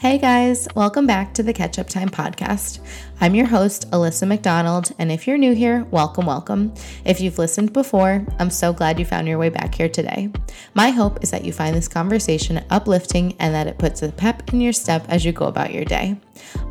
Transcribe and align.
Hey 0.00 0.16
guys, 0.16 0.66
welcome 0.74 1.06
back 1.06 1.34
to 1.34 1.42
the 1.42 1.52
Ketchup 1.52 1.90
Thyme 1.90 2.08
podcast. 2.08 2.80
I'm 3.20 3.34
your 3.34 3.44
host, 3.44 3.90
Alyssa 3.90 4.26
McDonald, 4.26 4.92
and 4.98 5.12
if 5.12 5.26
you're 5.26 5.36
new 5.36 5.54
here, 5.54 5.84
welcome, 5.90 6.24
welcome. 6.24 6.72
If 7.04 7.20
you've 7.20 7.36
listened 7.36 7.74
before, 7.74 8.24
I'm 8.38 8.48
so 8.48 8.72
glad 8.72 8.98
you 8.98 9.04
found 9.04 9.28
your 9.28 9.36
way 9.36 9.50
back 9.50 9.74
here 9.74 9.90
today. 9.90 10.30
My 10.72 10.88
hope 10.88 11.22
is 11.22 11.30
that 11.32 11.44
you 11.44 11.52
find 11.52 11.76
this 11.76 11.86
conversation 11.86 12.64
uplifting 12.70 13.36
and 13.40 13.54
that 13.54 13.66
it 13.66 13.76
puts 13.76 14.00
a 14.00 14.10
pep 14.10 14.54
in 14.54 14.62
your 14.62 14.72
step 14.72 15.04
as 15.10 15.22
you 15.22 15.32
go 15.32 15.44
about 15.44 15.74
your 15.74 15.84
day. 15.84 16.16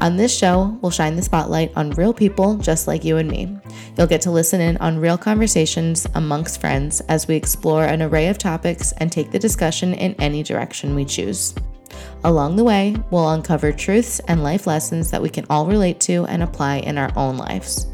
On 0.01 0.17
this 0.17 0.35
show, 0.35 0.75
we'll 0.81 0.89
shine 0.89 1.15
the 1.15 1.21
spotlight 1.21 1.71
on 1.75 1.91
real 1.91 2.15
people 2.15 2.57
just 2.57 2.87
like 2.87 3.05
you 3.05 3.17
and 3.17 3.29
me. 3.29 3.59
You'll 3.95 4.07
get 4.07 4.21
to 4.21 4.31
listen 4.31 4.59
in 4.59 4.75
on 4.77 4.97
real 4.97 5.19
conversations 5.19 6.07
amongst 6.15 6.59
friends 6.59 6.99
as 7.01 7.27
we 7.27 7.35
explore 7.35 7.85
an 7.85 8.01
array 8.01 8.29
of 8.29 8.39
topics 8.39 8.91
and 8.93 9.11
take 9.11 9.29
the 9.29 9.37
discussion 9.37 9.93
in 9.93 10.15
any 10.15 10.41
direction 10.41 10.95
we 10.95 11.05
choose. 11.05 11.53
Along 12.23 12.55
the 12.55 12.63
way, 12.63 12.95
we'll 13.11 13.29
uncover 13.29 13.71
truths 13.71 14.19
and 14.27 14.43
life 14.43 14.67
lessons 14.67 15.11
that 15.11 15.21
we 15.21 15.29
can 15.29 15.45
all 15.49 15.65
relate 15.65 15.99
to 16.01 16.25
and 16.25 16.43
apply 16.43 16.77
in 16.77 16.97
our 16.97 17.11
own 17.15 17.37
lives. 17.37 17.87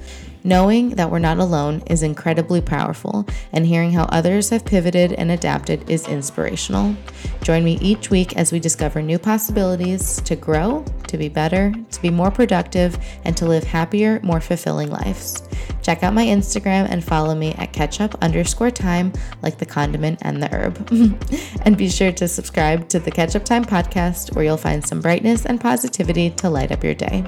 Knowing 0.45 0.91
that 0.91 1.09
we're 1.09 1.17
not 1.17 1.39
alone 1.39 1.81
is 1.87 2.03
incredibly 2.03 2.61
powerful, 2.61 3.25
and 3.51 3.65
hearing 3.65 3.91
how 3.91 4.03
others 4.09 4.51
have 4.51 4.63
pivoted 4.63 5.11
and 5.13 5.31
adapted 5.31 5.89
is 5.89 6.07
inspirational. 6.07 6.95
Join 7.41 7.63
me 7.63 7.79
each 7.81 8.11
week 8.11 8.37
as 8.37 8.51
we 8.51 8.59
discover 8.59 9.01
new 9.01 9.17
possibilities 9.17 10.21
to 10.21 10.35
grow, 10.35 10.85
to 11.07 11.17
be 11.17 11.29
better, 11.29 11.73
to 11.89 11.99
be 11.99 12.11
more 12.11 12.29
productive, 12.29 12.95
and 13.23 13.35
to 13.35 13.47
live 13.47 13.63
happier, 13.63 14.19
more 14.21 14.39
fulfilling 14.39 14.91
lives. 14.91 15.41
Check 15.81 16.03
out 16.03 16.13
my 16.13 16.25
Instagram 16.25 16.91
and 16.91 17.03
follow 17.03 17.33
me 17.33 17.53
at 17.53 17.73
ketchup 17.73 18.13
underscore 18.21 18.69
thyme, 18.69 19.13
like 19.41 19.57
the 19.57 19.65
condiment 19.65 20.19
and 20.21 20.43
the 20.43 20.53
herb. 20.53 20.77
and 21.63 21.75
be 21.75 21.89
sure 21.89 22.11
to 22.11 22.27
subscribe 22.27 22.87
to 22.89 22.99
the 22.99 23.09
Ketchup 23.09 23.45
Thyme 23.45 23.65
podcast, 23.65 24.35
where 24.35 24.45
you'll 24.45 24.57
find 24.57 24.85
some 24.85 25.01
brightness 25.01 25.47
and 25.47 25.59
positivity 25.59 26.29
to 26.29 26.51
light 26.51 26.71
up 26.71 26.83
your 26.83 26.93
day. 26.93 27.23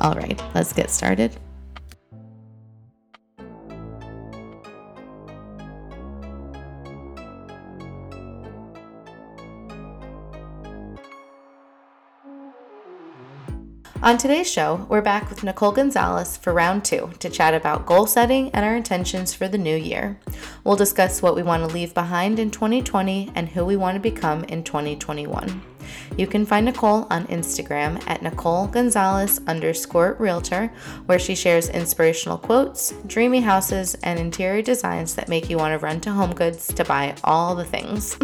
All 0.00 0.14
right, 0.14 0.42
let's 0.54 0.72
get 0.72 0.90
started. 0.90 1.38
On 14.02 14.18
today's 14.18 14.50
show, 14.50 14.84
we're 14.88 15.00
back 15.00 15.30
with 15.30 15.44
Nicole 15.44 15.70
Gonzalez 15.70 16.36
for 16.36 16.52
round 16.52 16.84
two 16.84 17.12
to 17.20 17.30
chat 17.30 17.54
about 17.54 17.86
goal 17.86 18.04
setting 18.04 18.50
and 18.50 18.64
our 18.64 18.74
intentions 18.74 19.32
for 19.32 19.46
the 19.46 19.58
new 19.58 19.76
year. 19.76 20.18
We'll 20.64 20.74
discuss 20.74 21.22
what 21.22 21.36
we 21.36 21.44
want 21.44 21.62
to 21.62 21.72
leave 21.72 21.94
behind 21.94 22.40
in 22.40 22.50
2020 22.50 23.30
and 23.36 23.48
who 23.50 23.64
we 23.64 23.76
want 23.76 23.94
to 23.94 24.00
become 24.00 24.42
in 24.42 24.64
2021. 24.64 25.71
You 26.16 26.26
can 26.26 26.44
find 26.44 26.66
Nicole 26.66 27.06
on 27.10 27.26
Instagram 27.26 28.02
at 28.08 28.22
Nicole 28.22 28.66
Gonzalez 28.66 29.40
underscore 29.46 30.16
realtor, 30.18 30.72
where 31.06 31.18
she 31.18 31.34
shares 31.34 31.68
inspirational 31.68 32.38
quotes, 32.38 32.92
dreamy 33.06 33.40
houses, 33.40 33.94
and 34.02 34.18
interior 34.18 34.62
designs 34.62 35.14
that 35.14 35.28
make 35.28 35.48
you 35.48 35.56
want 35.56 35.72
to 35.72 35.84
run 35.84 36.00
to 36.02 36.10
HomeGoods 36.10 36.74
to 36.74 36.84
buy 36.84 37.14
all 37.24 37.54
the 37.54 37.64
things. 37.64 38.16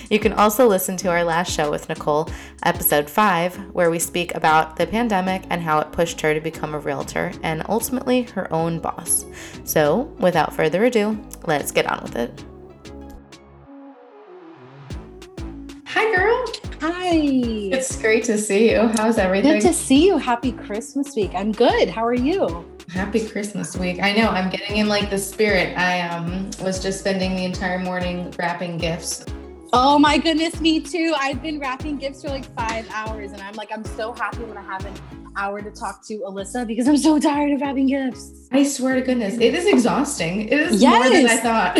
you 0.10 0.18
can 0.18 0.32
also 0.32 0.66
listen 0.66 0.96
to 0.98 1.08
our 1.08 1.24
last 1.24 1.52
show 1.52 1.70
with 1.70 1.88
Nicole, 1.88 2.28
episode 2.64 3.08
5, 3.08 3.72
where 3.72 3.90
we 3.90 3.98
speak 3.98 4.34
about 4.34 4.76
the 4.76 4.86
pandemic 4.86 5.42
and 5.50 5.62
how 5.62 5.78
it 5.80 5.92
pushed 5.92 6.20
her 6.20 6.34
to 6.34 6.40
become 6.40 6.74
a 6.74 6.78
realtor 6.78 7.32
and 7.42 7.62
ultimately 7.68 8.22
her 8.22 8.52
own 8.52 8.78
boss. 8.80 9.24
So, 9.64 10.14
without 10.18 10.54
further 10.54 10.84
ado, 10.84 11.20
let's 11.46 11.72
get 11.72 11.86
on 11.86 12.02
with 12.02 12.16
it. 12.16 12.51
Hi, 15.94 16.16
girl. 16.16 16.46
Hi. 16.80 17.10
It's 17.12 18.00
great 18.00 18.24
to 18.24 18.38
see 18.38 18.70
you. 18.70 18.90
How's 18.96 19.18
everything? 19.18 19.52
Good 19.52 19.68
to 19.68 19.74
see 19.74 20.06
you. 20.06 20.16
Happy 20.16 20.52
Christmas 20.52 21.14
week. 21.14 21.32
I'm 21.34 21.52
good. 21.52 21.90
How 21.90 22.02
are 22.02 22.14
you? 22.14 22.66
Happy 22.88 23.28
Christmas 23.28 23.76
week. 23.76 24.02
I 24.02 24.12
know 24.12 24.30
I'm 24.30 24.48
getting 24.48 24.78
in 24.78 24.88
like 24.88 25.10
the 25.10 25.18
spirit. 25.18 25.76
I 25.76 26.00
um 26.08 26.50
was 26.62 26.82
just 26.82 27.00
spending 27.00 27.36
the 27.36 27.44
entire 27.44 27.78
morning 27.78 28.32
wrapping 28.38 28.78
gifts. 28.78 29.26
Oh 29.74 29.98
my 29.98 30.18
goodness, 30.18 30.60
me 30.60 30.80
too. 30.80 31.14
I've 31.18 31.42
been 31.42 31.58
wrapping 31.58 31.96
gifts 31.96 32.22
for 32.22 32.28
like 32.28 32.44
five 32.54 32.86
hours 32.90 33.32
and 33.32 33.40
I'm 33.40 33.54
like, 33.54 33.72
I'm 33.72 33.84
so 33.86 34.12
happy 34.12 34.44
when 34.44 34.58
I 34.58 34.62
have 34.62 34.84
an 34.84 34.92
hour 35.34 35.62
to 35.62 35.70
talk 35.70 36.04
to 36.08 36.18
Alyssa 36.18 36.66
because 36.66 36.86
I'm 36.86 36.98
so 36.98 37.18
tired 37.18 37.52
of 37.52 37.62
wrapping 37.62 37.86
gifts. 37.86 38.48
I 38.52 38.64
swear 38.64 38.96
to 38.96 39.00
goodness, 39.00 39.38
it 39.38 39.54
is 39.54 39.64
exhausting. 39.64 40.46
It 40.50 40.60
is 40.60 40.82
yes. 40.82 40.92
more 40.92 41.10
than 41.10 41.26
I 41.26 41.36
thought. 41.38 41.78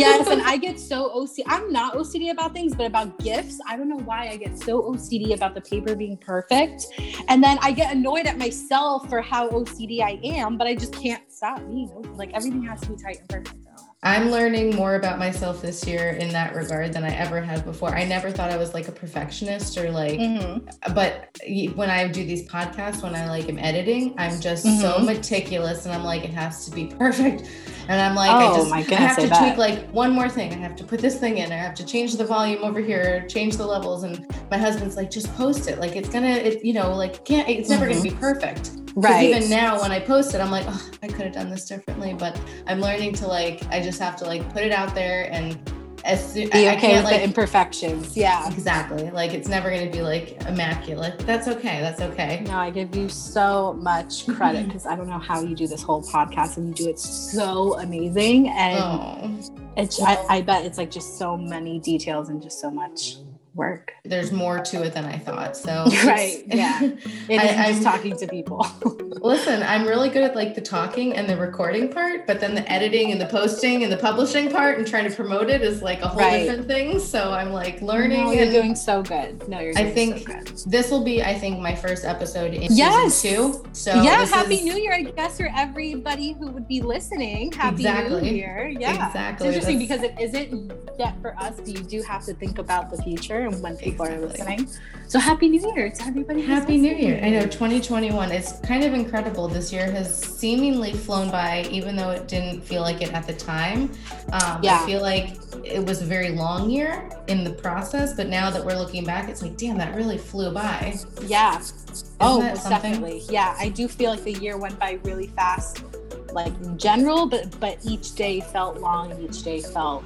yes, 0.00 0.26
and 0.26 0.42
I 0.42 0.56
get 0.60 0.80
so 0.80 1.10
OCD. 1.10 1.44
I'm 1.46 1.72
not 1.72 1.94
OCD 1.94 2.32
about 2.32 2.54
things, 2.54 2.74
but 2.74 2.86
about 2.86 3.16
gifts, 3.20 3.60
I 3.68 3.76
don't 3.76 3.88
know 3.88 4.00
why 4.00 4.26
I 4.26 4.36
get 4.36 4.58
so 4.58 4.82
OCD 4.82 5.32
about 5.32 5.54
the 5.54 5.60
paper 5.60 5.94
being 5.94 6.16
perfect. 6.16 6.86
And 7.28 7.40
then 7.40 7.56
I 7.62 7.70
get 7.70 7.92
annoyed 7.92 8.26
at 8.26 8.36
myself 8.36 9.08
for 9.08 9.22
how 9.22 9.48
OCD 9.50 10.00
I 10.00 10.18
am, 10.24 10.58
but 10.58 10.66
I 10.66 10.74
just 10.74 10.92
can't 10.92 11.22
stop 11.30 11.58
being 11.68 11.88
like 12.16 12.32
everything 12.32 12.64
has 12.64 12.80
to 12.80 12.88
be 12.88 12.96
tight 13.00 13.20
and 13.20 13.28
perfect. 13.28 13.71
I'm 14.04 14.32
learning 14.32 14.74
more 14.74 14.96
about 14.96 15.20
myself 15.20 15.62
this 15.62 15.86
year 15.86 16.10
in 16.10 16.30
that 16.30 16.56
regard 16.56 16.92
than 16.92 17.04
I 17.04 17.14
ever 17.14 17.40
have 17.40 17.64
before. 17.64 17.94
I 17.94 18.04
never 18.04 18.32
thought 18.32 18.50
I 18.50 18.56
was 18.56 18.74
like 18.74 18.88
a 18.88 18.92
perfectionist 18.92 19.78
or 19.78 19.92
like, 19.92 20.18
mm-hmm. 20.18 20.92
but 20.92 21.38
when 21.76 21.88
I 21.88 22.08
do 22.08 22.24
these 22.24 22.48
podcasts, 22.48 23.00
when 23.04 23.14
I 23.14 23.28
like 23.28 23.48
am 23.48 23.60
editing, 23.60 24.12
I'm 24.18 24.40
just 24.40 24.66
mm-hmm. 24.66 24.80
so 24.80 24.98
meticulous 24.98 25.86
and 25.86 25.94
I'm 25.94 26.02
like, 26.02 26.24
it 26.24 26.30
has 26.30 26.64
to 26.64 26.72
be 26.72 26.86
perfect. 26.98 27.48
And 27.86 28.00
I'm 28.00 28.16
like, 28.16 28.32
oh, 28.32 28.54
I 28.54 28.56
just 28.56 28.70
my 28.70 28.82
goodness, 28.82 28.98
I 28.98 29.02
have 29.02 29.16
to 29.18 29.34
I 29.36 29.38
tweak 29.38 29.58
like 29.58 29.88
one 29.90 30.10
more 30.10 30.28
thing. 30.28 30.52
I 30.52 30.56
have 30.56 30.74
to 30.76 30.84
put 30.84 30.98
this 30.98 31.20
thing 31.20 31.38
in. 31.38 31.52
I 31.52 31.56
have 31.56 31.74
to 31.74 31.86
change 31.86 32.16
the 32.16 32.24
volume 32.24 32.64
over 32.64 32.80
here, 32.80 33.24
change 33.28 33.56
the 33.56 33.66
levels. 33.66 34.02
And 34.02 34.26
my 34.50 34.58
husband's 34.58 34.96
like, 34.96 35.12
just 35.12 35.32
post 35.34 35.68
it. 35.68 35.78
Like 35.78 35.94
it's 35.94 36.08
gonna, 36.08 36.26
it, 36.26 36.64
you 36.64 36.72
know, 36.72 36.92
like 36.92 37.24
can't, 37.24 37.48
it's 37.48 37.68
never 37.68 37.86
mm-hmm. 37.86 38.02
gonna 38.02 38.10
be 38.10 38.16
perfect. 38.16 38.81
Right. 38.94 39.30
Even 39.30 39.48
now, 39.48 39.80
when 39.80 39.90
I 39.90 40.00
post 40.00 40.34
it, 40.34 40.40
I'm 40.40 40.50
like, 40.50 40.66
oh, 40.68 40.90
I 41.02 41.08
could 41.08 41.26
have 41.26 41.32
done 41.32 41.50
this 41.50 41.64
differently. 41.64 42.14
But 42.14 42.40
I'm 42.66 42.80
learning 42.80 43.14
to 43.14 43.26
like, 43.26 43.62
I 43.70 43.80
just 43.80 43.98
have 44.00 44.16
to 44.16 44.24
like 44.24 44.52
put 44.52 44.62
it 44.62 44.72
out 44.72 44.94
there 44.94 45.32
and 45.32 45.58
as 46.04 46.32
soon 46.32 46.48
be 46.50 46.68
I, 46.68 46.74
okay 46.76 46.94
I 46.94 46.96
with 46.96 47.04
like, 47.04 47.16
the 47.16 47.24
imperfections. 47.24 48.16
Yeah. 48.16 48.48
Exactly. 48.48 49.10
Like 49.10 49.32
it's 49.32 49.48
never 49.48 49.70
going 49.70 49.90
to 49.90 49.96
be 49.96 50.02
like 50.02 50.42
immaculate. 50.46 51.18
That's 51.20 51.48
okay. 51.48 51.80
That's 51.80 52.00
okay. 52.00 52.42
No, 52.46 52.56
I 52.56 52.70
give 52.70 52.94
you 52.94 53.08
so 53.08 53.74
much 53.74 54.26
credit 54.26 54.66
because 54.66 54.86
I 54.86 54.96
don't 54.96 55.08
know 55.08 55.18
how 55.18 55.40
you 55.40 55.54
do 55.54 55.66
this 55.66 55.82
whole 55.82 56.02
podcast 56.02 56.56
and 56.56 56.68
you 56.68 56.74
do 56.74 56.90
it 56.90 56.98
so 56.98 57.78
amazing. 57.78 58.48
And 58.48 58.78
oh. 58.78 59.72
it's, 59.76 60.02
I, 60.02 60.16
I 60.28 60.42
bet 60.42 60.64
it's 60.64 60.78
like 60.78 60.90
just 60.90 61.18
so 61.18 61.36
many 61.36 61.78
details 61.78 62.28
and 62.28 62.42
just 62.42 62.60
so 62.60 62.70
much 62.70 63.16
work. 63.54 63.92
There's 64.04 64.32
more 64.32 64.60
to 64.60 64.82
it 64.82 64.94
than 64.94 65.04
I 65.04 65.18
thought. 65.18 65.56
So 65.56 65.84
right, 66.04 66.42
yeah, 66.46 66.82
it 66.82 66.98
I, 67.40 67.44
am 67.44 67.74
just 67.74 67.82
talking 67.82 68.16
to 68.16 68.26
people. 68.26 68.66
listen, 69.20 69.62
I'm 69.62 69.86
really 69.86 70.08
good 70.08 70.22
at 70.22 70.34
like 70.34 70.54
the 70.54 70.60
talking 70.60 71.14
and 71.14 71.28
the 71.28 71.36
recording 71.36 71.90
part, 71.90 72.26
but 72.26 72.40
then 72.40 72.54
the 72.54 72.70
editing 72.70 73.12
and 73.12 73.20
the 73.20 73.26
posting 73.26 73.82
and 73.82 73.92
the 73.92 73.96
publishing 73.96 74.50
part 74.50 74.78
and 74.78 74.86
trying 74.86 75.08
to 75.08 75.14
promote 75.14 75.50
it 75.50 75.62
is 75.62 75.82
like 75.82 76.00
a 76.02 76.08
whole 76.08 76.20
right. 76.20 76.44
different 76.44 76.66
thing. 76.66 76.98
So 76.98 77.32
I'm 77.32 77.52
like 77.52 77.80
learning. 77.82 78.24
No, 78.24 78.32
you're 78.32 78.44
and 78.44 78.52
doing 78.52 78.74
so 78.74 79.02
good. 79.02 79.46
No, 79.48 79.60
you're. 79.60 79.76
I 79.76 79.90
think 79.90 80.28
so 80.54 80.70
this 80.70 80.90
will 80.90 81.04
be, 81.04 81.22
I 81.22 81.34
think, 81.34 81.60
my 81.60 81.74
first 81.74 82.04
episode 82.04 82.54
in 82.54 82.72
yes. 82.72 83.14
season 83.14 83.52
two. 83.52 83.64
So 83.72 83.94
yeah, 84.02 84.24
happy 84.26 84.56
is... 84.56 84.64
New 84.64 84.76
Year, 84.76 84.94
I 84.94 85.02
guess, 85.02 85.36
for 85.36 85.50
everybody 85.54 86.32
who 86.32 86.48
would 86.48 86.68
be 86.68 86.80
listening. 86.80 87.52
Happy 87.52 87.76
exactly. 87.76 88.22
New 88.22 88.36
Year. 88.36 88.72
Yeah, 88.78 89.06
exactly. 89.06 89.48
It's 89.48 89.56
interesting 89.56 89.86
That's... 89.86 90.02
because 90.02 90.34
it 90.34 90.34
isn't 90.34 90.72
yet 90.98 91.20
for 91.20 91.36
us, 91.38 91.56
but 91.56 91.68
you 91.68 91.82
do 91.82 92.02
have 92.02 92.24
to 92.24 92.34
think 92.34 92.58
about 92.58 92.90
the 92.90 93.02
future 93.02 93.41
and 93.46 93.62
when 93.62 93.76
people 93.76 94.06
exactly. 94.06 94.24
are 94.24 94.28
listening. 94.28 94.68
So 95.12 95.18
happy 95.18 95.48
New 95.50 95.74
Year 95.74 95.90
to 95.90 96.02
everybody. 96.04 96.40
Happy 96.40 96.78
New 96.78 96.94
Year. 96.94 97.20
I 97.22 97.28
know 97.28 97.42
2021 97.42 98.32
is 98.32 98.58
kind 98.62 98.82
of 98.82 98.94
incredible. 98.94 99.46
This 99.46 99.70
year 99.70 99.90
has 99.90 100.18
seemingly 100.18 100.94
flown 100.94 101.30
by, 101.30 101.66
even 101.70 101.96
though 101.96 102.12
it 102.12 102.28
didn't 102.28 102.62
feel 102.62 102.80
like 102.80 103.02
it 103.02 103.12
at 103.12 103.26
the 103.26 103.34
time. 103.34 103.92
Um, 104.32 104.60
yeah. 104.62 104.80
I 104.82 104.86
feel 104.86 105.02
like 105.02 105.36
it 105.64 105.84
was 105.84 106.00
a 106.00 106.06
very 106.06 106.30
long 106.30 106.70
year 106.70 107.10
in 107.28 107.44
the 107.44 107.50
process, 107.50 108.14
but 108.14 108.28
now 108.28 108.50
that 108.50 108.64
we're 108.64 108.78
looking 108.78 109.04
back, 109.04 109.28
it's 109.28 109.42
like, 109.42 109.58
damn, 109.58 109.76
that 109.76 109.94
really 109.94 110.16
flew 110.16 110.50
by. 110.50 110.98
Yeah. 111.26 111.58
Isn't 111.58 112.04
oh, 112.20 112.40
definitely. 112.40 113.22
Yeah. 113.28 113.54
I 113.58 113.68
do 113.68 113.88
feel 113.88 114.12
like 114.12 114.24
the 114.24 114.32
year 114.32 114.56
went 114.56 114.78
by 114.78 114.98
really 115.04 115.26
fast, 115.26 115.84
like 116.32 116.54
in 116.62 116.78
general, 116.78 117.26
but 117.26 117.60
but 117.60 117.76
each 117.84 118.14
day 118.14 118.40
felt 118.40 118.78
long 118.78 119.12
and 119.12 119.22
each 119.22 119.42
day 119.42 119.60
felt 119.60 120.04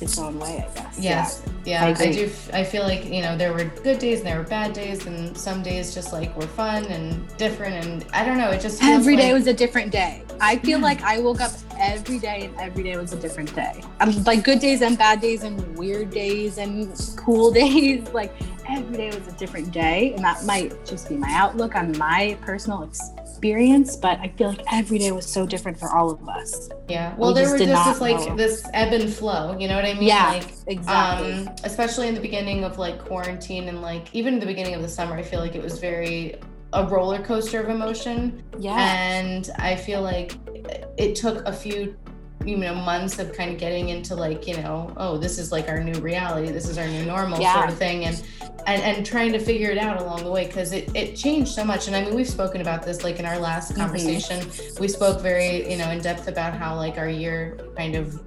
its 0.00 0.18
own 0.18 0.38
way, 0.38 0.64
I 0.68 0.74
guess. 0.74 0.98
Yes. 0.98 1.42
Yeah. 1.64 1.84
yeah 1.92 1.96
I, 1.98 2.02
I, 2.02 2.12
do. 2.12 2.30
I 2.52 2.64
feel 2.64 2.82
like, 2.82 3.04
you 3.04 3.22
know, 3.22 3.36
there 3.36 3.52
were 3.52 3.64
good 3.82 3.98
days 3.98 4.18
and 4.18 4.26
there 4.26 4.38
were 4.38 4.48
bad 4.48 4.72
days, 4.72 5.06
and 5.06 5.36
some 5.36 5.62
days 5.62 5.94
just 5.94 6.12
like 6.12 6.34
were 6.36 6.46
fun 6.46 6.84
and 6.86 7.36
different. 7.36 7.84
And 7.84 8.06
I 8.12 8.24
don't 8.24 8.38
know, 8.38 8.50
it 8.50 8.60
just 8.60 8.82
every 8.82 9.16
day 9.16 9.32
like... 9.32 9.40
was 9.40 9.46
a 9.46 9.54
different 9.54 9.92
day. 9.92 10.22
I 10.40 10.58
feel 10.58 10.78
hmm. 10.78 10.84
like 10.84 11.02
I 11.02 11.18
woke 11.18 11.40
up 11.40 11.52
every 11.78 12.18
day 12.18 12.44
and 12.44 12.56
every 12.60 12.84
day 12.84 12.96
was 12.96 13.12
a 13.12 13.20
different 13.20 13.54
day. 13.54 13.82
I'm 14.00 14.22
like 14.24 14.44
good 14.44 14.60
days 14.60 14.82
and 14.82 14.96
bad 14.96 15.20
days 15.20 15.42
and 15.42 15.76
weird 15.76 16.10
days 16.10 16.58
and 16.58 16.92
cool 17.16 17.50
days. 17.62 18.08
Like 18.10 18.34
every 18.68 18.96
day 18.96 19.08
was 19.08 19.26
a 19.26 19.32
different 19.32 19.72
day. 19.72 20.12
And 20.14 20.24
that 20.24 20.44
might 20.44 20.84
just 20.86 21.08
be 21.08 21.16
my 21.16 21.32
outlook 21.32 21.74
on 21.74 21.96
my 21.98 22.36
personal 22.42 22.82
experience 22.84 23.27
experience, 23.38 23.94
but 23.94 24.18
I 24.18 24.28
feel 24.36 24.48
like 24.48 24.64
every 24.72 24.98
day 24.98 25.12
was 25.12 25.24
so 25.24 25.46
different 25.46 25.78
for 25.78 25.88
all 25.96 26.10
of 26.10 26.28
us. 26.28 26.68
Yeah. 26.88 27.14
Well, 27.16 27.30
we 27.30 27.40
there 27.40 27.52
was 27.52 27.60
just 27.60 27.88
this 27.88 28.00
like 28.00 28.28
know. 28.28 28.36
this 28.36 28.66
ebb 28.74 28.92
and 28.92 29.12
flow. 29.12 29.56
You 29.56 29.68
know 29.68 29.76
what 29.76 29.84
I 29.84 29.94
mean? 29.94 30.08
Yeah. 30.08 30.30
Like 30.30 30.52
exactly. 30.66 31.32
Um, 31.32 31.54
especially 31.62 32.08
in 32.08 32.14
the 32.14 32.20
beginning 32.20 32.64
of 32.64 32.78
like 32.78 32.98
quarantine 32.98 33.68
and 33.68 33.80
like 33.80 34.12
even 34.12 34.34
in 34.34 34.40
the 34.40 34.46
beginning 34.46 34.74
of 34.74 34.82
the 34.82 34.88
summer, 34.88 35.14
I 35.14 35.22
feel 35.22 35.38
like 35.38 35.54
it 35.54 35.62
was 35.62 35.78
very 35.78 36.34
a 36.72 36.84
roller 36.84 37.22
coaster 37.22 37.60
of 37.60 37.68
emotion. 37.68 38.42
Yeah. 38.58 38.76
And 38.76 39.48
I 39.56 39.76
feel 39.76 40.02
like 40.02 40.34
it 40.98 41.14
took 41.14 41.46
a 41.46 41.52
few 41.52 41.96
you 42.48 42.56
know 42.56 42.74
months 42.74 43.18
of 43.18 43.32
kind 43.34 43.52
of 43.52 43.58
getting 43.58 43.90
into 43.90 44.14
like 44.14 44.46
you 44.46 44.56
know 44.56 44.90
oh 44.96 45.18
this 45.18 45.38
is 45.38 45.52
like 45.52 45.68
our 45.68 45.84
new 45.84 46.00
reality 46.00 46.50
this 46.50 46.66
is 46.66 46.78
our 46.78 46.88
new 46.88 47.04
normal 47.04 47.38
yeah. 47.38 47.54
sort 47.54 47.68
of 47.68 47.76
thing 47.76 48.06
and 48.06 48.24
and, 48.66 48.82
and 48.82 49.04
trying 49.04 49.32
to 49.32 49.38
figure 49.38 49.70
it 49.70 49.76
out 49.76 50.00
along 50.00 50.24
the 50.24 50.30
way 50.30 50.46
because 50.46 50.72
it, 50.72 50.90
it 50.96 51.14
changed 51.14 51.52
so 51.52 51.62
much 51.62 51.88
and 51.88 51.94
i 51.94 52.02
mean 52.02 52.14
we've 52.14 52.28
spoken 52.28 52.62
about 52.62 52.82
this 52.82 53.04
like 53.04 53.18
in 53.18 53.26
our 53.26 53.38
last 53.38 53.72
mm-hmm. 53.72 53.82
conversation 53.82 54.40
mm-hmm. 54.40 54.80
we 54.80 54.88
spoke 54.88 55.20
very 55.20 55.70
you 55.70 55.76
know 55.76 55.90
in 55.90 56.00
depth 56.00 56.26
about 56.26 56.54
how 56.54 56.74
like 56.74 56.96
our 56.96 57.08
year 57.08 57.58
kind 57.76 57.94
of 57.94 58.18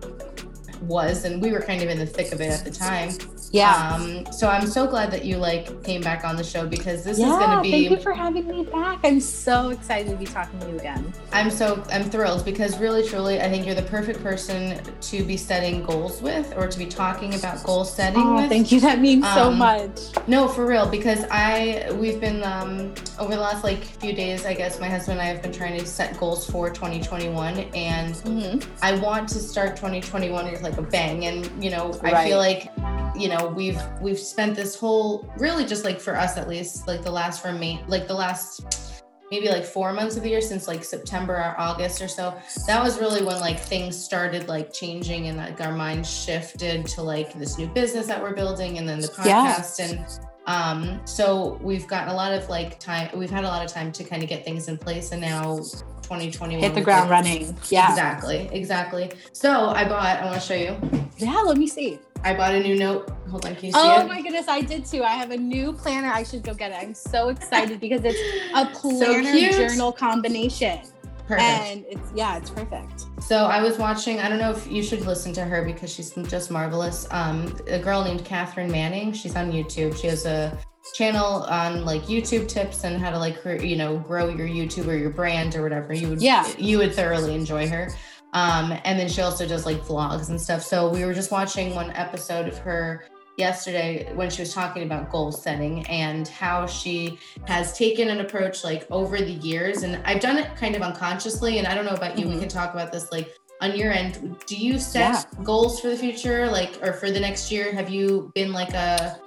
was 0.84 1.26
and 1.26 1.42
we 1.42 1.52
were 1.52 1.62
kind 1.62 1.82
of 1.82 1.90
in 1.90 1.98
the 2.00 2.06
thick 2.06 2.32
of 2.32 2.42
it 2.42 2.52
at 2.52 2.64
the 2.64 2.72
time 2.72 3.12
yeah. 3.52 3.94
Um, 3.94 4.32
so 4.32 4.48
I'm 4.48 4.66
so 4.66 4.88
glad 4.88 5.12
that 5.12 5.26
you 5.26 5.38
like 5.38 5.84
came 5.84 6.02
back 6.02 6.24
on 6.24 6.38
the 6.38 6.44
show 6.44 6.66
because 6.66 7.04
this 7.04 7.20
yeah, 7.20 7.34
is 7.34 7.38
going 7.38 7.58
to 7.58 7.62
be. 7.62 7.72
Thank 7.72 7.90
you 7.92 7.98
for 7.98 8.14
having 8.14 8.48
me 8.48 8.64
back. 8.64 9.00
I'm 9.04 9.20
so 9.20 9.70
excited 9.70 10.10
to 10.10 10.16
be 10.16 10.26
talking 10.26 10.58
to 10.62 10.70
you 10.70 10.78
again. 10.78 11.14
I'm 11.34 11.52
so 11.52 11.84
I'm 11.92 12.04
thrilled 12.04 12.46
because 12.46 12.80
really 12.80 13.08
truly 13.08 13.42
I 13.42 13.50
think 13.50 13.66
you're 13.66 13.76
the 13.76 13.82
perfect 13.84 14.24
person 14.24 14.82
to 15.02 15.24
be 15.24 15.36
setting 15.36 15.84
goals 15.84 16.22
with 16.22 16.56
or 16.56 16.68
to 16.68 16.78
be 16.78 16.86
talking 16.86 17.36
about 17.36 17.62
goal 17.64 17.84
setting 17.84 18.22
oh, 18.22 18.36
with. 18.36 18.50
Thank 18.50 18.72
you. 18.72 18.80
That 18.80 19.00
means 19.00 19.26
um, 19.26 19.36
so 19.36 19.52
much. 19.52 20.28
No, 20.28 20.48
for 20.48 20.66
real 20.66 20.88
because 20.88 21.26
I 21.30 21.92
we've 22.00 22.22
been 22.22 22.44
um, 22.44 22.94
over 23.20 23.36
the 23.36 23.42
last 23.42 23.64
like 23.64 23.84
few 23.84 24.14
days 24.14 24.46
I 24.46 24.54
guess 24.54 24.80
my 24.80 24.88
husband 24.88 25.20
and 25.20 25.28
I 25.28 25.32
have 25.32 25.42
been 25.42 25.52
trying 25.52 25.78
to 25.78 25.86
set 25.86 26.18
goals 26.18 26.50
for 26.50 26.70
2021 26.70 27.60
and 27.76 28.16
mm-hmm. 28.16 28.72
I 28.82 28.96
want 29.00 29.28
to 29.30 29.40
start 29.40 29.76
2021 29.76 30.52
with 30.52 30.62
like 30.62 30.71
a 30.78 30.82
bang 30.82 31.26
and 31.26 31.64
you 31.64 31.70
know 31.70 31.92
right. 32.04 32.14
I 32.14 32.28
feel 32.28 32.38
like 32.38 32.72
you 33.16 33.30
know 33.30 33.48
we've 33.48 33.82
we've 34.02 34.20
spent 34.20 34.56
this 34.56 34.76
whole 34.76 35.32
really 35.38 35.66
just 35.66 35.84
like 35.84 36.00
for 36.00 36.16
us 36.16 36.38
at 36.38 36.48
least 36.48 36.88
like 36.88 37.04
the 37.04 37.12
last 37.12 37.42
for 37.42 37.52
me 37.52 37.82
like 37.88 38.08
the 38.08 38.14
last 38.14 39.04
maybe 39.30 39.48
like 39.48 39.64
four 39.64 39.94
months 39.94 40.18
of 40.18 40.24
the 40.24 40.30
year 40.30 40.42
since 40.42 40.68
like 40.68 40.84
september 40.84 41.36
or 41.36 41.56
august 41.58 42.02
or 42.02 42.08
so 42.08 42.34
that 42.68 42.84
was 42.84 43.00
really 43.00 43.24
when 43.24 43.40
like 43.40 43.60
things 43.60 44.02
started 44.02 44.48
like 44.48 44.74
changing 44.74 45.28
and 45.28 45.38
like 45.38 45.60
our 45.62 45.74
minds 45.74 46.10
shifted 46.10 46.86
to 46.86 47.02
like 47.02 47.34
this 47.34 47.58
new 47.58 47.68
business 47.68 48.08
that 48.08 48.22
we're 48.22 48.36
building 48.36 48.78
and 48.78 48.88
then 48.88 49.00
the 49.00 49.08
podcast 49.08 49.80
yeah. 49.80 49.86
and 49.86 50.20
um 50.48 51.02
so 51.06 51.60
we've 51.62 51.88
gotten 51.88 52.10
a 52.10 52.16
lot 52.16 52.34
of 52.34 52.48
like 52.50 52.80
time 52.80 53.10
we've 53.18 53.30
had 53.30 53.44
a 53.44 53.48
lot 53.48 53.64
of 53.64 53.72
time 53.72 53.92
to 53.92 54.04
kind 54.04 54.24
of 54.24 54.30
get 54.30 54.44
things 54.44 54.68
in 54.68 54.78
place 54.78 55.12
and 55.12 55.22
now 55.22 55.60
2021 56.12 56.62
hit 56.62 56.76
the 56.76 56.82
ground 56.82 57.10
running 57.10 57.58
yeah 57.70 57.90
exactly 57.90 58.50
exactly 58.52 59.10
so 59.32 59.70
i 59.70 59.88
bought 59.88 60.20
i 60.20 60.26
want 60.26 60.42
to 60.42 60.46
show 60.46 60.54
you 60.54 60.76
yeah 61.18 61.42
let 61.42 61.58
me 61.58 61.68
see 61.68 61.98
I 62.24 62.36
bought 62.36 62.54
a 62.54 62.62
new 62.62 62.78
note. 62.78 63.10
Hold 63.32 63.48
on, 63.48 63.56
can 63.56 63.66
you 63.66 63.72
see 63.72 63.80
oh 63.82 64.02
it? 64.02 64.08
my 64.08 64.22
goodness, 64.22 64.48
I 64.48 64.62
did 64.62 64.86
too. 64.86 65.04
I 65.04 65.14
have 65.14 65.32
a 65.32 65.38
new 65.38 65.74
planner. 65.74 66.08
I 66.08 66.22
should 66.22 66.44
go 66.44 66.54
get 66.54 66.72
it. 66.72 66.76
I'm 66.76 66.94
so 66.94 67.30
excited 67.30 67.80
because 67.80 68.02
it's 68.04 68.20
a 68.54 68.66
planner 68.80 69.24
so 69.24 69.68
journal 69.68 69.92
combination. 69.92 70.82
Perfect. 71.28 71.42
And 71.42 71.86
it's 71.90 72.12
yeah, 72.14 72.38
it's 72.38 72.52
perfect. 72.52 73.06
So 73.32 73.46
I 73.46 73.62
was 73.62 73.78
watching. 73.78 74.20
I 74.20 74.28
don't 74.28 74.40
know 74.40 74.52
if 74.52 74.70
you 74.70 74.84
should 74.84 75.06
listen 75.06 75.32
to 75.36 75.46
her 75.46 75.64
because 75.64 75.90
she's 75.90 76.14
just 76.28 76.52
marvelous. 76.52 77.08
Um, 77.12 77.58
a 77.66 77.80
girl 77.80 78.04
named 78.04 78.26
Catherine 78.26 78.70
Manning. 78.70 79.14
She's 79.14 79.38
on 79.38 79.54
YouTube. 79.54 79.96
She 79.96 80.08
has 80.08 80.26
a 80.26 80.60
channel 80.94 81.44
on 81.44 81.86
like 81.86 82.02
YouTube 82.02 82.50
tips 82.50 82.84
and 82.84 83.00
how 83.00 83.10
to 83.10 83.18
like 83.18 83.38
you 83.46 83.78
know 83.78 84.00
grow 84.00 84.28
your 84.28 84.50
YouTube 84.50 84.86
or 84.86 84.98
your 84.98 85.12
brand 85.12 85.56
or 85.56 85.64
whatever. 85.64 85.94
You 85.94 86.10
would 86.10 86.22
yeah 86.22 86.46
you 86.58 86.78
would 86.80 86.94
thoroughly 86.94 87.34
enjoy 87.34 87.70
her. 87.70 87.94
Um, 88.34 88.78
and 88.84 89.00
then 89.00 89.08
she 89.08 89.22
also 89.22 89.48
does 89.48 89.66
like 89.66 89.78
vlogs 89.78 90.28
and 90.28 90.42
stuff. 90.42 90.62
So 90.62 90.90
we 90.90 91.06
were 91.06 91.14
just 91.14 91.32
watching 91.32 91.74
one 91.74 91.92
episode 91.92 92.50
of 92.50 92.58
her 92.58 93.06
yesterday 93.42 94.10
when 94.14 94.30
she 94.30 94.42
was 94.42 94.54
talking 94.54 94.84
about 94.84 95.10
goal 95.10 95.32
setting 95.32 95.86
and 95.88 96.28
how 96.28 96.66
she 96.66 97.20
has 97.46 97.78
taken 97.78 98.10
an 98.10 98.22
approach 98.22 98.64
like 98.64 98.90
over 98.90 99.18
the 99.18 99.34
years. 99.34 99.84
And 99.84 100.02
I've 100.06 100.22
done 100.22 100.38
it 100.38 100.56
kind 100.56 100.76
of 100.76 100.82
unconsciously. 100.82 101.58
And 101.58 101.68
I 101.68 101.76
don't 101.76 101.86
know 101.86 101.92
about 101.92 102.18
you, 102.18 102.26
mm-hmm. 102.26 102.36
we 102.36 102.40
can 102.40 102.50
talk 102.50 102.74
about 102.74 102.94
this 102.94 103.12
like 103.12 103.36
on 103.60 103.76
your 103.76 103.92
end. 103.92 104.38
Do 104.46 104.56
you 104.56 104.80
set 104.80 105.00
yeah. 105.00 105.44
goals 105.44 105.80
for 105.82 105.90
the 105.90 105.98
future, 105.98 106.48
like, 106.50 106.80
or 106.82 106.94
for 106.94 107.12
the 107.12 107.20
next 107.20 107.52
year? 107.52 107.74
Have 107.74 107.90
you 107.90 108.32
been 108.34 108.54
like 108.54 108.74
a 108.74 109.20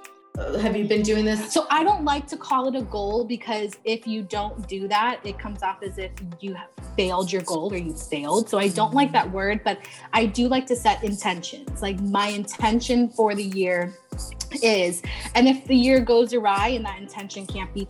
have 0.59 0.75
you 0.75 0.85
been 0.85 1.01
doing 1.01 1.23
this? 1.25 1.53
So 1.53 1.65
I 1.69 1.83
don't 1.83 2.03
like 2.03 2.27
to 2.27 2.37
call 2.37 2.67
it 2.67 2.75
a 2.75 2.81
goal 2.81 3.23
because 3.23 3.73
if 3.83 4.05
you 4.05 4.21
don't 4.21 4.67
do 4.67 4.87
that, 4.87 5.19
it 5.23 5.39
comes 5.39 5.63
off 5.63 5.81
as 5.81 5.97
if 5.97 6.11
you 6.41 6.53
have 6.53 6.67
failed 6.97 7.31
your 7.31 7.41
goal 7.43 7.73
or 7.73 7.77
you 7.77 7.93
failed. 7.93 8.49
So 8.49 8.57
I 8.57 8.67
don't 8.67 8.93
like 8.93 9.11
that 9.13 9.29
word, 9.31 9.61
but 9.63 9.79
I 10.13 10.25
do 10.25 10.47
like 10.47 10.65
to 10.67 10.75
set 10.75 11.03
intentions. 11.03 11.81
Like 11.81 11.99
my 12.01 12.27
intention 12.27 13.09
for 13.09 13.33
the 13.33 13.43
year 13.43 13.93
is 14.63 15.01
and 15.35 15.47
if 15.47 15.65
the 15.65 15.75
year 15.75 15.99
goes 15.99 16.33
awry 16.33 16.69
and 16.69 16.85
that 16.85 16.99
intention 16.99 17.45
can't 17.45 17.73
be 17.73 17.87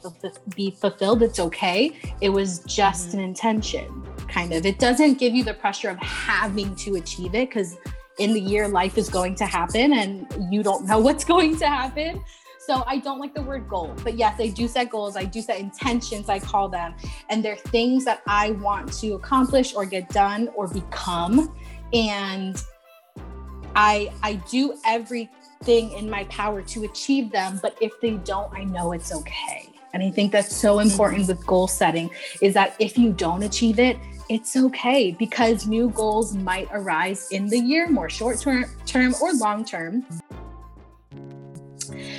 be 0.55 0.71
fulfilled 0.71 1.21
it's 1.21 1.39
okay 1.39 1.95
it 2.21 2.29
was 2.29 2.59
just 2.59 3.09
mm-hmm. 3.09 3.19
an 3.19 3.23
intention 3.25 4.03
kind 4.27 4.51
of 4.53 4.65
it 4.65 4.79
doesn't 4.79 5.19
give 5.19 5.33
you 5.33 5.43
the 5.43 5.53
pressure 5.53 5.89
of 5.89 5.97
having 5.99 6.75
to 6.75 6.95
achieve 6.95 7.35
it 7.35 7.49
because 7.49 7.77
in 8.17 8.33
the 8.33 8.39
year 8.39 8.67
life 8.67 8.97
is 8.97 9.09
going 9.09 9.35
to 9.35 9.45
happen 9.45 9.93
and 9.93 10.53
you 10.53 10.63
don't 10.63 10.85
know 10.85 10.99
what's 10.99 11.25
going 11.33 11.57
to 11.57 11.67
happen. 11.67 12.23
So 12.59 12.83
I 12.87 12.97
don't 12.97 13.19
like 13.19 13.35
the 13.35 13.43
word 13.43 13.69
goal, 13.69 13.93
but 14.03 14.17
yes, 14.17 14.39
I 14.39 14.47
do 14.47 14.67
set 14.67 14.89
goals. 14.89 15.15
I 15.15 15.23
do 15.25 15.39
set 15.39 15.59
intentions, 15.59 16.29
I 16.29 16.39
call 16.39 16.67
them. 16.67 16.95
And 17.29 17.45
they're 17.45 17.57
things 17.57 18.05
that 18.05 18.23
I 18.25 18.51
want 18.51 18.91
to 18.93 19.13
accomplish 19.13 19.75
or 19.75 19.85
get 19.85 20.09
done 20.09 20.49
or 20.55 20.67
become. 20.67 21.55
And 21.93 22.59
I 23.75 24.11
I 24.23 24.35
do 24.49 24.79
everything 25.61 25.97
in 25.97 26.09
my 26.09 26.23
power 26.25 26.61
to 26.61 26.83
achieve 26.83 27.31
them, 27.31 27.59
but 27.61 27.77
if 27.81 27.99
they 28.01 28.11
don't, 28.17 28.51
I 28.53 28.63
know 28.63 28.91
it's 28.91 29.13
okay. 29.13 29.69
And 29.93 30.03
I 30.03 30.11
think 30.11 30.31
that's 30.31 30.53
so 30.53 30.79
important 30.79 31.27
with 31.27 31.45
goal 31.45 31.67
setting 31.67 32.09
is 32.41 32.53
that 32.53 32.75
if 32.79 32.97
you 32.97 33.13
don't 33.13 33.43
achieve 33.43 33.79
it, 33.79 33.97
it's 34.27 34.57
okay 34.57 35.11
because 35.11 35.67
new 35.67 35.89
goals 35.91 36.35
might 36.35 36.67
arise 36.73 37.31
in 37.31 37.47
the 37.47 37.59
year, 37.59 37.87
more 37.89 38.09
short 38.09 38.39
term 38.85 39.15
or 39.21 39.33
long 39.33 39.63
term. 39.63 40.05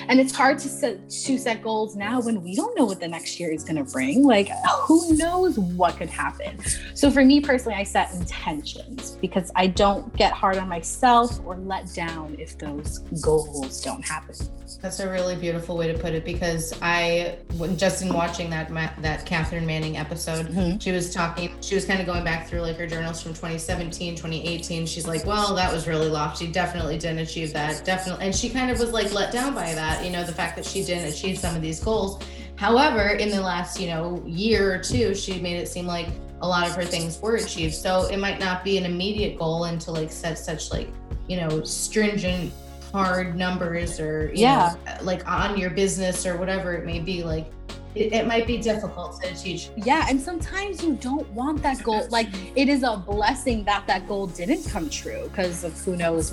And 0.09 0.21
it's 0.21 0.35
hard 0.35 0.59
to 0.61 0.69
set 0.69 1.09
to 1.09 1.39
set 1.39 1.63
goals 1.63 1.97
now 1.97 2.21
when 2.21 2.43
we 2.43 2.55
don't 2.55 2.77
know 2.79 2.85
what 2.85 3.01
the 3.01 3.09
next 3.09 3.39
year 3.41 3.51
is 3.53 3.65
going 3.65 3.77
to 3.77 3.91
bring. 3.91 4.25
Like 4.25 4.51
who 4.83 5.15
knows 5.15 5.59
what 5.59 5.97
could 5.97 6.11
happen. 6.11 6.59
So 6.95 7.11
for 7.11 7.25
me 7.25 7.41
personally, 7.41 7.77
I 7.77 7.83
set 7.83 8.13
intentions 8.15 9.13
because 9.21 9.51
I 9.55 9.67
don't 9.67 10.15
get 10.17 10.33
hard 10.33 10.59
on 10.59 10.69
myself 10.69 11.41
or 11.45 11.57
let 11.57 11.93
down 11.95 12.37
if 12.39 12.59
those 12.59 12.99
goals 13.21 13.83
don't 13.83 14.05
happen. 14.05 14.35
That's 14.83 15.01
a 15.01 15.11
really 15.11 15.37
beautiful 15.37 15.77
way 15.77 15.91
to 15.91 15.99
put 15.99 16.13
it 16.13 16.25
because 16.25 16.75
I, 16.83 17.39
just 17.77 18.03
in 18.03 18.13
watching 18.13 18.51
that 18.51 18.69
that 19.03 19.25
Catherine 19.25 19.67
Manning 19.67 19.97
episode, 19.97 20.47
mm-hmm. 20.47 20.79
she 20.79 20.93
was 20.93 21.13
talking, 21.15 21.51
she 21.61 21.75
was 21.75 21.85
kind 21.85 22.01
of 22.01 22.07
going 22.07 22.25
back 22.25 22.47
through 22.47 22.61
like 22.61 22.77
her 22.77 22.87
journals 22.87 23.23
from 23.23 23.33
2017, 23.33 24.17
2018. 24.17 24.87
She's 24.87 25.07
like, 25.07 25.25
well, 25.25 25.55
that 25.55 25.73
was 25.73 25.87
really 25.87 26.09
lofty. 26.09 26.47
Definitely 26.47 26.99
didn't 26.99 27.19
achieve 27.19 27.53
that. 27.53 27.85
Definitely, 27.85 28.27
and 28.27 28.35
she 28.35 28.51
kind 28.51 28.71
of 28.71 28.79
was 28.79 28.93
like 28.93 29.13
let 29.13 29.33
down 29.33 29.55
by 29.55 29.75
that. 29.75 29.96
You 30.05 30.11
know, 30.11 30.25
the 30.25 30.33
fact 30.33 30.57
that 30.57 30.65
she 30.65 30.85
didn't 30.85 31.13
achieve 31.13 31.39
some 31.39 31.55
of 31.55 31.63
these 31.63 31.81
goals. 31.81 32.23
However, 32.57 33.09
in 33.11 33.31
the 33.31 33.41
last 33.41 33.81
you 33.81 33.89
know 33.89 34.23
year 34.27 34.75
or 34.75 34.79
two, 34.79 35.15
she 35.15 35.41
made 35.41 35.57
it 35.57 35.69
seem 35.69 35.87
like 35.87 36.09
a 36.41 36.49
lot 36.49 36.67
of 36.67 36.75
her 36.75 36.85
things 36.85 37.21
were 37.21 37.37
achieved. 37.37 37.75
So 37.75 38.07
it 38.07 38.19
might 38.19 38.39
not 38.39 38.65
be 38.65 38.79
an 38.79 38.85
immediate 38.85 39.39
goal 39.39 39.65
and 39.65 39.81
to 39.83 39.91
like 39.91 40.13
set 40.13 40.39
such 40.39 40.71
like 40.71 40.89
you 41.29 41.41
know 41.41 41.63
stringent 41.65 42.53
hard 42.93 43.37
numbers 43.37 43.99
or 44.01 44.31
yeah 44.35 44.75
know, 44.87 45.05
like 45.05 45.27
on 45.29 45.59
your 45.59 45.71
business 45.71 46.25
or 46.25 46.37
whatever 46.39 46.73
it 46.75 46.87
may 46.87 47.01
be 47.01 47.23
like 47.23 47.51
it, 47.97 48.13
it, 48.13 48.27
might 48.27 48.47
be 48.47 48.59
difficult 48.59 49.21
to 49.23 49.35
teach 49.35 49.71
yeah 49.77 50.07
and 50.09 50.21
sometimes 50.21 50.83
you 50.83 50.95
don't 50.97 51.29
want 51.31 51.63
that 51.63 51.83
goal 51.83 52.07
like 52.11 52.29
it 52.55 52.69
is 52.69 52.83
a 52.83 52.97
blessing 52.97 53.65
that 53.65 53.87
that 53.87 54.07
goal 54.07 54.27
didn't 54.27 54.65
come 54.69 54.89
true 54.91 55.29
because 55.29 55.65
of 55.65 55.79
who 55.85 55.97
knows 55.97 56.31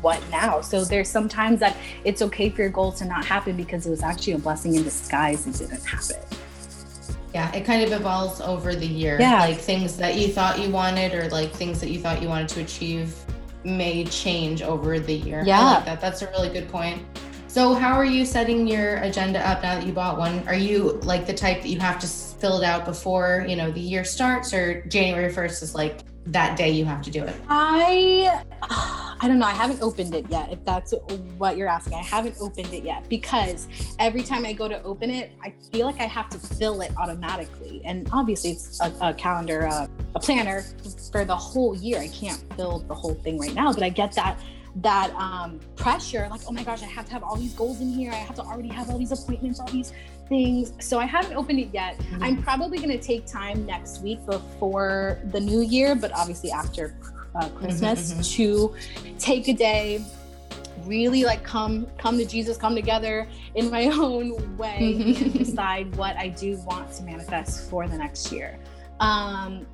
what 0.00 0.22
now 0.30 0.60
so 0.60 0.84
there's 0.84 1.08
sometimes 1.08 1.60
that 1.60 1.76
it's 2.04 2.22
okay 2.22 2.48
for 2.48 2.62
your 2.62 2.70
goal 2.70 2.92
to 2.92 3.04
not 3.04 3.24
happen 3.24 3.56
because 3.56 3.86
it 3.86 3.90
was 3.90 4.02
actually 4.02 4.34
a 4.34 4.38
blessing 4.38 4.74
in 4.74 4.82
disguise 4.82 5.46
and 5.46 5.58
didn't 5.58 5.84
happen 5.84 6.16
yeah, 7.34 7.54
it 7.54 7.64
kind 7.64 7.82
of 7.82 7.92
evolves 7.92 8.40
over 8.40 8.74
the 8.74 8.86
year. 8.86 9.16
Yeah. 9.20 9.40
Like 9.40 9.58
things 9.58 9.96
that 9.98 10.16
you 10.16 10.28
thought 10.28 10.58
you 10.58 10.70
wanted 10.70 11.14
or 11.14 11.28
like 11.28 11.52
things 11.52 11.80
that 11.80 11.90
you 11.90 12.00
thought 12.00 12.20
you 12.20 12.28
wanted 12.28 12.48
to 12.50 12.60
achieve 12.60 13.14
may 13.64 14.04
change 14.04 14.62
over 14.62 14.98
the 14.98 15.14
year. 15.14 15.42
Yeah. 15.46 15.62
Like 15.62 15.84
that. 15.84 16.00
That's 16.00 16.22
a 16.22 16.30
really 16.30 16.48
good 16.48 16.68
point. 16.68 17.02
So, 17.50 17.74
how 17.74 17.94
are 17.94 18.04
you 18.04 18.24
setting 18.24 18.68
your 18.68 18.98
agenda 18.98 19.40
up 19.40 19.60
now 19.64 19.74
that 19.74 19.84
you 19.84 19.92
bought 19.92 20.16
one? 20.16 20.46
Are 20.46 20.54
you 20.54 21.00
like 21.02 21.26
the 21.26 21.34
type 21.34 21.62
that 21.62 21.68
you 21.68 21.80
have 21.80 21.98
to 21.98 22.06
fill 22.06 22.60
it 22.60 22.64
out 22.64 22.84
before, 22.84 23.44
you 23.48 23.56
know, 23.56 23.72
the 23.72 23.80
year 23.80 24.04
starts 24.04 24.54
or 24.54 24.82
January 24.82 25.32
1st 25.32 25.64
is 25.64 25.74
like 25.74 26.04
that 26.26 26.56
day 26.56 26.70
you 26.70 26.84
have 26.84 27.02
to 27.02 27.10
do 27.10 27.24
it? 27.24 27.34
I 27.48 28.44
I 28.62 29.26
don't 29.26 29.40
know. 29.40 29.46
I 29.46 29.50
haven't 29.50 29.82
opened 29.82 30.14
it 30.14 30.26
yet. 30.30 30.52
If 30.52 30.64
that's 30.64 30.94
what 31.38 31.56
you're 31.56 31.66
asking, 31.66 31.94
I 31.94 32.02
haven't 32.02 32.36
opened 32.40 32.72
it 32.72 32.84
yet 32.84 33.08
because 33.08 33.66
every 33.98 34.22
time 34.22 34.46
I 34.46 34.52
go 34.52 34.68
to 34.68 34.80
open 34.84 35.10
it, 35.10 35.32
I 35.42 35.52
feel 35.72 35.86
like 35.86 35.98
I 35.98 36.06
have 36.06 36.28
to 36.28 36.38
fill 36.38 36.82
it 36.82 36.92
automatically. 36.96 37.82
And 37.84 38.08
obviously, 38.12 38.52
it's 38.52 38.80
a, 38.80 38.94
a 39.00 39.12
calendar, 39.12 39.66
uh, 39.66 39.88
a 40.14 40.20
planner 40.20 40.64
for 41.10 41.24
the 41.24 41.36
whole 41.36 41.74
year. 41.74 41.98
I 41.98 42.06
can't 42.06 42.44
fill 42.54 42.78
the 42.78 42.94
whole 42.94 43.14
thing 43.14 43.40
right 43.40 43.54
now, 43.54 43.72
but 43.72 43.82
I 43.82 43.88
get 43.88 44.12
that 44.12 44.38
that 44.76 45.12
um, 45.14 45.58
pressure 45.76 46.28
like 46.30 46.40
oh 46.46 46.52
my 46.52 46.62
gosh 46.62 46.82
i 46.82 46.86
have 46.86 47.04
to 47.04 47.12
have 47.12 47.22
all 47.22 47.36
these 47.36 47.54
goals 47.54 47.80
in 47.80 47.88
here. 47.88 48.12
I 48.12 48.16
have 48.16 48.36
to 48.36 48.42
already 48.42 48.68
have 48.68 48.88
all 48.90 48.98
these 48.98 49.12
appointments 49.12 49.60
all 49.60 49.68
these 49.68 49.92
things. 50.28 50.72
So 50.80 50.98
i 50.98 51.06
haven't 51.06 51.36
opened 51.36 51.58
it 51.58 51.70
yet. 51.72 51.98
Mm-hmm. 51.98 52.22
i'm 52.22 52.42
probably 52.42 52.78
going 52.78 52.90
to 52.90 52.98
take 52.98 53.26
time 53.26 53.66
next 53.66 54.02
week 54.02 54.24
before 54.26 55.18
the 55.32 55.40
new 55.40 55.60
year 55.60 55.94
but 55.94 56.12
obviously 56.12 56.50
after 56.50 56.96
uh, 57.34 57.44
mm-hmm, 57.44 57.58
christmas 57.58 58.12
mm-hmm, 58.12 58.22
to 58.22 58.74
take 59.18 59.48
a 59.48 59.52
day 59.52 60.04
really 60.84 61.24
like 61.24 61.44
come 61.44 61.86
come 61.98 62.16
to 62.16 62.24
jesus 62.24 62.56
come 62.56 62.74
together 62.74 63.28
in 63.54 63.70
my 63.70 63.86
own 63.92 64.56
way 64.56 64.94
and 65.18 65.34
decide 65.34 65.94
what 65.96 66.16
i 66.16 66.28
do 66.28 66.56
want 66.58 66.90
to 66.92 67.02
manifest 67.02 67.68
for 67.68 67.86
the 67.86 67.96
next 67.96 68.32
year. 68.32 68.58
Um 69.00 69.66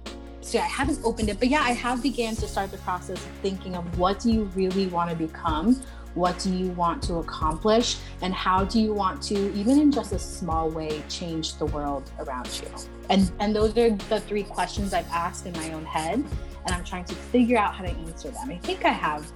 so 0.47 0.59
yeah, 0.59 0.65
I 0.65 0.69
haven't 0.69 1.01
opened 1.05 1.29
it, 1.29 1.41
but 1.41 1.49
yeah, 1.49 1.61
I 1.61 1.73
have 1.73 2.05
began 2.05 2.37
to 2.37 2.47
start 2.47 2.71
the 2.71 2.79
process 2.79 3.19
of 3.19 3.33
thinking 3.43 3.75
of 3.75 3.99
what 3.99 4.21
do 4.21 4.31
you 4.31 4.45
really 4.55 4.87
want 4.87 5.11
to 5.11 5.17
become? 5.17 5.83
What 6.15 6.39
do 6.39 6.55
you 6.55 6.69
want 6.69 7.03
to 7.05 7.17
accomplish? 7.17 7.97
And 8.23 8.33
how 8.33 8.65
do 8.65 8.81
you 8.81 8.95
want 8.95 9.21
to, 9.25 9.53
even 9.55 9.81
in 9.81 9.91
just 9.91 10.13
a 10.13 10.21
small 10.21 10.71
way, 10.71 11.03
change 11.09 11.57
the 11.57 11.67
world 11.67 12.09
around 12.21 12.49
you? 12.63 12.69
And 13.11 13.31
and 13.41 13.57
those 13.57 13.77
are 13.77 13.91
the 13.91 14.21
three 14.21 14.45
questions 14.45 14.95
I've 14.95 15.11
asked 15.11 15.47
in 15.47 15.53
my 15.55 15.73
own 15.73 15.85
head. 15.85 16.15
And 16.65 16.75
I'm 16.75 16.85
trying 16.85 17.07
to 17.07 17.15
figure 17.15 17.59
out 17.59 17.75
how 17.75 17.83
to 17.83 17.91
answer 17.91 18.31
them. 18.31 18.49
I 18.49 18.59
think 18.59 18.85
I 18.85 18.91
have 18.93 19.31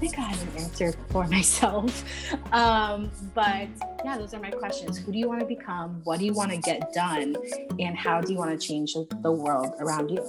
think 0.00 0.18
I 0.18 0.22
have 0.22 0.56
an 0.56 0.62
answer 0.62 0.94
for 1.10 1.26
myself. 1.28 2.04
Um, 2.52 3.10
but 3.34 3.68
yeah, 4.04 4.16
those 4.16 4.34
are 4.34 4.40
my 4.40 4.50
questions. 4.50 4.98
Who 4.98 5.12
do 5.12 5.18
you 5.18 5.28
want 5.28 5.40
to 5.40 5.46
become? 5.46 6.00
What 6.04 6.18
do 6.18 6.24
you 6.24 6.32
want 6.32 6.50
to 6.50 6.56
get 6.56 6.92
done? 6.92 7.36
And 7.78 7.96
how 7.96 8.20
do 8.20 8.32
you 8.32 8.38
want 8.38 8.58
to 8.58 8.66
change 8.66 8.94
the 8.94 9.30
world 9.30 9.74
around 9.78 10.10
you? 10.10 10.26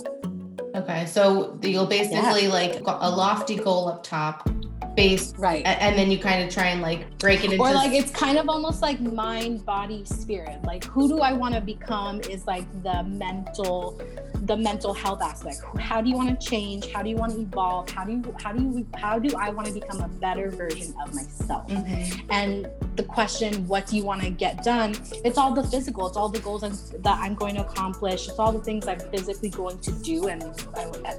Okay, 0.75 1.05
so 1.05 1.57
you'll 1.63 1.85
basically 1.85 2.43
yeah. 2.43 2.49
like 2.49 2.81
a 2.85 3.09
lofty 3.09 3.55
goal 3.55 3.89
up 3.89 4.03
top 4.03 4.47
based 4.95 5.35
right. 5.37 5.65
and 5.65 5.97
then 5.97 6.11
you 6.11 6.17
kind 6.17 6.43
of 6.43 6.53
try 6.53 6.67
and 6.67 6.81
like 6.81 7.17
break 7.17 7.43
it 7.43 7.51
into 7.51 7.63
or 7.63 7.71
like 7.71 7.91
it's 7.93 8.11
kind 8.11 8.37
of 8.37 8.49
almost 8.49 8.81
like 8.81 8.99
mind 8.99 9.65
body 9.65 10.03
spirit. 10.05 10.61
Like 10.63 10.83
who 10.85 11.07
do 11.07 11.19
i 11.19 11.33
want 11.33 11.55
to 11.55 11.61
become 11.61 12.21
is 12.21 12.45
like 12.47 12.65
the 12.83 13.03
mental 13.03 14.01
the 14.43 14.57
mental 14.57 14.93
health 14.93 15.21
aspect. 15.21 15.61
How 15.79 16.01
do 16.01 16.09
you 16.09 16.15
want 16.15 16.39
to 16.39 16.47
change? 16.47 16.91
How 16.91 17.03
do 17.03 17.09
you 17.09 17.15
want 17.15 17.33
to 17.33 17.41
evolve? 17.41 17.89
How 17.89 18.03
do 18.03 18.13
you 18.13 18.35
how 18.41 18.51
do 18.51 18.63
you 18.63 18.87
how 18.95 19.19
do 19.19 19.35
i 19.37 19.49
want 19.49 19.67
to 19.67 19.73
become 19.73 20.01
a 20.01 20.07
better 20.07 20.49
version 20.49 20.93
of 21.01 21.13
myself? 21.13 21.67
Mm-hmm. 21.67 22.31
and 22.31 22.69
the 22.95 23.03
question 23.03 23.67
what 23.67 23.87
do 23.87 23.95
you 23.95 24.03
want 24.03 24.21
to 24.21 24.29
get 24.29 24.63
done? 24.63 24.95
It's 25.23 25.37
all 25.37 25.53
the 25.53 25.63
physical. 25.63 26.07
It's 26.07 26.17
all 26.17 26.29
the 26.29 26.39
goals 26.39 26.61
that 26.61 27.19
i'm 27.19 27.35
going 27.35 27.55
to 27.55 27.61
accomplish. 27.61 28.27
It's 28.27 28.39
all 28.39 28.51
the 28.51 28.63
things 28.63 28.87
i'm 28.87 28.99
physically 28.99 29.49
going 29.49 29.79
to 29.79 29.91
do 29.91 30.27
and 30.27 30.43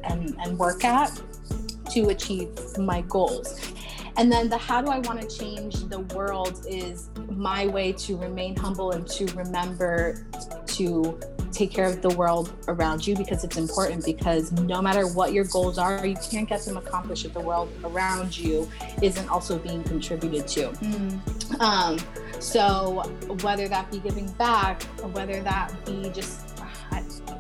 and, 0.05 0.37
and 0.41 0.59
work 0.59 0.85
at 0.85 1.21
to 1.91 2.09
achieve 2.09 2.49
my 2.79 3.03
goals. 3.03 3.73
And 4.17 4.31
then 4.31 4.49
the 4.49 4.59
how 4.59 4.83
do 4.83 4.91
I 4.91 4.99
want 5.01 5.21
to 5.21 5.39
change 5.39 5.77
the 5.89 6.01
world 6.01 6.67
is 6.69 7.09
my 7.31 7.67
way 7.67 7.93
to 7.93 8.17
remain 8.17 8.55
humble 8.57 8.93
and 8.93 9.07
to 9.09 9.27
remember 9.35 10.27
to 10.67 11.19
take 11.53 11.71
care 11.71 11.87
of 11.87 12.01
the 12.03 12.11
world 12.11 12.53
around 12.69 13.07
you 13.07 13.15
because 13.15 13.45
it's 13.45 13.57
important 13.57 14.05
because 14.05 14.53
no 14.53 14.81
matter 14.81 15.07
what 15.09 15.33
your 15.33 15.45
goals 15.45 15.77
are 15.77 16.05
you 16.07 16.17
can't 16.31 16.49
get 16.49 16.65
them 16.65 16.79
accomplished 16.79 17.27
if 17.27 17.35
the 17.35 17.41
world 17.41 17.71
around 17.85 18.37
you 18.37 18.69
isn't 19.03 19.29
also 19.29 19.59
being 19.59 19.83
contributed 19.85 20.49
to 20.49 20.69
mm. 20.69 21.61
um, 21.61 21.99
so 22.41 23.03
whether 23.43 23.69
that 23.69 23.91
be 23.91 23.99
giving 23.99 24.31
back 24.33 24.83
whether 25.13 25.43
that 25.43 25.73
be 25.85 26.09
just 26.11 26.52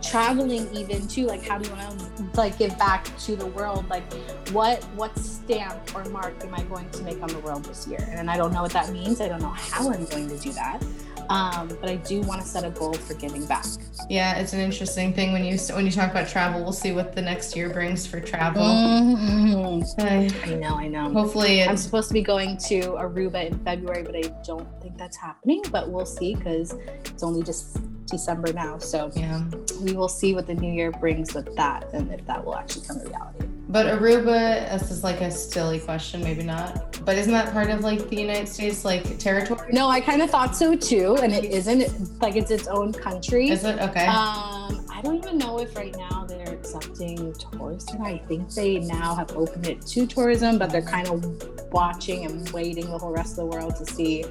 traveling 0.03 0.69
even 0.75 1.07
too 1.07 1.27
like 1.27 1.43
how 1.43 1.59
do 1.59 1.69
you 1.69 1.75
want 1.75 1.99
to 2.17 2.25
like 2.35 2.59
give 2.59 2.77
back 2.79 3.17
to 3.19 3.37
the 3.37 3.47
world 3.47 3.89
like 3.89 4.13
what 4.51 4.83
what 4.97 5.17
stamp 5.19 5.95
or 5.95 6.05
mark 6.07 6.35
am 6.45 6.55
i 6.55 6.63
going 6.65 6.89
to 6.91 7.03
make 7.03 7.23
on 7.23 7.29
the 7.29 7.39
world 7.41 7.65
this 7.65 7.87
year 7.87 8.05
and 8.11 8.31
i 8.31 8.37
don't 8.37 8.53
know 8.53 8.63
what 8.63 8.73
that 8.73 8.91
means 8.91 9.21
i 9.21 9.29
don't 9.29 9.41
know 9.41 9.49
how 9.49 9.91
i'm 9.91 10.05
going 10.07 10.29
to 10.29 10.39
do 10.39 10.53
that 10.53 10.83
um, 11.29 11.69
but 11.81 11.89
I 11.89 11.97
do 11.97 12.21
want 12.23 12.43
to 12.43 12.47
set 12.47 12.65
a 12.65 12.71
goal 12.71 12.93
for 12.93 13.15
giving 13.15 13.47
back. 13.47 13.65
Yeah, 14.11 14.37
it's 14.37 14.53
an 14.53 14.61
interesting 14.61 15.15
thing 15.15 15.33
when 15.33 15.45
you 15.45 15.57
when 15.75 15.87
you 15.87 15.91
talk 15.91 16.11
about 16.11 16.29
travel. 16.29 16.63
We'll 16.63 16.73
see 16.73 16.93
what 16.93 17.15
the 17.15 17.23
next 17.23 17.57
year 17.57 17.71
brings 17.71 18.07
for 18.07 18.21
travel. 18.21 18.63
Mm-hmm. 18.63 20.51
I 20.51 20.55
know, 20.55 20.75
I 20.77 20.89
know. 20.89 21.11
Hopefully, 21.11 21.63
I'm 21.63 21.77
supposed 21.77 22.09
to 22.09 22.15
be 22.15 22.23
going 22.23 22.57
to 22.69 22.81
Aruba 22.93 23.47
in 23.47 23.59
February, 23.61 24.03
but 24.03 24.17
I 24.17 24.23
don't 24.45 24.69
think 24.83 24.99
that's 24.99 25.17
happening. 25.17 25.63
But 25.71 25.91
we'll 25.91 26.07
see 26.07 26.35
because 26.35 26.73
it's 27.05 27.23
only 27.23 27.43
just 27.43 27.79
December 28.07 28.53
now, 28.53 28.79
so 28.79 29.11
yeah, 29.15 29.43
we 29.81 29.93
will 29.93 30.09
see 30.09 30.35
what 30.35 30.47
the 30.47 30.55
new 30.55 30.73
year 30.73 30.91
brings 30.91 31.35
with 31.35 31.55
that, 31.57 31.93
and 31.93 32.13
if 32.13 32.25
that 32.27 32.45
will 32.45 32.57
actually 32.57 32.87
come 32.87 33.01
to 33.01 33.09
reality. 33.09 33.47
But 33.69 33.87
Aruba, 33.87 34.71
this 34.79 34.91
is 34.91 35.03
like 35.03 35.23
a 35.23 35.31
silly 35.31 35.79
question, 35.79 36.23
maybe 36.23 36.43
not. 36.43 37.03
But 37.07 37.17
isn't 37.17 37.33
that 37.33 37.53
part 37.53 37.71
of 37.71 37.81
like 37.81 38.09
the 38.11 38.17
United 38.21 38.47
States 38.47 38.85
like 38.85 39.19
territory? 39.19 39.73
No, 39.73 39.89
I 39.89 40.01
kind 40.01 40.21
of 40.21 40.31
thought 40.31 40.55
so 40.55 40.77
too, 40.77 41.17
and 41.23 41.33
it 41.33 41.47
isn't. 41.47 42.21
Like 42.21 42.37
it's 42.37 42.51
its 42.51 42.67
own 42.67 42.93
country. 42.93 43.49
Is 43.49 43.65
it 43.65 43.79
okay? 43.81 44.07
Um, 44.07 44.85
I 44.93 45.01
don't 45.03 45.17
even 45.17 45.39
know 45.39 45.59
if 45.59 45.75
right 45.75 45.97
now 45.97 46.27
they're 46.27 46.53
accepting 46.53 47.33
tourists. 47.33 47.95
I 48.01 48.19
think 48.29 48.51
they 48.51 48.79
now 48.79 49.15
have 49.15 49.35
opened 49.37 49.67
it 49.67 49.87
to 49.87 50.07
tourism, 50.07 50.59
but 50.59 50.71
they're 50.71 50.83
kind 50.83 51.09
of 51.09 51.73
watching 51.73 52.27
and 52.27 52.49
waiting 52.51 52.91
the 52.91 52.99
whole 52.99 53.11
rest 53.11 53.33
of 53.33 53.37
the 53.37 53.47
world 53.47 53.75
to 53.77 53.87
see 53.87 54.25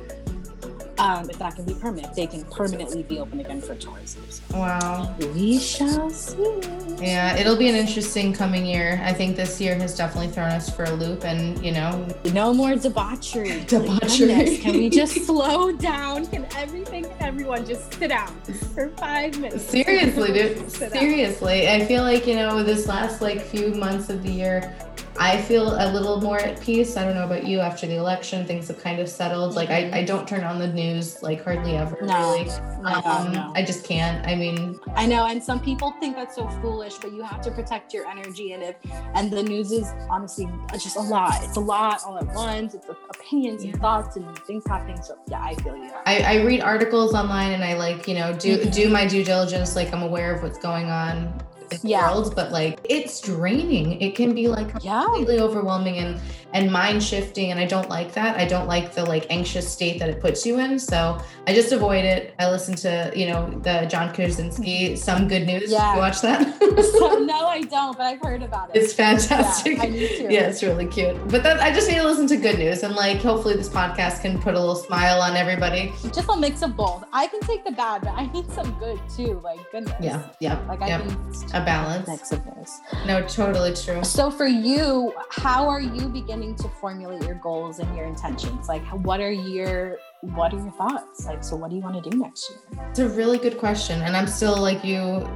um, 0.97 1.29
if 1.29 1.37
that 1.39 1.55
can 1.55 1.65
be 1.65 1.73
permanent, 1.73 2.15
they 2.15 2.27
can 2.27 2.43
permanently 2.45 3.03
be 3.03 3.19
open 3.19 3.39
again 3.39 3.61
for 3.61 3.75
tourism. 3.75 4.23
So 4.29 4.57
wow. 4.57 5.15
We 5.33 5.59
shall 5.59 6.09
see. 6.09 6.59
Yeah, 6.99 7.35
it'll 7.37 7.57
be 7.57 7.69
an 7.69 7.75
interesting 7.75 8.33
coming 8.33 8.65
year. 8.65 9.01
I 9.03 9.13
think 9.13 9.35
this 9.35 9.59
year 9.59 9.75
has 9.75 9.95
definitely 9.95 10.31
thrown 10.31 10.51
us 10.51 10.73
for 10.73 10.83
a 10.83 10.91
loop, 10.91 11.25
and 11.25 11.63
you 11.63 11.71
know, 11.71 12.07
no 12.33 12.53
more 12.53 12.75
debauchery. 12.75 13.63
Debauchery. 13.67 14.57
Can 14.57 14.73
we 14.73 14.89
just 14.89 15.25
slow 15.25 15.71
down? 15.71 16.25
Can 16.27 16.45
everything 16.55 17.05
and 17.05 17.21
everyone 17.21 17.65
just 17.65 17.93
sit 17.93 18.09
down 18.09 18.35
for 18.73 18.89
five 18.89 19.39
minutes? 19.39 19.63
Seriously, 19.63 20.33
dude. 20.33 20.71
Seriously, 20.91 21.69
I 21.69 21.85
feel 21.85 22.03
like 22.03 22.27
you 22.27 22.35
know 22.35 22.63
this 22.63 22.87
last 22.87 23.21
like 23.21 23.41
few 23.41 23.69
months 23.73 24.09
of 24.09 24.23
the 24.23 24.31
year 24.31 24.75
I 25.19 25.41
feel 25.41 25.75
a 25.75 25.91
little 25.91 26.19
more 26.19 26.39
at 26.39 26.59
peace. 26.61 26.97
I 26.97 27.03
don't 27.03 27.15
know 27.15 27.25
about 27.25 27.45
you 27.45 27.59
after 27.59 27.85
the 27.85 27.95
election, 27.95 28.45
things 28.45 28.69
have 28.69 28.81
kind 28.81 28.99
of 28.99 29.07
settled. 29.07 29.55
Like 29.55 29.69
I, 29.69 29.99
I 29.99 30.03
don't 30.03 30.27
turn 30.27 30.43
on 30.43 30.57
the 30.57 30.67
news 30.67 31.21
like 31.21 31.43
hardly 31.43 31.75
ever 31.75 31.97
no, 32.01 32.31
really. 32.31 32.45
No, 32.81 33.01
um, 33.05 33.31
no. 33.31 33.51
I 33.53 33.63
just 33.63 33.83
can't. 33.85 34.25
I 34.27 34.35
mean 34.35 34.79
I 34.95 35.05
know 35.05 35.27
and 35.27 35.43
some 35.43 35.59
people 35.59 35.91
think 35.99 36.15
that's 36.15 36.35
so 36.35 36.47
foolish, 36.61 36.95
but 36.95 37.11
you 37.11 37.21
have 37.21 37.41
to 37.41 37.51
protect 37.51 37.93
your 37.93 38.07
energy 38.07 38.53
and 38.53 38.63
if 38.63 38.75
and 39.13 39.29
the 39.29 39.43
news 39.43 39.71
is 39.71 39.93
honestly 40.09 40.49
just 40.73 40.95
a 40.95 41.01
lot. 41.01 41.43
It's 41.43 41.57
a 41.57 41.61
lot 41.61 42.01
all 42.05 42.17
at 42.17 42.33
once. 42.33 42.73
It's 42.73 42.87
opinions 43.09 43.63
yeah. 43.63 43.73
and 43.73 43.81
thoughts 43.81 44.15
and 44.15 44.37
things 44.39 44.63
happening. 44.67 45.01
So 45.03 45.17
yeah, 45.27 45.43
I 45.43 45.55
feel 45.55 45.75
you. 45.75 45.91
I, 46.05 46.21
I 46.21 46.43
read 46.43 46.61
articles 46.61 47.13
online 47.13 47.51
and 47.51 47.63
I 47.63 47.75
like, 47.75 48.07
you 48.07 48.15
know, 48.15 48.33
do 48.33 48.65
do 48.65 48.89
my 48.89 49.05
due 49.05 49.23
diligence, 49.23 49.75
like 49.75 49.93
I'm 49.93 50.03
aware 50.03 50.33
of 50.33 50.41
what's 50.41 50.57
going 50.57 50.89
on 50.89 51.41
yeah. 51.83 52.11
world, 52.11 52.35
but 52.35 52.51
like 52.51 52.79
it's 52.89 53.21
draining. 53.21 53.99
It 54.01 54.15
can 54.15 54.33
be 54.33 54.47
like 54.47 54.71
yeah. 54.81 55.03
completely 55.03 55.39
overwhelming 55.39 55.97
and 55.97 56.19
and 56.53 56.71
mind 56.71 57.03
shifting. 57.03 57.51
And 57.51 57.59
I 57.59 57.65
don't 57.65 57.89
like 57.89 58.13
that. 58.13 58.37
I 58.37 58.45
don't 58.45 58.67
like 58.67 58.93
the 58.93 59.03
like 59.05 59.25
anxious 59.29 59.69
state 59.71 59.99
that 59.99 60.09
it 60.09 60.19
puts 60.19 60.45
you 60.45 60.59
in. 60.59 60.79
So 60.79 61.19
I 61.47 61.53
just 61.53 61.71
avoid 61.71 62.05
it. 62.05 62.33
I 62.39 62.49
listen 62.49 62.75
to, 62.75 63.11
you 63.15 63.27
know, 63.27 63.49
the 63.63 63.85
John 63.89 64.13
Krasinski, 64.13 64.89
mm-hmm. 64.89 64.95
Some 64.95 65.27
Good 65.27 65.45
News. 65.45 65.71
Yeah. 65.71 65.93
You 65.93 65.99
watch 65.99 66.21
that? 66.21 66.59
so, 66.59 67.19
no, 67.23 67.47
I 67.47 67.61
don't, 67.61 67.97
but 67.97 68.05
I've 68.05 68.21
heard 68.21 68.43
about 68.43 68.69
it. 68.75 68.81
It's 68.81 68.93
fantastic. 68.93 69.77
Yeah, 69.77 69.83
I 69.83 69.87
need 69.87 70.07
to. 70.07 70.23
yeah, 70.23 70.41
it's 70.41 70.63
really 70.63 70.87
cute. 70.87 71.15
But 71.29 71.43
that 71.43 71.59
I 71.59 71.71
just 71.71 71.87
need 71.87 71.95
to 71.95 72.03
listen 72.03 72.27
to 72.27 72.37
good 72.37 72.59
news 72.59 72.83
and 72.83 72.95
like 72.95 73.17
hopefully 73.17 73.55
this 73.55 73.69
podcast 73.69 74.21
can 74.21 74.41
put 74.41 74.53
a 74.53 74.59
little 74.59 74.75
smile 74.75 75.21
on 75.21 75.35
everybody. 75.35 75.93
Just 76.13 76.29
a 76.29 76.37
mix 76.37 76.61
of 76.61 76.75
both. 76.75 77.03
I 77.13 77.27
can 77.27 77.39
take 77.41 77.63
the 77.63 77.71
bad, 77.71 78.01
but 78.01 78.11
I 78.11 78.27
need 78.27 78.49
some 78.51 78.71
good 78.79 78.99
too. 79.09 79.39
Like 79.43 79.59
goodness. 79.71 79.95
Yeah. 79.99 80.27
Yeah. 80.39 80.59
Like 80.67 80.81
I 80.81 80.87
yep. 80.87 81.05
need 81.05 81.17
a 81.61 81.65
balance. 81.65 82.07
This. 82.29 82.81
No, 83.05 83.25
totally 83.27 83.73
true. 83.73 84.03
So 84.03 84.29
for 84.31 84.47
you, 84.47 85.13
how 85.29 85.67
are 85.67 85.81
you 85.81 86.07
beginning 86.07 86.55
to 86.55 86.69
formulate 86.69 87.23
your 87.23 87.35
goals 87.35 87.79
and 87.79 87.95
your 87.95 88.05
intentions? 88.05 88.67
Like 88.67 88.83
what 89.03 89.19
are 89.19 89.31
your 89.31 89.97
what 90.21 90.53
are 90.53 90.57
your 90.57 90.71
thoughts? 90.71 91.25
Like 91.25 91.43
so 91.43 91.55
what 91.55 91.69
do 91.69 91.75
you 91.75 91.81
want 91.81 92.03
to 92.03 92.09
do 92.09 92.17
next 92.17 92.49
year? 92.49 92.59
It's 92.89 92.99
a 92.99 93.09
really 93.09 93.37
good 93.37 93.57
question. 93.57 94.01
And 94.01 94.15
I'm 94.15 94.27
still 94.27 94.57
like 94.57 94.83
you 94.83 95.27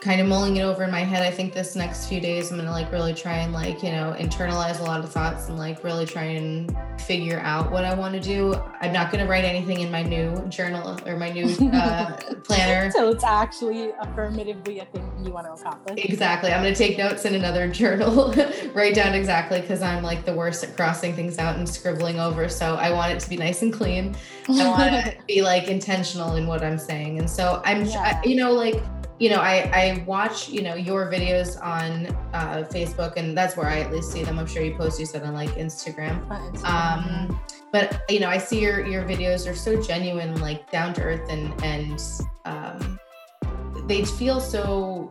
kind 0.00 0.20
of 0.20 0.26
mulling 0.26 0.56
it 0.56 0.62
over 0.62 0.84
in 0.84 0.90
my 0.90 1.00
head. 1.00 1.22
I 1.22 1.30
think 1.30 1.52
this 1.52 1.74
next 1.74 2.08
few 2.08 2.20
days 2.20 2.50
I'm 2.50 2.56
gonna 2.56 2.70
like 2.70 2.90
really 2.92 3.14
try 3.14 3.38
and 3.38 3.52
like, 3.52 3.82
you 3.82 3.90
know, 3.90 4.14
internalize 4.18 4.80
a 4.80 4.84
lot 4.84 5.00
of 5.00 5.12
thoughts 5.12 5.48
and 5.48 5.58
like 5.58 5.82
really 5.82 6.06
try 6.06 6.24
and 6.24 6.74
figure 7.00 7.40
out 7.40 7.70
what 7.70 7.84
I 7.84 7.94
want 7.94 8.14
to 8.14 8.20
do. 8.20 8.54
I'm 8.80 8.92
not 8.92 9.10
gonna 9.10 9.26
write 9.26 9.44
anything 9.44 9.80
in 9.80 9.90
my 9.90 10.02
new 10.02 10.46
journal 10.48 10.98
or 11.06 11.16
my 11.16 11.30
new 11.30 11.46
uh, 11.72 12.16
planner. 12.44 12.90
So 12.90 13.10
it's 13.10 13.24
actually 13.24 13.90
affirmatively 14.00 14.78
a 14.80 14.84
thing 14.86 15.08
you 15.24 15.32
want 15.32 15.46
to 15.46 15.52
accomplish. 15.52 16.04
Exactly. 16.04 16.52
I'm 16.52 16.62
going 16.62 16.74
to 16.74 16.78
take 16.78 16.98
notes 16.98 17.24
in 17.24 17.34
another 17.34 17.68
journal, 17.72 18.34
write 18.74 18.94
down 18.94 19.14
exactly 19.14 19.60
because 19.60 19.82
I'm 19.82 20.02
like 20.02 20.24
the 20.24 20.32
worst 20.32 20.64
at 20.64 20.76
crossing 20.76 21.14
things 21.14 21.38
out 21.38 21.56
and 21.56 21.68
scribbling 21.68 22.20
over. 22.20 22.48
So 22.48 22.74
I 22.74 22.90
want 22.90 23.12
it 23.12 23.20
to 23.20 23.30
be 23.30 23.36
nice 23.36 23.62
and 23.62 23.72
clean. 23.72 24.16
I 24.48 24.68
want 24.68 24.90
to 25.04 25.16
be 25.26 25.42
like 25.42 25.68
intentional 25.68 26.36
in 26.36 26.46
what 26.46 26.62
I'm 26.62 26.78
saying. 26.78 27.18
And 27.18 27.28
so 27.28 27.62
I'm, 27.64 27.84
yeah. 27.84 28.20
you 28.24 28.36
know, 28.36 28.52
like, 28.52 28.82
you 29.18 29.30
know, 29.30 29.40
I, 29.40 29.70
I 29.72 30.04
watch, 30.06 30.48
you 30.48 30.62
know, 30.62 30.74
your 30.74 31.10
videos 31.10 31.60
on 31.62 32.06
uh, 32.32 32.64
Facebook 32.70 33.16
and 33.16 33.36
that's 33.36 33.56
where 33.56 33.66
I 33.66 33.80
at 33.80 33.92
least 33.92 34.12
see 34.12 34.22
them. 34.22 34.38
I'm 34.38 34.46
sure 34.46 34.62
you 34.62 34.76
post, 34.76 35.00
you 35.00 35.06
said 35.06 35.22
on 35.24 35.34
like 35.34 35.50
Instagram. 35.50 36.26
Instagram. 36.28 36.64
Um, 36.64 37.40
but 37.72 38.02
you 38.08 38.20
know, 38.20 38.28
I 38.28 38.38
see 38.38 38.60
your, 38.60 38.86
your 38.86 39.02
videos 39.02 39.50
are 39.50 39.54
so 39.54 39.80
genuine, 39.82 40.40
like 40.40 40.70
down 40.70 40.94
to 40.94 41.02
earth 41.02 41.28
and, 41.28 41.52
and, 41.62 42.02
um, 42.44 42.98
they 43.86 44.04
feel 44.04 44.38
so 44.38 45.10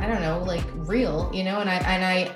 I 0.00 0.06
don't 0.06 0.22
know, 0.22 0.42
like 0.44 0.64
real, 0.74 1.30
you 1.34 1.42
know, 1.42 1.60
and 1.60 1.68
I 1.68 1.76
and 1.78 2.04
I 2.04 2.34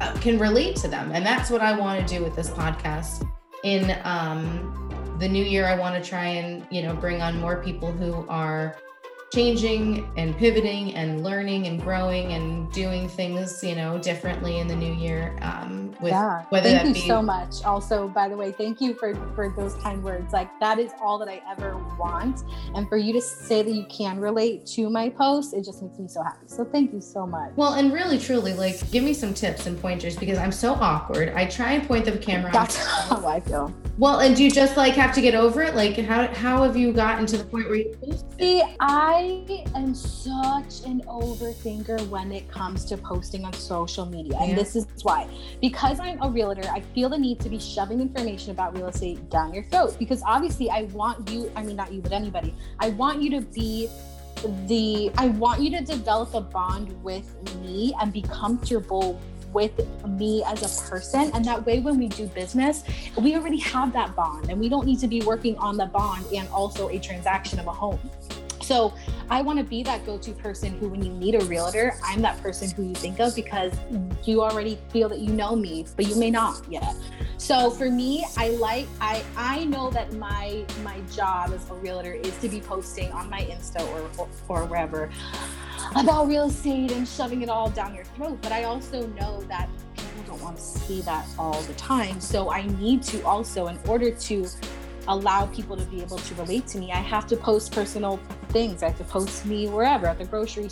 uh, 0.00 0.14
can 0.20 0.38
relate 0.38 0.76
to 0.76 0.88
them. 0.88 1.10
And 1.12 1.26
that's 1.26 1.50
what 1.50 1.60
I 1.60 1.76
want 1.76 2.06
to 2.06 2.18
do 2.18 2.22
with 2.22 2.36
this 2.36 2.50
podcast. 2.50 3.28
In 3.64 3.98
um 4.04 5.16
the 5.18 5.28
new 5.28 5.44
year 5.44 5.66
I 5.66 5.76
want 5.76 6.02
to 6.02 6.08
try 6.08 6.26
and, 6.26 6.66
you 6.70 6.82
know, 6.82 6.94
bring 6.94 7.20
on 7.20 7.38
more 7.40 7.62
people 7.62 7.92
who 7.92 8.26
are 8.28 8.76
changing 9.32 10.10
and 10.16 10.36
pivoting 10.36 10.94
and 10.96 11.22
learning 11.22 11.68
and 11.68 11.80
growing 11.80 12.32
and 12.32 12.70
doing 12.72 13.08
things 13.08 13.62
you 13.62 13.76
know 13.76 13.96
differently 13.98 14.58
in 14.58 14.66
the 14.66 14.74
new 14.74 14.92
year 14.92 15.38
um 15.42 15.94
with 16.00 16.10
yeah. 16.10 16.44
whether 16.48 16.68
thank 16.68 16.88
you 16.88 16.94
be- 16.94 17.06
so 17.06 17.22
much 17.22 17.62
also 17.64 18.08
by 18.08 18.28
the 18.28 18.36
way 18.36 18.50
thank 18.50 18.80
you 18.80 18.92
for 18.92 19.14
for 19.36 19.54
those 19.56 19.74
kind 19.76 20.02
words 20.02 20.32
like 20.32 20.48
that 20.58 20.80
is 20.80 20.90
all 21.00 21.16
that 21.16 21.28
i 21.28 21.40
ever 21.48 21.76
want 21.96 22.42
and 22.74 22.88
for 22.88 22.96
you 22.96 23.12
to 23.12 23.20
say 23.20 23.62
that 23.62 23.72
you 23.72 23.86
can 23.88 24.18
relate 24.18 24.66
to 24.66 24.90
my 24.90 25.08
post 25.08 25.54
it 25.54 25.64
just 25.64 25.80
makes 25.80 25.96
me 25.98 26.08
so 26.08 26.22
happy 26.24 26.46
so 26.46 26.64
thank 26.64 26.92
you 26.92 27.00
so 27.00 27.24
much 27.24 27.52
well 27.54 27.74
and 27.74 27.92
really 27.92 28.18
truly 28.18 28.52
like 28.52 28.90
give 28.90 29.04
me 29.04 29.14
some 29.14 29.32
tips 29.32 29.66
and 29.66 29.80
pointers 29.80 30.16
because 30.16 30.38
i'm 30.38 30.52
so 30.52 30.72
awkward 30.74 31.28
i 31.36 31.44
try 31.44 31.72
and 31.72 31.86
point 31.86 32.04
the 32.04 32.18
camera 32.18 32.50
that's 32.50 32.84
how 32.84 33.24
i 33.28 33.38
feel 33.38 33.72
well, 34.00 34.20
and 34.20 34.34
do 34.34 34.42
you 34.42 34.50
just 34.50 34.78
like 34.78 34.94
have 34.94 35.14
to 35.14 35.20
get 35.20 35.34
over 35.34 35.60
it? 35.60 35.74
Like, 35.74 35.98
how 35.98 36.26
how 36.28 36.62
have 36.62 36.74
you 36.74 36.90
gotten 36.90 37.26
to 37.26 37.36
the 37.36 37.44
point 37.44 37.68
where 37.68 37.76
you 37.76 37.94
see? 38.38 38.62
I 38.80 39.19
am 39.74 39.94
such 39.94 40.84
an 40.86 41.02
overthinker 41.02 42.08
when 42.08 42.32
it 42.32 42.50
comes 42.50 42.84
to 42.86 42.96
posting 42.96 43.44
on 43.44 43.52
social 43.52 44.06
media, 44.06 44.32
yeah. 44.34 44.44
and 44.44 44.58
this 44.58 44.76
is 44.76 44.86
why. 45.02 45.28
Because 45.60 46.00
I'm 46.00 46.20
a 46.22 46.28
realtor, 46.28 46.68
I 46.70 46.80
feel 46.80 47.08
the 47.08 47.18
need 47.18 47.40
to 47.40 47.48
be 47.48 47.58
shoving 47.58 48.00
information 48.00 48.50
about 48.50 48.76
real 48.76 48.88
estate 48.88 49.30
down 49.30 49.54
your 49.54 49.64
throat. 49.64 49.96
Because 49.98 50.22
obviously, 50.26 50.70
I 50.70 50.82
want 50.92 51.30
you. 51.30 51.50
I 51.56 51.62
mean, 51.62 51.76
not 51.76 51.92
you, 51.92 52.00
but 52.00 52.12
anybody. 52.12 52.54
I 52.78 52.90
want 52.90 53.22
you 53.22 53.30
to 53.30 53.40
be 53.40 53.88
the 54.66 55.10
I 55.18 55.28
want 55.28 55.60
you 55.60 55.70
to 55.76 55.84
develop 55.84 56.34
a 56.34 56.40
bond 56.40 56.90
with 57.02 57.26
me 57.60 57.94
and 58.00 58.12
be 58.12 58.22
comfortable 58.22 59.20
with 59.52 59.72
me 60.06 60.42
as 60.44 60.62
a 60.62 60.90
person. 60.90 61.30
And 61.34 61.44
that 61.44 61.64
way, 61.66 61.80
when 61.80 61.98
we 61.98 62.08
do 62.08 62.26
business, 62.28 62.84
we 63.18 63.34
already 63.34 63.58
have 63.58 63.92
that 63.92 64.14
bond 64.14 64.50
and 64.50 64.60
we 64.60 64.68
don't 64.68 64.86
need 64.86 65.00
to 65.00 65.08
be 65.08 65.20
working 65.22 65.56
on 65.58 65.76
the 65.76 65.86
bond 65.86 66.24
and 66.34 66.48
also 66.50 66.88
a 66.88 66.98
transaction 66.98 67.58
of 67.58 67.66
a 67.66 67.72
home. 67.72 67.98
So 68.70 68.94
I 69.30 69.42
want 69.42 69.58
to 69.58 69.64
be 69.64 69.82
that 69.82 70.06
go-to 70.06 70.30
person 70.30 70.78
who, 70.78 70.90
when 70.90 71.02
you 71.02 71.12
need 71.12 71.34
a 71.34 71.44
realtor, 71.46 71.96
I'm 72.04 72.22
that 72.22 72.40
person 72.40 72.70
who 72.70 72.84
you 72.84 72.94
think 72.94 73.18
of 73.18 73.34
because 73.34 73.72
you 74.22 74.44
already 74.44 74.78
feel 74.90 75.08
that 75.08 75.18
you 75.18 75.32
know 75.32 75.56
me, 75.56 75.86
but 75.96 76.06
you 76.06 76.14
may 76.14 76.30
not 76.30 76.64
yet. 76.70 76.94
So 77.36 77.72
for 77.72 77.90
me, 77.90 78.24
I 78.36 78.50
like 78.50 78.86
I 79.00 79.24
I 79.36 79.64
know 79.64 79.90
that 79.90 80.12
my 80.12 80.64
my 80.84 81.00
job 81.10 81.50
as 81.52 81.68
a 81.68 81.74
realtor 81.74 82.12
is 82.12 82.36
to 82.42 82.48
be 82.48 82.60
posting 82.60 83.10
on 83.10 83.28
my 83.28 83.40
Insta 83.40 83.80
or 83.90 84.08
or, 84.16 84.28
or 84.46 84.66
wherever 84.66 85.10
about 85.96 86.28
real 86.28 86.44
estate 86.44 86.92
and 86.92 87.08
shoving 87.08 87.42
it 87.42 87.48
all 87.48 87.70
down 87.70 87.92
your 87.92 88.04
throat. 88.04 88.38
But 88.40 88.52
I 88.52 88.64
also 88.64 89.04
know 89.08 89.42
that 89.48 89.68
people 89.96 90.22
don't 90.28 90.42
want 90.42 90.58
to 90.58 90.62
see 90.62 91.00
that 91.00 91.26
all 91.36 91.60
the 91.62 91.74
time. 91.74 92.20
So 92.20 92.52
I 92.52 92.68
need 92.78 93.02
to 93.04 93.20
also, 93.26 93.66
in 93.66 93.78
order 93.88 94.12
to 94.12 94.46
allow 95.08 95.46
people 95.46 95.76
to 95.76 95.84
be 95.84 96.02
able 96.02 96.18
to 96.18 96.34
relate 96.34 96.66
to 96.68 96.78
me, 96.78 96.92
I 96.92 96.96
have 96.96 97.26
to 97.28 97.36
post 97.36 97.72
personal 97.72 98.18
things. 98.48 98.82
I 98.82 98.88
have 98.88 98.98
to 98.98 99.04
post 99.04 99.46
me 99.46 99.68
wherever, 99.68 100.06
at 100.06 100.18
the 100.18 100.24
grocery 100.24 100.68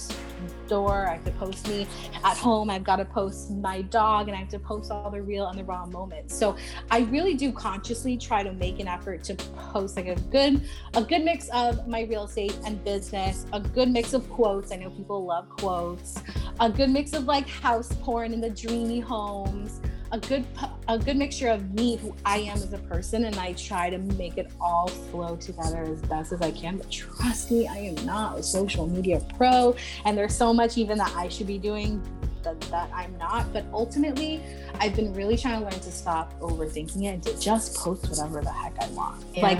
store, 0.66 1.08
I 1.08 1.14
have 1.14 1.24
to 1.24 1.30
post 1.32 1.68
me 1.68 1.86
at 2.24 2.36
home, 2.36 2.70
I've 2.70 2.84
got 2.84 2.96
to 2.96 3.04
post 3.04 3.50
my 3.50 3.82
dog, 3.82 4.28
and 4.28 4.36
I 4.36 4.40
have 4.40 4.48
to 4.50 4.58
post 4.58 4.90
all 4.90 5.10
the 5.10 5.22
real 5.22 5.46
and 5.48 5.58
the 5.58 5.64
raw 5.64 5.86
moments. 5.86 6.36
So 6.36 6.56
I 6.90 7.00
really 7.00 7.34
do 7.34 7.52
consciously 7.52 8.16
try 8.16 8.42
to 8.42 8.52
make 8.52 8.80
an 8.80 8.88
effort 8.88 9.24
to 9.24 9.34
post 9.34 9.96
like 9.96 10.06
a 10.06 10.16
good, 10.16 10.62
a 10.94 11.02
good 11.02 11.24
mix 11.24 11.48
of 11.50 11.86
my 11.88 12.02
real 12.02 12.24
estate 12.24 12.56
and 12.64 12.82
business, 12.84 13.46
a 13.52 13.60
good 13.60 13.90
mix 13.90 14.12
of 14.12 14.28
quotes. 14.30 14.72
I 14.72 14.76
know 14.76 14.90
people 14.90 15.24
love 15.24 15.48
quotes, 15.48 16.22
a 16.60 16.70
good 16.70 16.90
mix 16.90 17.12
of 17.12 17.24
like 17.24 17.48
house 17.48 17.92
porn 18.02 18.32
and 18.32 18.42
the 18.42 18.50
dreamy 18.50 19.00
homes 19.00 19.80
a 20.10 20.18
good 20.18 20.44
a 20.88 20.98
good 20.98 21.16
mixture 21.16 21.48
of 21.48 21.74
me 21.74 21.96
who 21.96 22.14
I 22.24 22.38
am 22.38 22.56
as 22.56 22.72
a 22.72 22.78
person 22.78 23.24
and 23.24 23.36
I 23.36 23.52
try 23.52 23.90
to 23.90 23.98
make 23.98 24.38
it 24.38 24.50
all 24.60 24.88
flow 24.88 25.36
together 25.36 25.82
as 25.84 26.00
best 26.02 26.32
as 26.32 26.40
I 26.40 26.50
can. 26.50 26.78
But 26.78 26.90
trust 26.90 27.50
me 27.50 27.66
I 27.66 27.78
am 27.78 28.06
not 28.06 28.38
a 28.38 28.42
social 28.42 28.86
media 28.86 29.20
pro 29.36 29.76
and 30.04 30.16
there's 30.16 30.34
so 30.34 30.54
much 30.54 30.78
even 30.78 30.98
that 30.98 31.12
I 31.14 31.28
should 31.28 31.46
be 31.46 31.58
doing 31.58 32.02
that, 32.42 32.60
that 32.62 32.90
I'm 32.94 33.16
not. 33.18 33.52
But 33.52 33.66
ultimately 33.72 34.40
I've 34.80 34.96
been 34.96 35.12
really 35.12 35.36
trying 35.36 35.60
to 35.60 35.64
learn 35.64 35.80
to 35.80 35.92
stop 35.92 36.38
overthinking 36.40 37.04
it 37.04 37.06
and 37.06 37.22
to 37.24 37.38
just 37.38 37.76
post 37.76 38.08
whatever 38.08 38.40
the 38.40 38.52
heck 38.52 38.80
I 38.82 38.88
want. 38.88 39.24
Yeah. 39.34 39.42
like 39.42 39.58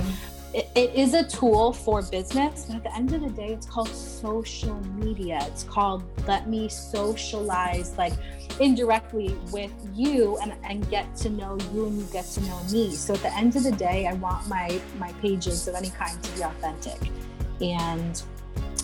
it, 0.54 0.68
it 0.74 0.94
is 0.94 1.14
a 1.14 1.24
tool 1.24 1.72
for 1.72 2.02
business, 2.02 2.64
but 2.66 2.76
at 2.76 2.82
the 2.84 2.94
end 2.94 3.12
of 3.12 3.20
the 3.20 3.30
day, 3.30 3.48
it's 3.48 3.66
called 3.66 3.88
social 3.88 4.80
media. 4.96 5.40
It's 5.42 5.64
called 5.64 6.04
let 6.26 6.48
me 6.48 6.68
socialize 6.68 7.96
like 7.98 8.14
indirectly 8.60 9.36
with 9.52 9.72
you 9.94 10.38
and, 10.38 10.54
and 10.64 10.88
get 10.90 11.14
to 11.16 11.30
know 11.30 11.58
you 11.72 11.86
and 11.86 11.98
you 11.98 12.06
get 12.12 12.24
to 12.26 12.40
know 12.42 12.60
me. 12.72 12.94
So 12.94 13.14
at 13.14 13.20
the 13.20 13.34
end 13.34 13.56
of 13.56 13.62
the 13.62 13.72
day, 13.72 14.06
I 14.06 14.14
want 14.14 14.48
my 14.48 14.80
my 14.98 15.12
pages 15.14 15.68
of 15.68 15.74
any 15.74 15.90
kind 15.90 16.22
to 16.22 16.32
be 16.32 16.42
authentic. 16.42 16.98
And 17.60 18.22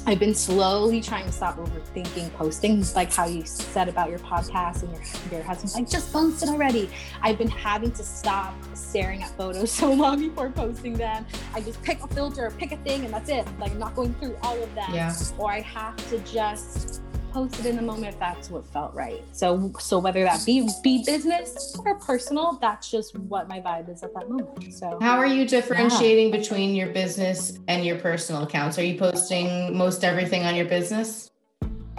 I've 0.06 0.18
been 0.18 0.34
slowly 0.34 1.00
trying 1.00 1.24
to 1.24 1.32
stop 1.32 1.56
overthinking 1.56 2.32
posting, 2.34 2.84
like 2.94 3.10
how 3.10 3.26
you 3.26 3.44
said 3.46 3.88
about 3.88 4.10
your 4.10 4.18
podcast 4.18 4.82
and 4.82 4.92
your, 4.92 5.38
your 5.38 5.42
husband's 5.42 5.74
like, 5.74 5.88
just 5.88 6.12
post 6.12 6.42
it 6.42 6.50
already. 6.50 6.90
I've 7.22 7.38
been 7.38 7.48
having 7.48 7.90
to 7.92 8.02
stop 8.02 8.54
staring 8.74 9.22
at 9.22 9.30
photos 9.30 9.70
so 9.72 9.90
long 9.92 10.20
before 10.20 10.50
posting 10.50 10.92
them. 10.92 11.24
I 11.54 11.62
just 11.62 11.82
pick 11.82 12.02
a 12.02 12.08
filter, 12.08 12.52
pick 12.58 12.72
a 12.72 12.76
thing, 12.78 13.06
and 13.06 13.14
that's 13.14 13.30
it. 13.30 13.46
Like, 13.58 13.72
I'm 13.72 13.78
not 13.78 13.94
going 13.94 14.12
through 14.14 14.36
all 14.42 14.62
of 14.62 14.74
them. 14.74 14.92
Yeah. 14.92 15.14
Or 15.38 15.50
I 15.50 15.60
have 15.60 15.96
to 16.10 16.18
just 16.18 17.00
post 17.34 17.58
it 17.58 17.66
in 17.66 17.74
the 17.74 17.82
moment 17.82 18.06
if 18.06 18.18
that's 18.20 18.48
what 18.48 18.64
felt 18.72 18.94
right. 18.94 19.22
So 19.32 19.72
so 19.80 19.98
whether 19.98 20.22
that 20.22 20.46
be 20.46 20.68
be 20.84 21.02
business 21.04 21.76
or 21.84 21.98
personal, 21.98 22.58
that's 22.62 22.90
just 22.90 23.18
what 23.18 23.48
my 23.48 23.60
vibe 23.60 23.92
is 23.92 24.04
at 24.04 24.14
that 24.14 24.30
moment. 24.30 24.72
So 24.72 24.98
how 25.02 25.18
are 25.18 25.26
you 25.26 25.46
differentiating 25.46 26.32
yeah. 26.32 26.38
between 26.38 26.76
your 26.76 26.88
business 26.88 27.58
and 27.66 27.84
your 27.84 27.98
personal 27.98 28.44
accounts? 28.44 28.78
Are 28.78 28.84
you 28.84 28.96
posting 28.96 29.76
most 29.76 30.04
everything 30.04 30.44
on 30.44 30.54
your 30.54 30.66
business? 30.66 31.32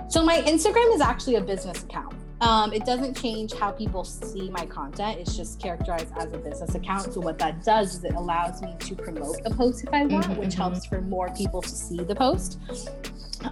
So 0.08 0.24
my 0.24 0.42
Instagram 0.44 0.96
is 0.96 1.02
actually 1.02 1.36
a 1.36 1.42
business 1.42 1.84
account. 1.84 2.16
Um, 2.42 2.74
it 2.74 2.86
doesn't 2.86 3.16
change 3.16 3.54
how 3.54 3.72
people 3.72 4.04
see 4.04 4.50
my 4.50 4.66
content. 4.66 5.20
It's 5.20 5.38
just 5.38 5.62
characterized 5.62 6.12
as 6.18 6.34
a 6.34 6.38
business 6.38 6.76
account. 6.76 7.14
So 7.14 7.22
what 7.22 7.40
that 7.40 7.64
does 7.64 7.96
is 7.96 8.04
it 8.04 8.14
allows 8.14 8.62
me 8.62 8.76
to 8.80 8.96
promote 8.96 9.44
the 9.44 9.52
post 9.52 9.84
if 9.84 9.94
I 9.94 10.06
want, 10.06 10.26
mm-hmm, 10.26 10.40
which 10.40 10.50
mm-hmm. 10.50 10.62
helps 10.62 10.86
for 10.86 11.02
more 11.02 11.34
people 11.36 11.62
to 11.62 11.70
see 11.70 12.04
the 12.04 12.16
post. 12.16 12.60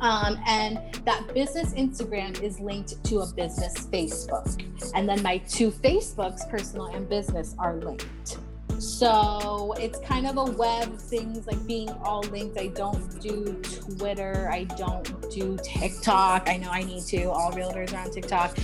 Um, 0.01 0.39
and 0.47 0.79
that 1.05 1.33
business 1.33 1.73
Instagram 1.73 2.41
is 2.41 2.59
linked 2.59 3.01
to 3.05 3.19
a 3.19 3.27
business 3.27 3.87
Facebook. 3.87 4.61
And 4.95 5.07
then 5.07 5.21
my 5.21 5.37
two 5.37 5.71
Facebooks, 5.71 6.49
personal 6.49 6.87
and 6.87 7.07
business, 7.07 7.55
are 7.59 7.75
linked. 7.75 8.37
So 8.83 9.73
it's 9.79 9.97
kind 9.99 10.27
of 10.27 10.37
a 10.37 10.43
web 10.43 10.91
of 10.91 11.01
things 11.01 11.47
like 11.47 11.65
being 11.65 11.89
all 12.03 12.21
linked. 12.23 12.59
I 12.59 12.67
don't 12.67 13.21
do 13.21 13.53
Twitter. 13.63 14.49
I 14.51 14.65
don't 14.65 15.31
do 15.31 15.57
TikTok. 15.63 16.49
I 16.49 16.57
know 16.57 16.69
I 16.69 16.83
need 16.83 17.03
to. 17.05 17.31
All 17.31 17.53
realtors 17.53 17.93
are 17.93 17.99
on 17.99 18.11
TikTok. 18.11 18.57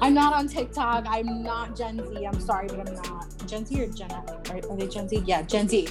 I'm 0.00 0.14
not 0.14 0.32
on 0.32 0.48
TikTok. 0.48 1.04
I'm 1.06 1.42
not 1.42 1.76
Gen 1.76 2.02
Z. 2.08 2.26
I'm 2.26 2.40
sorry, 2.40 2.68
but 2.68 2.88
I'm 2.88 2.94
not. 2.94 3.26
Gen 3.46 3.66
Z 3.66 3.82
or 3.82 3.86
Gen 3.88 4.10
X? 4.10 4.50
Are, 4.50 4.56
are 4.56 4.76
they 4.76 4.88
Gen 4.88 5.10
Z? 5.10 5.22
Yeah, 5.26 5.42
Gen 5.42 5.68
Z. 5.68 5.88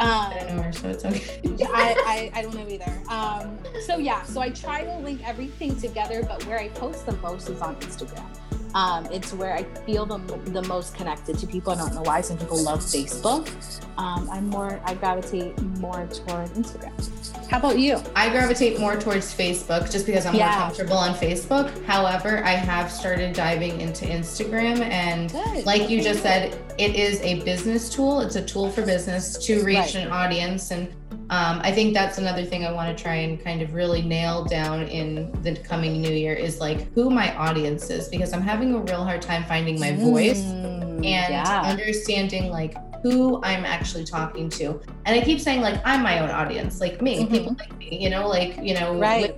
Um, 0.00 0.08
I 0.10 0.38
don't 0.40 0.56
know 0.56 0.62
her, 0.62 0.72
so 0.72 0.88
it's 0.90 1.04
okay. 1.04 1.40
I, 1.72 2.30
I, 2.34 2.38
I, 2.40 2.42
don't 2.42 2.54
know 2.54 2.68
either. 2.68 3.02
Um, 3.08 3.56
so 3.86 3.96
yeah, 3.96 4.22
so 4.24 4.40
I 4.40 4.50
try 4.50 4.84
to 4.84 4.98
link 4.98 5.26
everything 5.26 5.80
together, 5.80 6.24
but 6.24 6.44
where 6.46 6.58
I 6.58 6.68
post 6.68 7.06
the 7.06 7.12
most 7.18 7.48
is 7.48 7.62
on 7.62 7.76
Instagram. 7.76 8.26
Um, 8.74 9.06
it's 9.06 9.32
where 9.32 9.54
I 9.54 9.62
feel 9.86 10.04
the, 10.04 10.18
the 10.50 10.62
most 10.62 10.96
connected 10.96 11.38
to 11.38 11.46
people. 11.46 11.72
I 11.72 11.76
don't 11.76 11.94
know 11.94 12.02
why. 12.02 12.20
Some 12.20 12.38
people 12.38 12.60
love 12.62 12.80
Facebook. 12.80 13.48
Um, 13.96 14.28
I'm 14.30 14.48
more, 14.48 14.80
I 14.84 14.94
gravitate 14.94 15.60
more 15.78 16.06
toward 16.08 16.48
Instagram. 16.50 17.48
How 17.48 17.58
about 17.58 17.78
you? 17.78 18.02
I 18.16 18.30
gravitate 18.30 18.80
more 18.80 18.96
towards 18.96 19.32
Facebook 19.32 19.90
just 19.92 20.06
because 20.06 20.26
I'm 20.26 20.34
yeah. 20.34 20.50
more 20.50 20.58
comfortable 20.58 20.96
on 20.96 21.14
Facebook. 21.14 21.84
However, 21.84 22.42
I 22.44 22.50
have 22.50 22.90
started 22.90 23.34
diving 23.34 23.80
into 23.80 24.06
Instagram. 24.06 24.80
And 24.80 25.30
Good. 25.30 25.64
like 25.64 25.88
you 25.88 26.02
just 26.02 26.22
said, 26.22 26.58
it 26.78 26.96
is 26.96 27.20
a 27.20 27.42
business 27.44 27.88
tool. 27.88 28.20
It's 28.22 28.34
a 28.34 28.44
tool 28.44 28.70
for 28.70 28.84
business 28.84 29.38
to 29.46 29.62
reach 29.62 29.76
right. 29.76 29.94
an 29.96 30.08
audience. 30.08 30.72
And 30.72 30.92
um, 31.30 31.60
I 31.62 31.72
think 31.72 31.94
that's 31.94 32.18
another 32.18 32.44
thing 32.44 32.66
I 32.66 32.72
want 32.72 32.96
to 32.96 33.02
try 33.02 33.14
and 33.16 33.42
kind 33.42 33.62
of 33.62 33.72
really 33.72 34.02
nail 34.02 34.44
down 34.44 34.82
in 34.88 35.32
the 35.42 35.56
coming 35.56 36.00
new 36.02 36.10
year 36.12 36.34
is 36.34 36.60
like 36.60 36.92
who 36.94 37.08
my 37.10 37.34
audience 37.36 37.88
is 37.90 38.08
because 38.08 38.32
I'm 38.34 38.42
having 38.42 38.74
a 38.74 38.78
real 38.78 39.02
hard 39.04 39.22
time 39.22 39.44
finding 39.44 39.80
my 39.80 39.92
voice 39.92 40.40
Mm, 40.42 40.96
and 40.96 41.02
yeah. 41.32 41.62
understanding 41.64 42.50
like 42.50 42.76
who 43.02 43.40
I'm 43.42 43.64
actually 43.64 44.04
talking 44.04 44.48
to. 44.50 44.80
And 45.06 45.18
I 45.18 45.24
keep 45.24 45.40
saying 45.40 45.60
like 45.62 45.80
I'm 45.84 46.02
my 46.02 46.20
own 46.20 46.30
audience, 46.30 46.80
like 46.80 47.00
me, 47.02 47.24
Mhm. 47.24 47.30
people 47.30 47.56
like 47.58 47.76
me, 47.78 47.98
you 48.02 48.10
know, 48.10 48.28
like 48.28 48.56
you 48.62 48.74
know, 48.74 48.94
right. 48.98 49.34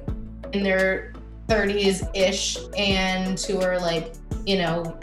in 0.52 0.62
their 0.62 1.12
30s 1.48 2.02
ish 2.14 2.58
and 2.76 3.38
who 3.40 3.60
are 3.60 3.78
like, 3.78 4.12
you 4.44 4.58
know, 4.58 4.98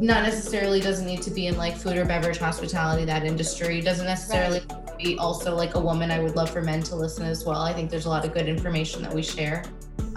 not 0.00 0.22
necessarily 0.22 0.80
doesn't 0.80 1.06
need 1.06 1.22
to 1.22 1.30
be 1.30 1.46
in 1.46 1.56
like 1.56 1.76
food 1.76 1.96
or 1.96 2.04
beverage 2.04 2.38
hospitality 2.38 3.04
that 3.04 3.24
industry 3.24 3.80
doesn't 3.80 4.06
necessarily 4.06 4.60
to 4.60 4.94
be 4.98 5.18
also 5.18 5.54
like 5.54 5.74
a 5.74 5.80
woman. 5.80 6.10
I 6.10 6.20
would 6.20 6.36
love 6.36 6.50
for 6.50 6.62
men 6.62 6.82
to 6.84 6.96
listen 6.96 7.24
as 7.24 7.44
well. 7.44 7.60
I 7.60 7.72
think 7.72 7.90
there's 7.90 8.06
a 8.06 8.10
lot 8.10 8.24
of 8.24 8.32
good 8.32 8.48
information 8.48 9.02
that 9.02 9.12
we 9.12 9.22
share 9.22 9.64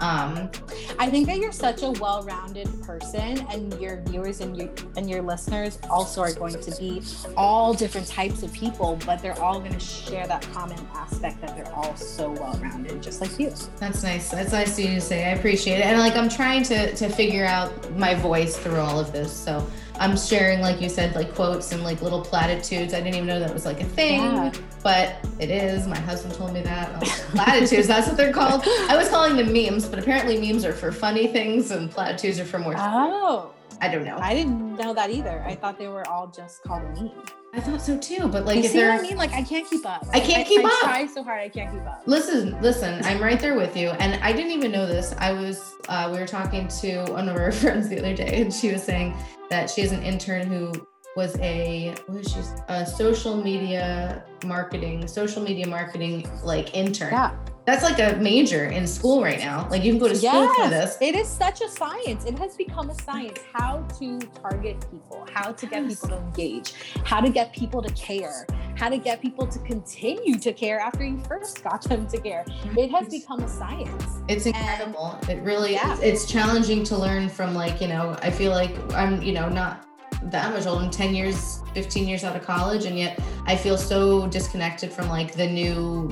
um 0.00 0.50
I 0.98 1.08
think 1.10 1.26
that 1.26 1.38
you're 1.38 1.52
such 1.52 1.82
a 1.82 1.90
well-rounded 1.90 2.68
person, 2.82 3.46
and 3.50 3.78
your 3.80 4.00
viewers 4.06 4.40
and 4.40 4.56
your 4.56 4.70
and 4.96 5.08
your 5.08 5.22
listeners 5.22 5.78
also 5.90 6.20
are 6.22 6.32
going 6.32 6.60
to 6.60 6.76
be 6.78 7.02
all 7.36 7.74
different 7.74 8.06
types 8.06 8.42
of 8.42 8.52
people, 8.52 8.98
but 9.06 9.20
they're 9.22 9.40
all 9.40 9.58
going 9.60 9.72
to 9.72 9.80
share 9.80 10.26
that 10.26 10.42
common 10.52 10.78
aspect 10.94 11.40
that 11.40 11.56
they're 11.56 11.72
all 11.74 11.94
so 11.96 12.30
well-rounded, 12.30 13.02
just 13.02 13.20
like 13.20 13.38
you. 13.38 13.50
that's 13.78 14.02
nice. 14.02 14.30
That's 14.30 14.52
nice 14.52 14.78
of 14.78 14.84
you 14.84 14.94
to 14.94 15.00
say. 15.00 15.24
I 15.24 15.30
appreciate 15.30 15.78
it. 15.78 15.86
And 15.86 15.98
like 15.98 16.16
i'm 16.16 16.28
trying 16.28 16.62
to 16.64 16.94
to 16.94 17.08
figure 17.08 17.44
out 17.44 17.70
my 17.96 18.14
voice 18.14 18.56
through 18.56 18.76
all 18.80 18.98
of 18.98 19.12
this 19.12 19.32
so 19.32 19.66
i'm 20.00 20.16
sharing 20.16 20.60
like 20.60 20.80
you 20.80 20.88
said 20.88 21.14
like 21.14 21.34
quotes 21.34 21.72
and 21.72 21.82
like 21.82 22.00
little 22.02 22.20
platitudes 22.20 22.94
i 22.94 22.98
didn't 23.00 23.14
even 23.14 23.26
know 23.26 23.40
that 23.40 23.52
was 23.52 23.64
like 23.64 23.80
a 23.80 23.84
thing 23.84 24.20
Yeah. 24.20 24.52
but 24.82 25.16
it 25.40 25.50
is. 25.50 25.86
My 25.86 25.98
husband 25.98 26.34
told 26.34 26.52
me 26.52 26.62
that. 26.62 26.90
Oh, 26.96 27.28
platitudes, 27.32 27.86
that's 27.86 28.06
what 28.08 28.16
they're 28.16 28.32
called. 28.32 28.62
I 28.88 28.96
was 28.96 29.08
calling 29.08 29.36
them 29.36 29.52
memes, 29.52 29.86
but 29.88 29.98
apparently 30.00 30.36
memes 30.40 30.64
are 30.64 30.72
for 30.72 30.90
funny 30.90 31.26
things 31.28 31.70
and 31.70 31.88
platitudes 31.90 32.40
are 32.40 32.44
for 32.44 32.58
more. 32.58 32.74
Oh, 32.76 33.50
I 33.80 33.88
don't 33.88 34.04
know. 34.04 34.16
I, 34.16 34.30
I 34.30 34.34
didn't 34.34 34.76
know 34.76 34.92
that 34.94 35.10
either. 35.10 35.44
I 35.46 35.54
thought 35.54 35.78
they 35.78 35.86
were 35.88 36.06
all 36.08 36.26
just 36.28 36.62
called 36.64 36.82
a 36.82 36.88
meme. 37.00 37.12
Thought 37.60 37.82
so 37.82 37.98
too, 37.98 38.28
but 38.28 38.44
like 38.44 38.56
you 38.56 38.64
if 38.64 38.72
see 38.72 38.78
what 38.78 38.90
I 38.90 39.02
mean? 39.02 39.16
Like 39.16 39.32
I 39.32 39.42
can't 39.42 39.68
keep 39.68 39.84
up. 39.86 40.06
I 40.12 40.20
can't 40.20 40.46
keep 40.46 40.64
I, 40.64 40.68
up. 40.68 40.84
I 40.84 40.86
try 40.86 41.06
so 41.06 41.22
hard, 41.22 41.40
I 41.40 41.48
can't 41.48 41.72
keep 41.72 41.86
up. 41.86 42.02
Listen, 42.06 42.60
listen, 42.60 43.02
I'm 43.04 43.20
right 43.22 43.40
there 43.40 43.56
with 43.56 43.76
you. 43.76 43.88
And 43.88 44.22
I 44.22 44.32
didn't 44.32 44.52
even 44.52 44.72
know 44.72 44.86
this. 44.86 45.14
I 45.18 45.32
was, 45.32 45.74
uh, 45.88 46.08
we 46.12 46.18
were 46.18 46.26
talking 46.26 46.68
to 46.68 47.04
one 47.12 47.28
of 47.28 47.36
our 47.36 47.52
friends 47.60 47.88
the 47.88 47.98
other 47.98 48.14
day, 48.14 48.42
and 48.42 48.52
she 48.52 48.72
was 48.72 48.82
saying 48.82 49.16
that 49.50 49.70
she 49.70 49.80
has 49.80 49.92
an 49.92 50.02
intern 50.02 50.46
who 50.46 50.72
was 51.16 51.36
a, 51.40 51.94
what 52.06 52.24
is 52.24 52.32
she, 52.32 52.40
a 52.68 52.86
social 52.86 53.36
media 53.36 54.24
marketing, 54.44 55.06
social 55.08 55.42
media 55.42 55.66
marketing 55.66 56.28
like 56.44 56.74
intern. 56.76 57.12
Yeah. 57.12 57.34
That's 57.68 57.82
like 57.82 57.98
a 57.98 58.16
major 58.16 58.64
in 58.64 58.86
school 58.86 59.22
right 59.22 59.38
now. 59.38 59.68
Like 59.70 59.84
you 59.84 59.92
can 59.92 59.98
go 59.98 60.08
to 60.08 60.16
school 60.16 60.48
for 60.54 60.70
this. 60.70 60.96
It 61.02 61.14
is 61.14 61.28
such 61.28 61.60
a 61.60 61.68
science. 61.68 62.24
It 62.24 62.38
has 62.38 62.56
become 62.56 62.88
a 62.88 62.94
science 63.02 63.40
how 63.52 63.86
to 63.98 64.18
target 64.40 64.80
people, 64.90 65.26
how 65.34 65.52
to 65.52 65.66
get 65.66 65.86
people 65.86 66.08
to 66.08 66.16
engage, 66.16 66.72
how 67.04 67.20
to 67.20 67.28
get 67.28 67.52
people 67.52 67.82
to 67.82 67.92
care, 67.92 68.46
how 68.74 68.88
to 68.88 68.96
get 68.96 69.20
people 69.20 69.46
to 69.46 69.58
continue 69.58 70.38
to 70.38 70.50
care 70.54 70.80
after 70.80 71.04
you 71.04 71.18
first 71.28 71.62
got 71.62 71.82
them 71.82 72.06
to 72.06 72.18
care. 72.18 72.46
It 72.74 72.90
has 72.90 73.06
become 73.08 73.40
a 73.40 73.48
science. 73.50 74.02
It's 74.28 74.46
incredible. 74.46 75.18
it 75.28 75.42
really 75.42 75.74
Yeah. 75.74 75.92
is. 75.92 76.00
It's 76.00 76.24
challenging 76.24 76.84
to 76.84 76.96
learn 76.96 77.28
from 77.28 77.54
like, 77.54 77.82
you 77.82 77.88
know, 77.88 78.16
I 78.22 78.30
feel 78.30 78.52
like 78.52 78.74
I'm, 78.94 79.20
you 79.20 79.34
know, 79.34 79.50
not 79.50 79.84
that 80.30 80.54
much 80.54 80.66
old. 80.66 80.82
I'm 80.82 80.90
10 80.90 81.14
years, 81.14 81.60
15 81.74 82.08
years 82.08 82.24
out 82.24 82.34
of 82.34 82.42
college. 82.42 82.86
And 82.86 82.98
yet 82.98 83.18
I 83.46 83.56
feel 83.56 83.76
so 83.76 84.26
disconnected 84.26 84.90
from 84.90 85.08
like 85.10 85.34
the 85.34 85.46
new 85.46 86.10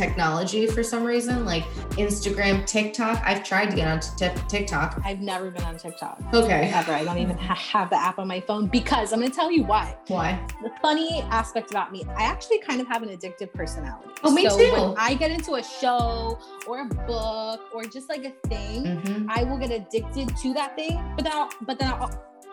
technology 0.00 0.66
for 0.66 0.82
some 0.82 1.04
reason, 1.04 1.44
like 1.44 1.64
Instagram, 2.04 2.66
TikTok. 2.66 3.22
I've 3.24 3.44
tried 3.44 3.70
to 3.70 3.76
get 3.76 3.86
onto 3.86 4.08
Tik- 4.16 4.48
TikTok. 4.48 5.00
I've 5.04 5.20
never 5.20 5.50
been 5.50 5.62
on 5.64 5.76
TikTok. 5.76 6.20
Okay. 6.32 6.70
Ever. 6.74 6.92
I 6.92 7.04
don't 7.04 7.18
even 7.18 7.36
ha- 7.36 7.54
have 7.54 7.90
the 7.90 7.96
app 7.96 8.18
on 8.18 8.26
my 8.26 8.40
phone 8.40 8.66
because 8.68 9.12
I'm 9.12 9.18
going 9.20 9.30
to 9.30 9.36
tell 9.36 9.50
you 9.50 9.64
why. 9.64 9.96
Why? 10.08 10.40
The 10.62 10.70
funny 10.80 11.22
aspect 11.30 11.70
about 11.70 11.92
me, 11.92 12.04
I 12.16 12.22
actually 12.24 12.60
kind 12.60 12.80
of 12.80 12.86
have 12.88 13.02
an 13.02 13.10
addictive 13.10 13.52
personality. 13.52 14.08
Oh, 14.24 14.30
me 14.32 14.48
so 14.48 14.56
too. 14.56 14.72
When 14.72 14.94
I 14.96 15.14
get 15.14 15.30
into 15.30 15.54
a 15.54 15.62
show 15.62 16.38
or 16.66 16.80
a 16.82 16.86
book 16.86 17.60
or 17.74 17.84
just 17.84 18.08
like 18.08 18.24
a 18.24 18.32
thing, 18.48 18.96
hmm 19.00 19.28
I 19.30 19.44
will 19.44 19.58
get 19.58 19.70
addicted 19.70 20.34
to 20.42 20.54
that 20.54 20.76
thing, 20.76 20.98
but 21.16 21.24
then 21.24 21.32
I'll, 21.34 21.50
but 21.62 21.78
then 21.78 21.92
I'll, 21.92 22.10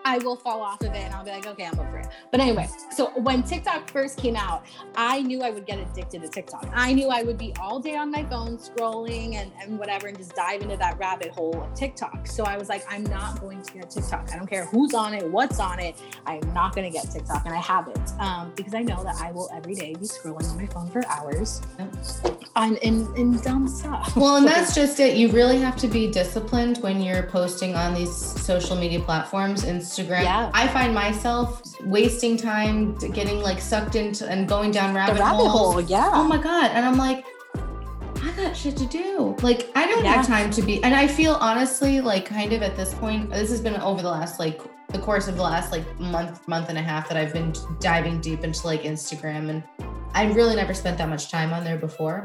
I 0.07 0.19
will 0.19 0.37
fall 0.37 0.61
off 0.61 0.79
of 0.81 0.93
it 0.93 0.95
and 0.95 1.13
I'll 1.13 1.25
be 1.25 1.31
like, 1.31 1.45
okay, 1.45 1.65
I'm 1.65 1.77
over 1.77 1.97
it. 1.97 2.07
But 2.31 2.39
anyway, 2.39 2.69
so 2.91 3.09
when 3.19 3.43
TikTok 3.43 3.89
first 3.89 4.17
came 4.17 4.37
out, 4.37 4.65
I 4.95 5.21
knew 5.21 5.41
I 5.41 5.49
would 5.49 5.65
get 5.65 5.79
addicted 5.79 6.21
to 6.21 6.29
TikTok. 6.29 6.69
I 6.73 6.93
knew 6.93 7.09
I 7.09 7.23
would 7.23 7.37
be 7.37 7.53
all 7.59 7.81
day 7.81 7.97
on 7.97 8.09
my 8.09 8.23
phone 8.23 8.57
scrolling 8.57 9.35
and, 9.35 9.51
and 9.61 9.77
whatever 9.77 10.07
and 10.07 10.17
just 10.17 10.33
dive 10.33 10.61
into 10.61 10.77
that 10.77 10.97
rabbit 10.97 11.31
hole 11.31 11.61
of 11.61 11.73
TikTok. 11.73 12.25
So 12.25 12.45
I 12.45 12.57
was 12.57 12.69
like, 12.69 12.85
I'm 12.89 13.03
not 13.03 13.41
going 13.41 13.61
to 13.61 13.73
get 13.73 13.89
TikTok. 13.89 14.29
I 14.31 14.37
don't 14.37 14.47
care 14.47 14.63
who's 14.67 14.93
on 14.93 15.13
it, 15.13 15.29
what's 15.29 15.59
on 15.59 15.81
it. 15.81 15.95
I'm 16.25 16.53
not 16.53 16.73
going 16.73 16.89
to 16.89 16.97
get 16.97 17.11
TikTok. 17.11 17.45
And 17.45 17.53
I 17.53 17.59
haven't 17.59 18.13
um, 18.19 18.53
because 18.55 18.73
I 18.73 18.83
know 18.83 19.03
that 19.03 19.15
I 19.21 19.31
will 19.33 19.49
every 19.53 19.75
day 19.75 19.93
be 19.93 20.05
scrolling 20.05 20.49
on 20.49 20.55
my 20.57 20.67
phone 20.67 20.89
for 20.89 21.05
hours 21.07 21.61
on 22.55 22.75
in, 22.77 23.13
in 23.15 23.39
dumb 23.41 23.67
stuff. 23.67 24.15
Well, 24.15 24.37
and 24.37 24.47
that's 24.47 24.73
just 24.81 24.99
it. 24.99 25.15
You 25.17 25.29
really 25.31 25.59
have 25.59 25.75
to 25.77 25.87
be 25.87 26.09
disciplined 26.09 26.77
when 26.79 27.01
you're 27.01 27.23
posting 27.23 27.75
on 27.75 27.93
these 27.93 28.15
social 28.15 28.75
media 28.75 28.99
platforms, 28.99 29.63
Instagram. 29.97 30.23
Yeah. 30.23 30.51
I 30.53 30.67
find 30.67 30.93
myself 30.93 31.61
wasting 31.81 32.37
time 32.37 32.95
getting 32.95 33.41
like 33.41 33.59
sucked 33.59 33.95
into 33.95 34.27
and 34.27 34.47
going 34.47 34.71
down 34.71 34.93
the 34.93 34.99
rabbit, 34.99 35.19
rabbit 35.19 35.47
holes. 35.47 35.73
hole. 35.73 35.81
Yeah. 35.81 36.09
Oh 36.13 36.23
my 36.23 36.37
god! 36.37 36.71
And 36.73 36.85
I'm 36.85 36.97
like, 36.97 37.25
I 38.23 38.31
got 38.35 38.55
shit 38.55 38.75
to 38.77 38.85
do. 38.85 39.35
Like 39.41 39.69
I 39.75 39.85
don't 39.87 40.03
Yeah. 40.03 40.13
have 40.13 40.27
time 40.27 40.51
to 40.51 40.61
be. 40.61 40.83
And 40.83 40.93
I 40.95 41.07
feel 41.07 41.33
honestly 41.35 42.01
like 42.01 42.25
kind 42.25 42.53
of 42.53 42.61
at 42.61 42.75
this 42.75 42.93
point. 42.93 43.29
This 43.31 43.49
has 43.49 43.61
been 43.61 43.75
over 43.81 44.01
the 44.01 44.09
last 44.09 44.39
like 44.39 44.61
the 44.89 44.99
course 44.99 45.27
of 45.27 45.35
the 45.35 45.43
last 45.43 45.71
like 45.71 45.99
month, 45.99 46.47
month 46.47 46.69
and 46.69 46.77
a 46.77 46.81
half 46.81 47.09
that 47.09 47.17
I've 47.17 47.33
been 47.33 47.53
diving 47.79 48.19
deep 48.21 48.43
into 48.43 48.65
like 48.65 48.83
Instagram 48.83 49.49
and. 49.49 49.63
I 50.13 50.31
really 50.31 50.55
never 50.55 50.73
spent 50.73 50.97
that 50.97 51.09
much 51.09 51.29
time 51.29 51.53
on 51.53 51.63
there 51.63 51.77
before 51.77 52.23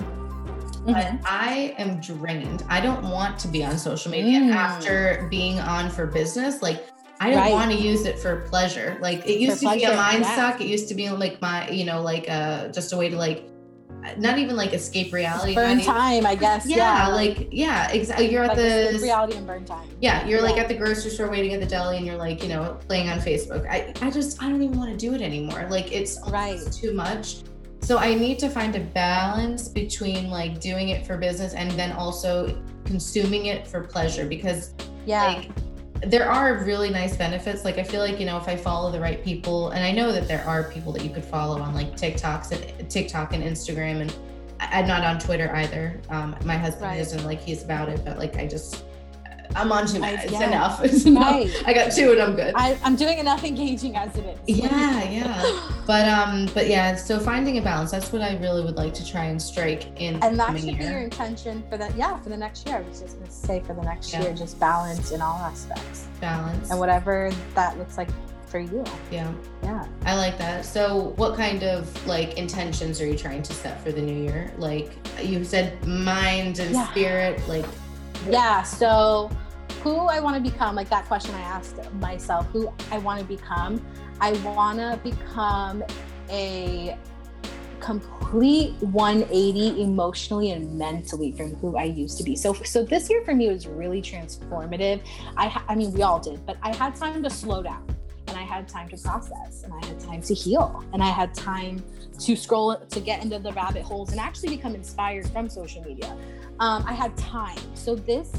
but 0.87 0.97
Mhm. 0.97 1.21
I 1.27 1.75
am 1.79 2.01
drained. 2.01 2.65
I 2.71 2.81
don't 2.81 3.03
want 3.05 3.39
to 3.41 3.49
be 3.49 3.63
on 3.65 3.77
social 3.77 4.11
media 4.11 4.41
Mm. 4.41 4.55
after 4.55 5.27
being 5.31 5.61
on 5.61 5.91
for 5.91 6.07
business. 6.07 6.63
Like 6.63 6.87
I 7.23 7.31
don't 7.31 7.39
Right. 7.39 7.53
want 7.53 7.71
to 7.71 7.77
use 7.77 8.05
it 8.05 8.19
for 8.19 8.41
pleasure. 8.53 8.99
Like 9.01 9.27
it 9.27 9.39
used 9.39 9.63
For 9.63 9.71
to 9.71 9.77
be 9.77 9.85
a 9.85 9.95
mind 9.97 10.23
yeah. 10.23 10.35
suck. 10.37 10.61
It 10.61 10.67
used 10.67 10.89
to 10.89 10.95
be 10.95 11.09
like 11.11 11.41
my, 11.41 11.69
you 11.71 11.85
know, 11.85 12.03
like 12.03 12.29
uh 12.29 12.69
just 12.69 12.93
a 12.93 12.97
way 12.97 13.09
to 13.11 13.17
like 13.17 13.45
not 14.19 14.37
even 14.39 14.57
like 14.57 14.73
escape 14.73 15.13
reality. 15.13 15.55
burn 15.55 15.79
even- 15.79 15.85
time, 15.85 16.27
I 16.27 16.35
guess. 16.35 16.67
yeah, 16.67 17.07
like 17.09 17.49
yeah, 17.53 17.89
exactly. 17.93 18.29
You're 18.33 18.43
at 18.43 18.49
like 18.49 18.57
the 18.57 18.99
reality 19.01 19.37
and 19.37 19.47
burn 19.47 19.65
time. 19.65 19.89
yeah, 20.01 20.27
you're 20.27 20.43
like 20.43 20.59
at 20.59 20.67
the 20.67 20.75
grocery 20.75 21.13
store 21.13 21.31
waiting 21.31 21.53
at 21.55 21.61
the 21.61 21.67
deli 21.67 21.99
and 21.99 22.05
you're 22.07 22.17
like, 22.17 22.43
you 22.43 22.49
know, 22.49 22.77
playing 22.89 23.09
on 23.09 23.21
Facebook. 23.21 23.65
I, 23.71 23.95
I 24.03 24.11
just 24.11 24.43
I 24.43 24.49
don't 24.49 24.61
even 24.61 24.77
want 24.77 24.91
to 24.91 24.97
do 24.97 25.15
it 25.15 25.23
anymore. 25.23 25.69
Like 25.71 25.93
it's 25.93 26.19
Right. 26.29 26.59
too 26.73 26.93
much. 26.93 27.37
So 27.83 27.99
I 27.99 28.15
need 28.15 28.39
to 28.41 28.49
find 28.49 28.75
a 28.75 28.81
balance 28.81 29.69
between 29.69 30.31
like 30.31 30.61
doing 30.61 30.89
it 30.89 31.07
for 31.07 31.17
business 31.17 31.55
and 31.55 31.71
then 31.73 31.93
also 31.93 32.61
consuming 32.85 33.47
it 33.47 33.67
for 33.69 33.83
pleasure 33.85 34.27
because 34.27 34.75
Yeah. 35.07 35.25
like 35.27 35.51
there 36.05 36.29
are 36.29 36.65
really 36.65 36.91
nice 36.91 37.17
benefits. 37.17 37.65
Like 37.65 37.79
I 37.79 37.85
feel 37.85 38.01
like, 38.01 38.19
you 38.19 38.27
know, 38.27 38.37
if 38.37 38.49
I 38.49 38.57
follow 38.57 38.91
the 38.91 39.01
right 39.01 39.23
people 39.23 39.71
and 39.71 39.85
I 39.85 39.93
know 39.93 40.11
that 40.13 40.27
there 40.27 40.45
are 40.45 40.65
people 40.65 40.93
that 40.93 41.05
you 41.05 41.11
could 41.11 41.25
follow 41.25 41.61
on 41.61 41.75
like 41.75 41.93
TikToks 41.97 42.51
and 42.79 42.91
TikTok 42.91 43.35
and 43.35 43.43
Instagram 43.43 44.01
and 44.01 44.17
I'm 44.61 44.87
not 44.87 45.05
on 45.05 45.19
Twitter 45.19 45.55
either. 45.55 46.01
Um, 46.09 46.37
my 46.45 46.57
husband 46.57 46.85
Right. 46.91 47.01
isn't 47.01 47.25
like 47.25 47.41
he's 47.41 47.63
about 47.63 47.89
it, 47.89 48.05
but 48.05 48.19
like 48.19 48.37
I 48.37 48.47
just 48.47 48.85
I'm 49.55 49.71
on 49.73 49.87
too 49.87 50.03
I-. 50.03 50.11
It's 50.23 50.33
yeah. 50.33 50.49
enough. 50.49 50.85
It's 50.85 51.05
enough. 51.05 51.33
Right. 51.33 51.63
I 51.67 51.73
got 51.73 51.93
two 51.93 52.13
and 52.13 52.21
I'm 52.21 52.35
good. 52.37 52.53
I, 52.57 52.79
I'm 52.85 52.97
doing 52.97 53.19
enough 53.19 53.45
engaging 53.45 53.97
as 53.97 54.17
it 54.17 54.39
is. 54.47 54.59
Yeah, 54.59 55.03
yeah. 55.11 55.69
But 55.87 56.09
um, 56.09 56.49
but 56.55 56.69
yeah, 56.69 56.95
so 56.95 57.19
finding 57.19 57.59
a 57.59 57.63
balance, 57.63 57.91
that's 57.91 58.13
what 58.13 58.23
I 58.23 58.37
really 58.39 58.63
would 58.65 58.77
like 58.77 58.95
to 58.95 59.05
try 59.07 59.25
and 59.25 59.43
strike 59.43 59.89
in 60.01 60.23
And 60.23 60.39
that 60.39 60.57
should 60.61 60.79
be 60.79 60.85
your 60.85 61.01
intention 61.01 61.65
for 61.69 61.77
the 61.77 61.93
yeah 61.97 62.21
for 62.23 62.29
the 62.29 62.37
next 62.37 62.67
year. 62.69 62.77
I 62.77 62.83
was 62.83 63.01
just 63.01 63.19
gonna 63.19 63.31
say 63.31 63.61
for 63.67 63.75
the 63.75 63.83
next 63.83 64.13
Yeah. 64.13 64.23
year, 64.23 64.33
just 64.35 64.61
balance 64.61 65.11
in 65.11 65.21
all 65.21 65.39
aspects 65.39 66.07
balance. 66.21 66.71
and 66.71 66.79
whatever 66.79 67.33
that 67.57 67.77
looks 67.79 67.99
like 67.99 68.09
for 68.47 68.61
you. 68.61 68.85
yeah. 69.11 69.33
Yeah. 69.63 69.85
I 70.05 70.15
like 70.15 70.37
that. 70.39 70.65
So, 70.65 71.15
what 71.17 71.37
kind 71.37 71.63
of 71.65 72.07
like 72.07 72.37
intentions 72.39 73.01
are 73.01 73.07
you 73.07 73.17
trying 73.19 73.43
to 73.43 73.53
set 73.53 73.83
for 73.83 73.91
the 73.93 74.01
new 74.03 74.23
year? 74.23 74.53
Like 74.59 74.93
you 75.23 75.43
said, 75.43 75.85
mind 75.87 76.59
and 76.61 76.73
Yeah. 76.75 76.89
spirit. 76.91 77.49
Like, 77.49 77.65
Yeah. 78.31 78.63
So 78.63 79.31
who 79.83 79.97
I 80.07 80.21
want 80.21 80.37
to 80.37 80.51
become, 80.51 80.77
like 80.77 80.89
that 80.91 81.07
question 81.07 81.35
I 81.35 81.41
asked 81.41 81.93
myself, 81.95 82.47
who 82.53 82.73
I 82.93 82.99
want 82.99 83.19
to 83.19 83.27
become. 83.27 83.85
I 84.21 84.33
want 84.45 84.79
to 84.79 85.01
become 85.03 85.83
a 86.31 86.97
complete 87.81 88.75
180 88.81 89.83
emotionally 89.83 90.53
and 90.53 90.79
mentally 90.79 91.33
from 91.33 91.57
who 91.57 91.77
I 91.77 91.85
used 91.85 92.17
to 92.19 92.25
be. 92.25 92.37
So 92.37 92.53
so 92.53 92.85
this 92.85 93.11
year 93.11 93.25
for 93.25 93.35
me 93.35 93.49
was 93.49 93.67
really 93.67 94.01
transformative. 94.01 95.01
I 95.37 95.49
ha- 95.49 95.65
I 95.69 95.75
mean 95.75 95.93
we 95.93 96.03
all 96.03 96.21
did, 96.21 96.47
but 96.47 96.57
I 96.63 96.73
had 96.77 96.95
time 96.95 97.21
to 97.25 97.31
slow 97.31 97.61
down 97.61 97.85
and 98.29 98.37
I 98.37 98.43
had 98.43 98.69
time 98.69 98.89
to 98.91 98.97
process 98.97 99.65
and 99.65 99.75
I 99.75 99.85
had 99.85 99.99
time 99.99 100.23
to 100.23 100.35
heal 100.35 100.85
and 100.93 101.03
I 101.03 101.09
had 101.09 101.35
time 101.35 101.83
to 102.21 102.37
scroll 102.37 102.77
to 102.77 103.01
get 103.01 103.21
into 103.25 103.41
the 103.41 103.53
rabbit 103.53 103.83
holes 103.83 104.13
and 104.13 104.21
actually 104.21 104.51
become 104.51 104.77
inspired 104.77 105.29
from 105.31 105.49
social 105.49 105.83
media. 105.83 106.17
Um, 106.61 106.85
I 106.87 106.93
had 106.93 107.17
time. 107.17 107.59
So 107.75 107.97
this 107.97 108.31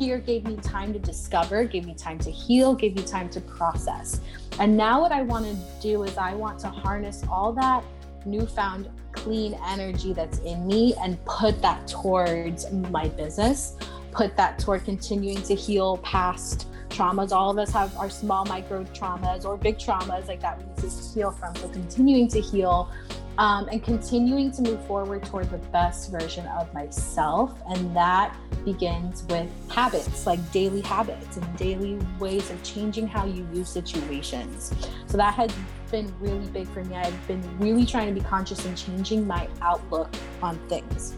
year 0.00 0.18
gave 0.18 0.44
me 0.44 0.56
time 0.56 0.92
to 0.92 0.98
discover, 0.98 1.64
gave 1.64 1.86
me 1.86 1.94
time 1.94 2.18
to 2.20 2.30
heal, 2.30 2.74
gave 2.74 2.96
me 2.96 3.02
time 3.02 3.28
to 3.30 3.40
process. 3.40 4.20
And 4.58 4.76
now 4.76 5.00
what 5.00 5.12
I 5.12 5.22
want 5.22 5.46
to 5.46 5.56
do 5.80 6.02
is 6.02 6.16
I 6.16 6.34
want 6.34 6.58
to 6.60 6.68
harness 6.68 7.24
all 7.30 7.52
that 7.54 7.84
newfound 8.24 8.88
clean 9.12 9.58
energy 9.66 10.12
that's 10.12 10.38
in 10.40 10.66
me 10.66 10.94
and 11.02 11.22
put 11.24 11.60
that 11.62 11.86
towards 11.88 12.70
my 12.72 13.08
business, 13.08 13.76
put 14.12 14.36
that 14.36 14.58
toward 14.58 14.84
continuing 14.84 15.42
to 15.42 15.54
heal 15.54 15.98
past 15.98 16.68
traumas. 16.88 17.32
All 17.32 17.50
of 17.50 17.58
us 17.58 17.70
have 17.72 17.96
our 17.96 18.10
small 18.10 18.44
micro 18.44 18.84
traumas 18.84 19.44
or 19.44 19.56
big 19.56 19.78
traumas 19.78 20.26
like 20.28 20.40
that 20.40 20.58
we 20.58 20.64
need 20.64 20.76
to 20.76 20.88
heal 20.88 21.30
from. 21.30 21.54
So 21.56 21.68
continuing 21.68 22.28
to 22.28 22.40
heal 22.40 22.90
um, 23.38 23.68
and 23.70 23.82
continuing 23.82 24.50
to 24.50 24.62
move 24.62 24.84
forward 24.86 25.24
toward 25.24 25.48
the 25.50 25.58
best 25.58 26.10
version 26.10 26.44
of 26.48 26.72
myself. 26.74 27.58
And 27.68 27.96
that 27.96 28.36
begins 28.64 29.22
with 29.24 29.48
habits, 29.70 30.26
like 30.26 30.40
daily 30.52 30.80
habits 30.80 31.36
and 31.36 31.56
daily 31.56 31.98
ways 32.18 32.50
of 32.50 32.60
changing 32.64 33.06
how 33.06 33.24
you 33.24 33.48
use 33.54 33.68
situations. 33.68 34.74
So 35.06 35.16
that 35.16 35.34
has 35.34 35.52
been 35.90 36.12
really 36.18 36.46
big 36.48 36.68
for 36.68 36.84
me. 36.84 36.96
I've 36.96 37.28
been 37.28 37.42
really 37.58 37.86
trying 37.86 38.12
to 38.12 38.20
be 38.20 38.26
conscious 38.26 38.64
and 38.66 38.76
changing 38.76 39.26
my 39.26 39.48
outlook 39.62 40.12
on 40.42 40.58
things. 40.68 41.14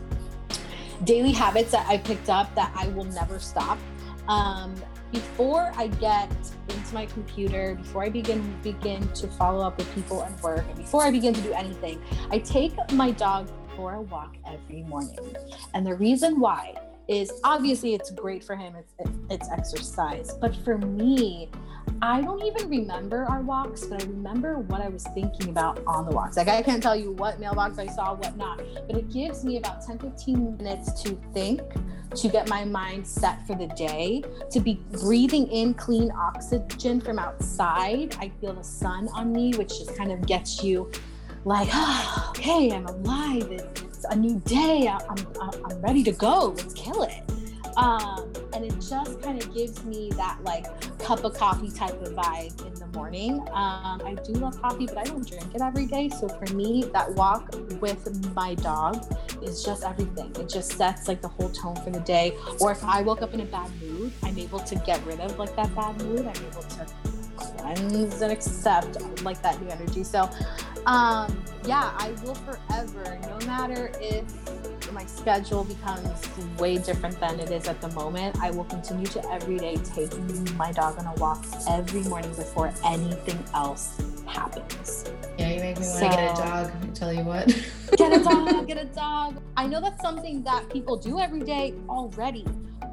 Daily 1.05 1.33
habits 1.33 1.71
that 1.71 1.89
I 1.89 1.97
picked 1.97 2.29
up 2.29 2.55
that 2.55 2.71
I 2.77 2.89
will 2.89 3.05
never 3.05 3.39
stop. 3.39 3.79
Um, 4.29 4.75
before 5.13 5.73
I 5.77 5.89
get 5.89 6.31
into 6.69 6.95
my 6.95 7.07
computer, 7.07 7.75
before 7.75 8.05
I 8.05 8.09
begin 8.09 8.55
begin 8.63 9.07
to 9.13 9.27
follow 9.29 9.65
up 9.65 9.79
with 9.79 9.93
people 9.95 10.23
and 10.23 10.41
work, 10.41 10.65
and 10.69 10.77
before 10.77 11.03
I 11.03 11.11
begin 11.11 11.35
to 11.35 11.41
do 11.41 11.53
anything, 11.53 12.01
I 12.31 12.39
take 12.39 12.73
my 12.93 13.11
dog 13.11 13.51
for 13.77 13.95
a 13.95 14.01
walk 14.03 14.37
every 14.47 14.83
morning. 14.83 15.19
And 15.75 15.87
the 15.87 15.95
reason 15.95 16.39
why 16.39 16.75
is 17.11 17.33
obviously 17.43 17.95
it's 17.95 18.11
great 18.13 18.45
for 18.45 18.55
him, 18.55 18.75
it's, 18.77 18.95
it's 19.29 19.51
exercise. 19.51 20.33
But 20.41 20.55
for 20.65 20.79
me, 20.79 21.51
I 22.01 22.21
don't 22.23 22.43
even 22.43 22.69
remember 22.69 23.25
our 23.25 23.41
walks, 23.41 23.85
but 23.85 24.03
I 24.03 24.07
remember 24.07 24.59
what 24.59 24.81
I 24.81 24.89
was 24.89 25.05
thinking 25.13 25.49
about 25.49 25.83
on 25.89 26.07
the 26.07 26.13
walks. 26.13 26.37
Like 26.37 26.47
I 26.47 26.63
can't 26.63 26.81
tell 26.81 26.95
you 26.95 27.11
what 27.11 27.41
mailbox 27.41 27.79
I 27.79 27.89
saw, 27.89 28.15
what 28.15 28.37
not, 28.37 28.63
but 28.87 28.97
it 28.97 29.11
gives 29.11 29.45
me 29.45 29.59
about 29.59 29.85
10, 29.85 29.99
15 29.99 30.57
minutes 30.59 31.03
to 31.03 31.21
think, 31.35 31.61
to 32.15 32.29
get 32.29 32.49
my 32.49 32.65
mind 32.65 33.07
set 33.07 33.45
for 33.45 33.57
the 33.57 33.67
day, 33.67 34.23
to 34.53 34.61
be 34.61 34.81
breathing 34.93 35.49
in 35.49 35.75
clean 35.75 36.13
oxygen 36.13 37.01
from 37.01 37.19
outside. 37.19 38.17
I 38.21 38.31
feel 38.41 38.55
the 38.55 38.63
sun 38.63 39.09
on 39.09 39.33
me, 39.33 39.53
which 39.55 39.71
just 39.71 39.97
kind 39.97 40.13
of 40.13 40.25
gets 40.27 40.63
you 40.63 40.91
like, 41.45 41.69
oh, 41.73 42.27
okay, 42.31 42.71
I'm 42.73 42.87
alive. 42.87 43.90
It's 44.03 44.15
a 44.15 44.17
new 44.17 44.41
day. 44.47 44.89
I'm, 44.89 45.19
I'm, 45.43 45.67
I'm 45.67 45.81
ready 45.83 46.03
to 46.05 46.13
go. 46.13 46.55
Let's 46.57 46.73
kill 46.73 47.03
it. 47.03 47.23
Um, 47.77 48.33
and 48.55 48.65
it 48.65 48.75
just 48.77 49.21
kind 49.21 49.39
of 49.39 49.55
gives 49.55 49.85
me 49.85 50.11
that 50.17 50.43
like 50.43 50.65
cup 50.99 51.23
of 51.23 51.35
coffee 51.35 51.71
type 51.71 52.01
of 52.01 52.15
vibe 52.15 52.67
in 52.67 52.73
the 52.77 52.87
morning. 52.97 53.41
Um, 53.53 54.01
I 54.03 54.17
do 54.25 54.33
love 54.33 54.59
coffee, 54.63 54.87
but 54.87 54.97
I 54.97 55.05
don't 55.05 55.29
drink 55.29 55.55
it 55.55 55.61
every 55.61 55.85
day. 55.85 56.09
So 56.09 56.31
for 56.31 56.55
me, 56.55 56.85
that 56.95 57.13
walk 57.13 57.55
with 57.83 58.35
my 58.35 58.55
dog 58.55 59.05
is 59.43 59.63
just 59.63 59.85
everything. 59.85 60.35
It 60.37 60.49
just 60.49 60.73
sets 60.73 61.07
like 61.07 61.21
the 61.21 61.29
whole 61.29 61.51
tone 61.51 61.77
for 61.77 61.91
the 61.91 62.01
day. 62.01 62.35
Or 62.59 62.73
if 62.73 62.83
I 62.83 63.03
woke 63.03 63.21
up 63.21 63.35
in 63.35 63.41
a 63.41 63.45
bad 63.45 63.71
mood, 63.83 64.15
I'm 64.23 64.39
able 64.39 64.61
to 64.61 64.77
get 64.77 65.05
rid 65.05 65.21
of 65.21 65.39
like 65.39 65.55
that 65.57 65.75
bad 65.75 66.01
mood. 66.03 66.21
I'm 66.21 66.43
able 66.47 66.63
to 66.63 66.87
cleanse 67.59 68.21
and 68.21 68.33
accept 68.33 69.23
like 69.23 69.41
that 69.43 69.61
new 69.61 69.69
energy. 69.69 70.05
So 70.05 70.29
um 70.87 71.43
yeah, 71.67 71.93
I 71.99 72.13
will 72.25 72.35
forever, 72.35 73.19
no 73.23 73.47
matter 73.47 73.93
if 74.01 74.25
my 74.93 75.05
schedule 75.05 75.65
becomes 75.65 76.09
way 76.59 76.79
different 76.79 77.19
than 77.21 77.39
it 77.39 77.51
is 77.51 77.69
at 77.69 77.81
the 77.81 77.89
moment, 77.89 78.37
I 78.41 78.51
will 78.51 78.65
continue 78.65 79.07
to 79.07 79.31
every 79.31 79.59
day 79.59 79.77
take 79.77 80.11
my 80.55 80.73
dog 80.73 80.99
on 80.99 81.07
a 81.07 81.15
walk 81.15 81.45
every 81.69 82.03
morning 82.05 82.33
before 82.35 82.73
anything 82.85 83.39
else 83.55 84.03
happens. 84.27 85.11
Yeah, 85.39 85.51
you 85.51 85.61
make 85.61 85.79
me 85.79 85.87
want 85.87 86.01
to 86.01 86.09
get 86.09 86.39
a 86.39 86.43
dog. 86.43 86.73
I 86.83 86.87
tell 86.95 87.13
you 87.13 87.25
what. 87.25 87.47
get 87.97 88.21
a 88.21 88.23
dog, 88.23 88.67
get 88.67 88.79
a 88.79 88.87
dog. 88.87 89.41
I 89.57 89.67
know 89.67 89.81
that's 89.81 90.03
something 90.03 90.43
that 90.45 90.69
people 90.71 90.97
do 90.97 91.19
every 91.19 91.41
day 91.41 91.75
already, 91.89 92.47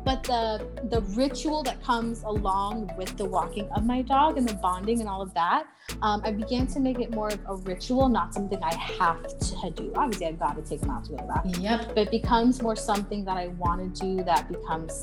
but 0.07 0.23
the 0.23 0.65
the 0.87 1.01
ritual 1.21 1.61
that 1.63 1.83
comes 1.83 2.23
along 2.23 2.89
with 2.97 3.17
the 3.17 3.25
walking 3.25 3.69
of 3.75 3.85
my 3.85 4.01
dog 4.01 4.37
and 4.37 4.47
the 4.47 4.53
bonding 4.53 5.01
and 5.01 5.09
all 5.09 5.21
of 5.21 5.33
that 5.33 5.67
um, 6.01 6.21
i 6.23 6.31
began 6.31 6.65
to 6.65 6.79
make 6.79 6.99
it 6.99 7.11
more 7.11 7.27
of 7.27 7.39
a 7.47 7.55
ritual 7.71 8.07
not 8.07 8.33
something 8.33 8.57
i 8.63 8.73
have 8.73 9.21
to 9.39 9.69
do 9.71 9.91
obviously 9.97 10.25
i've 10.27 10.39
got 10.39 10.55
to 10.55 10.61
take 10.61 10.81
him 10.81 10.89
out 10.89 11.03
to 11.03 11.11
go 11.11 11.17
to 11.17 11.27
that 11.27 11.59
yep 11.59 11.89
but 11.89 11.97
it 11.97 12.11
becomes 12.11 12.61
more 12.61 12.75
something 12.75 13.25
that 13.25 13.35
i 13.35 13.47
want 13.63 13.79
to 13.95 14.01
do 14.01 14.23
that 14.23 14.47
becomes 14.49 14.93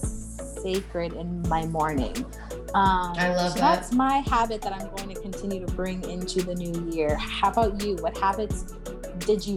sacred 0.63 1.13
in 1.13 1.43
my 1.49 1.67
morning 1.67 2.17
um, 2.75 3.15
I 3.17 3.33
love 3.37 3.53
so 3.53 3.61
that. 3.61 3.77
That's 3.77 3.93
my 3.93 4.17
habit 4.27 4.61
that 4.63 4.73
I'm 4.73 4.89
going 4.97 5.15
to 5.15 5.21
continue 5.21 5.65
to 5.65 5.73
bring 5.75 6.03
into 6.11 6.43
the 6.43 6.57
new 6.57 6.91
year. 6.91 7.15
How 7.15 7.53
about 7.53 7.81
you? 7.85 7.95
What 7.97 8.19
habits 8.19 8.75
did 9.21 9.47
you 9.47 9.57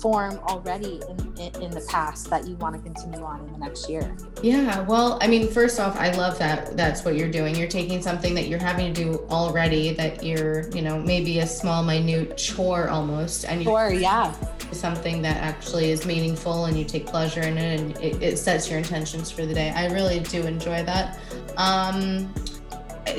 form 0.00 0.38
already 0.48 1.00
in, 1.08 1.38
in, 1.38 1.62
in, 1.62 1.70
the 1.70 1.84
past 1.88 2.30
that 2.30 2.46
you 2.46 2.54
want 2.56 2.74
to 2.74 2.82
continue 2.82 3.22
on 3.22 3.40
in 3.40 3.52
the 3.52 3.58
next 3.58 3.88
year? 3.88 4.16
Yeah 4.42 4.80
well 4.82 5.18
i 5.20 5.26
mean 5.26 5.48
first 5.48 5.78
off 5.78 5.96
i 5.96 6.10
love 6.12 6.38
that 6.38 6.76
that's 6.76 7.04
what 7.04 7.16
you're 7.16 7.30
doing. 7.30 7.54
You're 7.54 7.68
taking 7.68 8.02
something 8.02 8.34
that 8.34 8.48
you're 8.48 8.58
having 8.58 8.92
to 8.94 9.04
do 9.04 9.18
already 9.30 9.92
that 9.94 10.22
you're 10.22 10.68
you 10.70 10.82
know 10.82 10.98
maybe 10.98 11.40
a 11.40 11.46
small 11.46 11.82
minute 11.82 12.36
chore 12.36 12.88
almost 12.88 13.44
and 13.44 13.60
you 13.60 13.66
sure, 13.66 13.92
yeah. 13.92 14.32
something 14.72 15.22
that 15.22 15.36
actually 15.36 15.90
is 15.90 16.06
meaningful 16.06 16.66
and 16.66 16.78
you 16.78 16.84
take 16.84 17.06
pleasure 17.06 17.42
in 17.42 17.58
it 17.58 17.80
and 17.80 17.96
it, 17.98 18.22
it 18.22 18.38
sets 18.38 18.68
your 18.68 18.78
intentions 18.78 19.30
for 19.30 19.44
the 19.46 19.54
day. 19.54 19.70
I 19.70 19.86
really 19.92 20.20
do 20.20 20.42
enjoy 20.46 20.82
that. 20.84 21.18
Um 21.56 22.32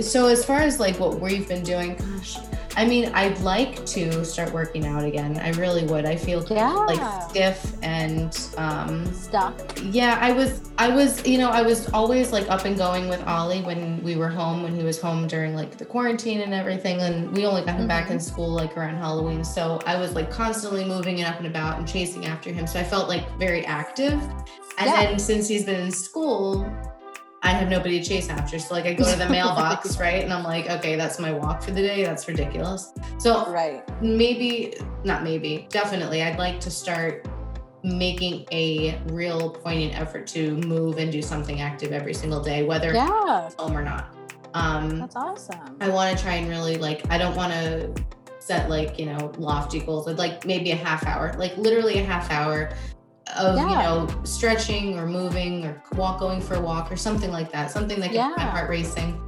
so 0.01 0.27
as 0.27 0.45
far 0.45 0.59
as 0.59 0.79
like 0.79 0.99
what 0.99 1.19
we've 1.19 1.47
been 1.47 1.63
doing 1.63 1.95
gosh 1.95 2.37
I 2.75 2.85
mean, 2.85 3.11
I'd 3.13 3.39
like 3.39 3.85
to 3.87 4.23
start 4.23 4.53
working 4.53 4.85
out 4.85 5.03
again. 5.03 5.37
I 5.37 5.51
really 5.51 5.83
would. 5.85 6.05
I 6.05 6.15
feel 6.15 6.45
yeah. 6.49 6.73
like 6.73 7.29
stiff 7.29 7.73
and 7.81 8.37
um 8.57 9.11
stuck. 9.13 9.79
Yeah, 9.83 10.17
I 10.21 10.31
was 10.31 10.71
I 10.77 10.87
was, 10.87 11.25
you 11.27 11.37
know, 11.37 11.49
I 11.49 11.61
was 11.61 11.91
always 11.93 12.31
like 12.31 12.49
up 12.49 12.65
and 12.65 12.77
going 12.77 13.07
with 13.07 13.21
Ollie 13.27 13.61
when 13.61 14.01
we 14.01 14.15
were 14.15 14.29
home, 14.29 14.63
when 14.63 14.75
he 14.75 14.83
was 14.83 14.99
home 14.99 15.27
during 15.27 15.53
like 15.53 15.77
the 15.77 15.85
quarantine 15.85 16.41
and 16.41 16.53
everything. 16.53 16.99
And 17.01 17.31
we 17.35 17.45
only 17.45 17.61
got 17.61 17.71
him 17.71 17.81
mm-hmm. 17.81 17.87
back 17.87 18.09
in 18.09 18.19
school 18.19 18.49
like 18.49 18.75
around 18.77 18.95
Halloween. 18.95 19.43
So 19.43 19.79
I 19.85 19.99
was 19.99 20.13
like 20.13 20.31
constantly 20.31 20.85
moving 20.85 21.19
and 21.19 21.27
up 21.27 21.37
and 21.37 21.47
about 21.47 21.77
and 21.77 21.87
chasing 21.87 22.25
after 22.25 22.51
him. 22.51 22.65
So 22.65 22.79
I 22.79 22.83
felt 22.83 23.09
like 23.09 23.29
very 23.37 23.65
active. 23.65 24.13
And 24.77 24.89
yeah. 24.89 25.05
then 25.05 25.19
since 25.19 25.47
he's 25.47 25.65
been 25.65 25.79
in 25.79 25.91
school, 25.91 26.65
I 27.43 27.49
have 27.49 27.69
nobody 27.69 27.99
to 27.99 28.07
chase 28.07 28.29
after. 28.29 28.59
So 28.59 28.73
like 28.73 28.85
I 28.85 28.93
go 28.93 29.03
to 29.09 29.17
the 29.17 29.29
mailbox, 29.29 29.97
right? 29.99 30.23
And 30.23 30.31
I'm 30.31 30.43
like, 30.43 30.69
okay, 30.69 30.95
that's 30.95 31.19
my 31.19 31.31
walk 31.31 31.63
for 31.63 31.71
the 31.71 31.81
day. 31.81 32.03
That's 32.03 32.27
ridiculous. 32.27 32.93
So 33.17 33.51
right. 33.51 33.83
maybe 34.01 34.75
not 35.03 35.23
maybe, 35.23 35.67
definitely 35.69 36.21
I'd 36.21 36.37
like 36.37 36.59
to 36.61 36.71
start 36.71 37.27
making 37.83 38.45
a 38.51 39.01
real 39.07 39.49
poignant 39.49 39.99
effort 39.99 40.27
to 40.27 40.55
move 40.57 40.99
and 40.99 41.11
do 41.11 41.21
something 41.21 41.61
active 41.61 41.91
every 41.91 42.13
single 42.13 42.41
day, 42.41 42.63
whether 42.63 42.93
yeah. 42.93 43.49
home 43.57 43.75
or 43.75 43.83
not. 43.83 44.15
Um 44.53 44.99
that's 44.99 45.15
awesome. 45.15 45.77
I 45.79 45.89
want 45.89 46.15
to 46.15 46.23
try 46.23 46.35
and 46.35 46.47
really 46.47 46.77
like 46.77 47.09
I 47.09 47.17
don't 47.17 47.35
want 47.35 47.53
to 47.53 47.91
set 48.37 48.69
like, 48.69 48.99
you 48.99 49.05
know, 49.05 49.31
lofty 49.37 49.79
goals. 49.79 50.07
I'd 50.07 50.17
like 50.17 50.45
maybe 50.45 50.71
a 50.71 50.75
half 50.75 51.05
hour, 51.07 51.33
like 51.37 51.57
literally 51.57 51.99
a 51.99 52.03
half 52.03 52.29
hour 52.29 52.71
of 53.37 53.55
yeah. 53.55 53.69
you 53.69 53.75
know 53.75 54.23
stretching 54.23 54.97
or 54.97 55.05
moving 55.05 55.65
or 55.65 55.81
walk 55.95 56.19
going 56.19 56.41
for 56.41 56.55
a 56.55 56.61
walk 56.61 56.91
or 56.91 56.95
something 56.95 57.31
like 57.31 57.51
that 57.51 57.71
something 57.71 57.99
that 57.99 58.11
gets 58.11 58.15
yeah. 58.15 58.33
my 58.37 58.43
heart 58.43 58.69
racing. 58.69 59.19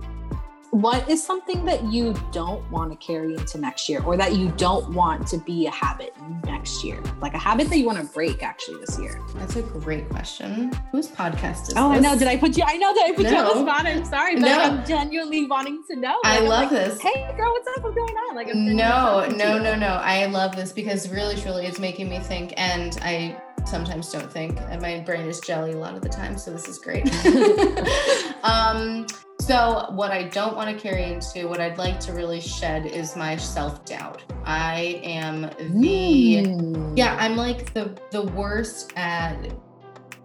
What 0.73 1.07
is 1.07 1.23
something 1.23 1.65
that 1.65 1.83
you 1.83 2.15
don't 2.31 2.67
want 2.71 2.89
to 2.89 2.97
carry 2.97 3.35
into 3.35 3.59
next 3.59 3.87
year 3.87 4.01
or 4.01 4.17
that 4.17 4.35
you 4.35 4.51
don't 4.57 4.91
want 4.91 5.27
to 5.27 5.37
be 5.37 5.67
a 5.67 5.69
habit 5.69 6.15
next 6.45 6.83
year? 6.83 6.99
Like 7.21 7.35
a 7.35 7.37
habit 7.37 7.69
that 7.69 7.77
you 7.77 7.85
want 7.85 7.99
to 7.99 8.11
break 8.11 8.41
actually 8.41 8.79
this 8.79 8.97
year? 8.97 9.21
That's 9.35 9.55
a 9.55 9.61
great 9.61 10.09
question. 10.09 10.71
Whose 10.91 11.09
podcast 11.09 11.67
is 11.67 11.73
oh 11.77 11.89
this? 11.89 11.99
i 11.99 11.99
know. 11.99 12.17
did 12.17 12.27
i 12.27 12.37
put 12.37 12.57
you 12.57 12.63
i 12.65 12.75
know 12.77 12.91
that 12.91 13.05
i 13.05 13.11
put 13.11 13.25
no. 13.25 13.29
you 13.29 13.37
on 13.37 13.65
the 13.65 13.71
spot. 13.71 13.85
I'm 13.85 14.03
sorry 14.03 14.33
but 14.33 14.41
no. 14.41 14.57
i'm 14.57 14.83
genuinely 14.83 15.45
wanting 15.45 15.83
to 15.91 15.95
know. 15.95 16.17
Like, 16.23 16.39
i 16.39 16.39
love 16.39 16.49
like, 16.49 16.69
this. 16.71 16.99
Hey 16.99 17.31
girl 17.37 17.51
what's 17.51 17.67
up? 17.67 17.83
What's 17.83 17.95
going 17.95 18.09
on? 18.09 18.35
Like 18.35 18.47
no 18.55 19.27
no 19.29 19.59
no 19.59 19.75
no. 19.75 19.99
I 20.01 20.25
love 20.25 20.55
this 20.55 20.71
because 20.71 21.07
really 21.07 21.35
truly 21.35 21.67
it's 21.67 21.77
making 21.77 22.09
me 22.09 22.17
think 22.17 22.55
and 22.57 22.97
i 23.03 23.39
sometimes 23.65 24.11
don't 24.11 24.31
think 24.31 24.59
and 24.69 24.81
my 24.81 24.99
brain 24.99 25.27
is 25.27 25.39
jelly 25.39 25.73
a 25.73 25.77
lot 25.77 25.95
of 25.95 26.01
the 26.01 26.09
time 26.09 26.37
so 26.37 26.51
this 26.51 26.67
is 26.67 26.77
great 26.77 27.03
um, 28.43 29.05
so 29.39 29.87
what 29.91 30.11
i 30.11 30.23
don't 30.23 30.55
want 30.55 30.69
to 30.69 30.81
carry 30.81 31.03
into 31.03 31.47
what 31.47 31.59
i'd 31.59 31.77
like 31.77 31.99
to 31.99 32.13
really 32.13 32.39
shed 32.39 32.85
is 32.85 33.15
my 33.15 33.35
self-doubt 33.35 34.23
i 34.45 35.01
am 35.03 35.41
the 35.81 36.45
mm. 36.45 36.97
yeah 36.97 37.15
i'm 37.19 37.35
like 37.35 37.73
the 37.73 37.97
the 38.11 38.23
worst 38.33 38.93
at 38.95 39.53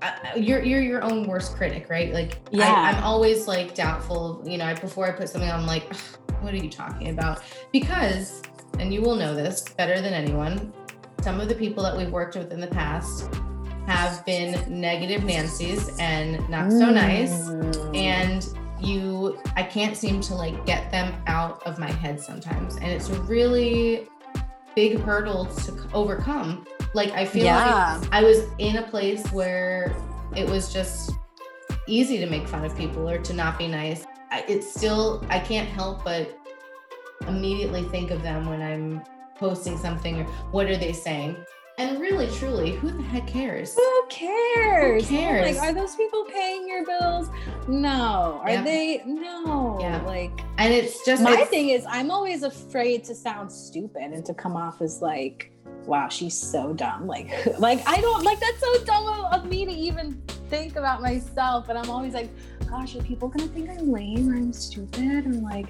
uh, 0.00 0.12
you're 0.36 0.62
you're 0.62 0.80
your 0.80 1.02
own 1.02 1.26
worst 1.26 1.56
critic 1.56 1.88
right 1.90 2.12
like 2.12 2.38
yeah 2.52 2.72
I, 2.72 2.90
am 2.90 3.02
always 3.02 3.48
like 3.48 3.74
doubtful 3.74 4.40
you 4.46 4.56
know 4.56 4.66
I, 4.66 4.74
before 4.74 5.08
i 5.08 5.10
put 5.10 5.28
something 5.28 5.50
on 5.50 5.60
I'm 5.60 5.66
like 5.66 5.92
what 6.40 6.54
are 6.54 6.58
you 6.58 6.70
talking 6.70 7.10
about? 7.10 7.42
Because, 7.72 8.42
and 8.78 8.92
you 8.92 9.02
will 9.02 9.16
know 9.16 9.34
this 9.34 9.62
better 9.62 10.00
than 10.00 10.12
anyone, 10.12 10.72
some 11.28 11.40
of 11.40 11.48
the 11.50 11.54
people 11.54 11.82
that 11.82 11.94
we've 11.94 12.10
worked 12.10 12.36
with 12.36 12.52
in 12.52 12.58
the 12.58 12.66
past 12.68 13.28
have 13.86 14.24
been 14.24 14.64
negative 14.66 15.24
Nancy's 15.24 15.94
and 15.98 16.48
not 16.48 16.72
so 16.72 16.88
nice. 16.88 17.50
Mm. 17.50 17.94
And 17.94 18.48
you, 18.80 19.38
I 19.54 19.62
can't 19.62 19.94
seem 19.94 20.22
to 20.22 20.34
like 20.34 20.64
get 20.64 20.90
them 20.90 21.14
out 21.26 21.62
of 21.66 21.78
my 21.78 21.90
head 21.90 22.18
sometimes. 22.18 22.76
And 22.76 22.86
it's 22.86 23.10
a 23.10 23.20
really 23.24 24.08
big 24.74 25.00
hurdle 25.00 25.44
to 25.44 25.88
overcome. 25.92 26.66
Like, 26.94 27.10
I 27.10 27.26
feel 27.26 27.44
Yeah. 27.44 27.98
like 28.00 28.10
I 28.10 28.22
was 28.22 28.46
in 28.56 28.76
a 28.76 28.82
place 28.84 29.30
where 29.30 29.94
it 30.34 30.48
was 30.48 30.72
just 30.72 31.10
easy 31.86 32.16
to 32.20 32.26
make 32.26 32.48
fun 32.48 32.64
of 32.64 32.74
people 32.74 33.06
or 33.06 33.18
to 33.18 33.34
not 33.34 33.58
be 33.58 33.68
nice. 33.68 34.06
I, 34.30 34.46
it's 34.48 34.66
still, 34.72 35.22
I 35.28 35.40
can't 35.40 35.68
help 35.68 36.04
but 36.04 36.38
immediately 37.26 37.82
think 37.82 38.10
of 38.12 38.22
them 38.22 38.48
when 38.48 38.62
I'm 38.62 39.02
posting 39.38 39.78
something 39.78 40.20
or 40.20 40.24
what 40.52 40.66
are 40.66 40.76
they 40.76 40.92
saying? 40.92 41.36
And 41.78 42.00
really, 42.00 42.26
truly, 42.38 42.72
who 42.72 42.90
the 42.90 43.02
heck 43.04 43.28
cares? 43.28 43.76
Who 43.76 44.06
cares? 44.10 45.08
Who 45.08 45.16
cares? 45.16 45.56
Like, 45.56 45.64
are 45.64 45.72
those 45.72 45.94
people 45.94 46.24
paying 46.24 46.66
your 46.68 46.84
bills? 46.84 47.28
No. 47.68 48.40
Are 48.42 48.50
Yeah. 48.50 48.64
they? 48.64 49.02
No. 49.06 49.78
Yeah. 49.80 50.02
Like, 50.04 50.32
And 50.58 50.74
it's 50.74 51.04
just 51.06 51.22
my 51.22 51.34
it's- 51.34 51.48
thing 51.50 51.68
is, 51.68 51.86
I'm 51.88 52.10
always 52.10 52.42
afraid 52.42 53.04
to 53.04 53.14
sound 53.14 53.52
stupid 53.52 54.10
and 54.12 54.24
to 54.26 54.34
come 54.34 54.56
off 54.56 54.82
as 54.82 55.00
like, 55.00 55.52
wow, 55.86 56.08
she's 56.08 56.34
so 56.36 56.72
dumb. 56.72 57.06
Like, 57.06 57.30
like 57.60 57.80
I 57.86 58.00
don't 58.00 58.24
like 58.24 58.40
that's 58.40 58.58
so 58.60 58.84
dumb 58.84 59.06
of, 59.32 59.44
me 59.46 59.64
to 59.64 59.70
even 59.72 60.20
think 60.50 60.74
about 60.74 61.00
myself. 61.00 61.68
And 61.68 61.78
I'm 61.78 61.90
always 61.90 62.12
like, 62.12 62.28
gosh, 62.68 62.96
are 62.96 63.02
people 63.04 63.28
gonna 63.28 63.48
think 63.52 63.70
I'm 63.70 63.92
lame 63.92 64.28
or 64.28 64.34
I'm 64.34 64.52
stupid? 64.52 65.26
Or 65.28 65.32
like, 65.34 65.68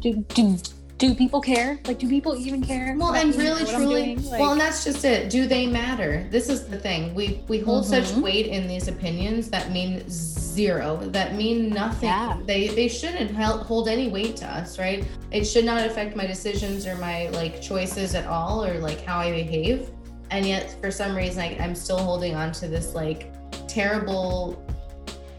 do 0.00 0.24
do 0.34 0.56
do 1.00 1.14
people 1.14 1.40
care? 1.40 1.80
Like, 1.86 1.98
do 1.98 2.06
people 2.08 2.36
even 2.36 2.62
care? 2.62 2.94
Well, 2.96 3.14
and 3.14 3.34
really, 3.34 3.64
truly. 3.64 4.16
Like- 4.16 4.38
well, 4.38 4.52
and 4.52 4.60
that's 4.60 4.84
just 4.84 5.02
it. 5.04 5.30
Do 5.30 5.46
they 5.46 5.66
matter? 5.66 6.26
This 6.30 6.50
is 6.50 6.66
the 6.68 6.78
thing. 6.78 7.14
We 7.14 7.40
we 7.48 7.58
hold 7.58 7.86
such 7.86 8.04
Mhm. 8.12 8.20
weight 8.22 8.46
in 8.46 8.68
these 8.68 8.86
opinions 8.86 9.48
that 9.48 9.72
mean 9.72 10.04
zero, 10.08 10.98
that 11.06 11.34
mean 11.36 11.70
nothing. 11.70 12.10
Yeah. 12.10 12.36
They 12.44 12.68
they 12.68 12.86
shouldn't 12.86 13.30
hold 13.34 13.88
any 13.88 14.08
weight 14.08 14.36
to 14.36 14.46
us, 14.46 14.78
right? 14.78 15.02
It 15.30 15.44
should 15.44 15.64
not 15.64 15.84
affect 15.86 16.16
my 16.16 16.26
decisions 16.26 16.86
or 16.86 16.94
my 16.96 17.28
like 17.30 17.62
choices 17.62 18.14
at 18.14 18.26
all, 18.26 18.62
or 18.62 18.78
like 18.78 19.02
how 19.04 19.20
I 19.20 19.32
behave. 19.32 19.88
And 20.30 20.44
yet, 20.46 20.76
for 20.82 20.90
some 20.90 21.16
reason, 21.16 21.40
I, 21.40 21.56
I'm 21.60 21.74
still 21.74 21.98
holding 21.98 22.34
on 22.34 22.52
to 22.52 22.68
this 22.68 22.94
like 22.94 23.32
terrible. 23.68 24.62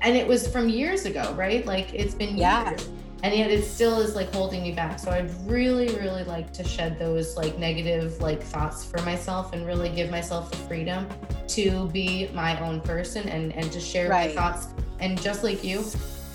And 0.01 0.17
it 0.17 0.27
was 0.27 0.47
from 0.47 0.67
years 0.69 1.05
ago, 1.05 1.33
right? 1.37 1.63
Like 1.67 1.93
it's 1.93 2.15
been 2.15 2.35
Yeah. 2.35 2.71
years 2.71 2.89
and 3.23 3.35
yet 3.35 3.51
it 3.51 3.63
still 3.63 3.99
is 3.99 4.15
like 4.15 4.33
holding 4.33 4.63
me 4.63 4.71
back. 4.71 4.99
So 4.99 5.11
i'd 5.11 5.29
really 5.47 5.87
really 5.95 6.23
like 6.23 6.51
to 6.53 6.63
shed 6.63 6.97
those 6.97 7.37
like 7.37 7.57
negative 7.57 8.19
like 8.21 8.41
thoughts 8.41 8.83
for 8.83 9.01
myself 9.03 9.53
and 9.53 9.65
really 9.65 9.89
give 9.89 10.09
myself 10.09 10.49
the 10.51 10.57
freedom 10.57 11.07
to 11.49 11.87
be 11.89 12.29
my 12.33 12.59
own 12.59 12.81
person 12.81 13.27
and 13.29 13.53
and 13.53 13.71
to 13.71 13.79
share 13.79 14.09
Right. 14.09 14.33
my 14.35 14.41
thoughts. 14.41 14.67
And 14.99 15.21
just 15.21 15.43
like 15.43 15.63
you 15.63 15.83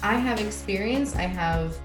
i 0.03 0.15
have 0.15 0.41
experience 0.41 1.17
i 1.17 1.23
have 1.23 1.77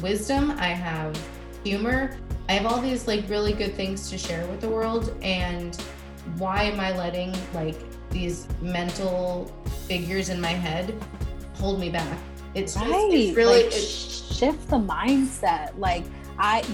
wisdom 0.00 0.50
i 0.58 0.68
have 0.68 1.18
humor 1.64 2.16
i 2.48 2.52
have 2.52 2.66
all 2.70 2.80
these 2.80 3.06
like 3.06 3.26
really 3.28 3.52
good 3.52 3.74
things 3.74 4.10
to 4.10 4.18
share 4.18 4.46
with 4.48 4.60
the 4.60 4.68
world. 4.68 5.16
And 5.22 5.76
why 6.38 6.64
am 6.64 6.80
i 6.80 6.96
letting 6.96 7.34
like 7.52 7.76
these 8.10 8.46
mental 8.60 9.50
figures 9.86 10.28
in 10.28 10.40
my 10.40 10.50
head 10.52 10.94
hold 11.54 11.80
me 11.80 11.90
back 11.90 12.18
it's 12.54 12.74
just 12.74 12.86
right 12.86 13.10
it's 13.12 13.36
really 13.36 13.64
like, 13.64 13.66
it's, 13.66 14.36
shift 14.36 14.68
the 14.68 14.76
mindset. 14.76 15.76
Like 15.78 16.04
i 16.38 16.64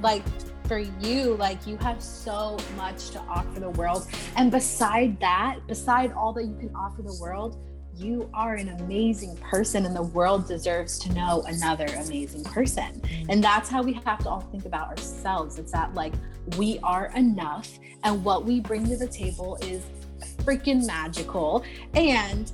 like 0.00 0.22
for 0.66 0.78
you 0.78 1.34
like 1.34 1.66
you 1.66 1.76
have 1.78 2.00
so 2.02 2.56
much 2.76 3.10
to 3.10 3.20
offer 3.20 3.60
the 3.60 3.70
world. 3.70 4.06
And 4.36 4.50
beside 4.50 5.18
that 5.20 5.58
beside 5.66 6.12
all 6.12 6.32
that 6.34 6.44
you 6.44 6.56
can 6.56 6.74
offer 6.74 7.02
the 7.02 7.18
world 7.20 7.58
you 7.96 8.30
are 8.32 8.54
an 8.54 8.68
amazing 8.80 9.36
person 9.36 9.84
and 9.84 9.94
the 9.94 10.02
world 10.02 10.48
deserves 10.48 10.98
to 10.98 11.12
know 11.12 11.42
another 11.46 11.84
amazing 11.84 12.42
person. 12.44 13.02
And 13.28 13.44
that's 13.44 13.68
how 13.68 13.82
we 13.82 13.92
have 13.92 14.20
to 14.20 14.28
all 14.30 14.40
think 14.40 14.64
about 14.64 14.88
ourselves. 14.88 15.58
It's 15.58 15.72
that 15.72 15.92
like 15.94 16.14
we 16.56 16.78
are 16.82 17.12
enough 17.14 17.78
and 18.04 18.24
what 18.24 18.44
we 18.44 18.60
bring 18.60 18.86
to 18.88 18.96
the 18.96 19.06
table 19.06 19.58
is 19.60 19.82
freaking 20.38 20.86
magical. 20.86 21.62
And 21.94 22.50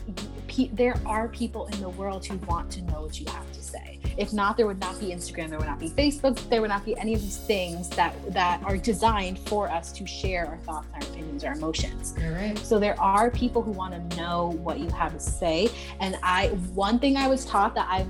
pe- 0.57 0.69
there 0.73 0.99
are 1.05 1.29
people 1.29 1.67
in 1.67 1.81
the 1.81 1.89
world 1.91 2.25
who 2.25 2.37
want 2.47 2.71
to 2.73 2.83
know 2.83 3.03
what 3.03 3.21
you 3.21 3.27
have 3.31 3.51
to 3.53 3.63
say 3.63 3.99
if 4.17 4.33
not 4.33 4.57
there 4.57 4.67
would 4.67 4.81
not 4.81 4.99
be 4.99 5.07
instagram 5.07 5.49
there 5.51 5.59
would 5.59 5.69
not 5.69 5.79
be 5.79 5.91
facebook 5.91 6.37
there 6.49 6.61
would 6.61 6.71
not 6.71 6.85
be 6.85 6.97
any 6.99 7.15
of 7.15 7.21
these 7.21 7.37
things 7.39 7.89
that 7.91 8.15
that 8.33 8.63
are 8.65 8.77
designed 8.77 9.39
for 9.41 9.69
us 9.71 9.93
to 9.93 10.07
share 10.07 10.47
our 10.47 10.57
thoughts 10.59 10.89
our 10.95 11.01
opinions 11.01 11.45
our 11.45 11.53
emotions 11.53 12.15
You're 12.21 12.33
right. 12.33 12.57
so 12.59 12.79
there 12.79 12.99
are 13.01 13.31
people 13.31 13.63
who 13.63 13.73
want 13.73 13.93
to 14.11 14.17
know 14.17 14.53
what 14.63 14.79
you 14.81 14.89
have 14.91 15.13
to 15.13 15.21
say. 15.21 15.69
And 16.01 16.17
I, 16.23 16.49
one 16.75 16.99
thing 16.99 17.17
I 17.17 17.29
was 17.29 17.45
taught 17.45 17.75
that 17.75 17.87
I've 17.91 18.09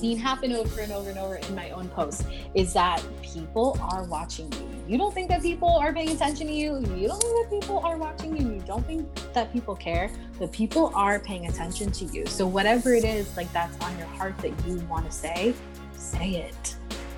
seen 0.00 0.16
happen 0.18 0.52
over 0.52 0.80
and 0.80 0.92
over 0.92 1.10
and 1.10 1.18
over 1.18 1.36
in 1.36 1.54
my 1.54 1.70
own 1.70 1.88
posts 1.90 2.24
is 2.54 2.72
that 2.74 3.02
people 3.22 3.78
are 3.80 4.04
watching 4.04 4.50
you. 4.52 4.77
You 4.88 4.96
don't 4.96 5.12
think 5.12 5.28
that 5.28 5.42
people 5.42 5.68
are 5.76 5.92
paying 5.92 6.08
attention 6.08 6.46
to 6.46 6.52
you. 6.52 6.78
You 6.96 7.08
don't 7.08 7.20
think 7.22 7.50
that 7.50 7.60
people 7.60 7.80
are 7.80 7.98
watching 7.98 8.34
you. 8.34 8.54
You 8.54 8.62
don't 8.66 8.86
think 8.86 9.06
that 9.34 9.52
people 9.52 9.76
care. 9.76 10.10
But 10.38 10.50
people 10.50 10.92
are 10.94 11.20
paying 11.20 11.46
attention 11.46 11.92
to 11.92 12.06
you. 12.06 12.24
So 12.24 12.46
whatever 12.46 12.94
it 12.94 13.04
is, 13.04 13.36
like 13.36 13.52
that's 13.52 13.78
on 13.84 13.96
your 13.98 14.06
heart 14.06 14.38
that 14.38 14.52
you 14.66 14.76
want 14.88 15.04
to 15.04 15.12
say, 15.12 15.52
say 15.92 16.36
it. 16.36 16.74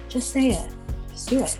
Just 0.08 0.32
say 0.32 0.48
it. 0.48 0.68
Just 1.10 1.28
do 1.28 1.44
it. 1.44 1.58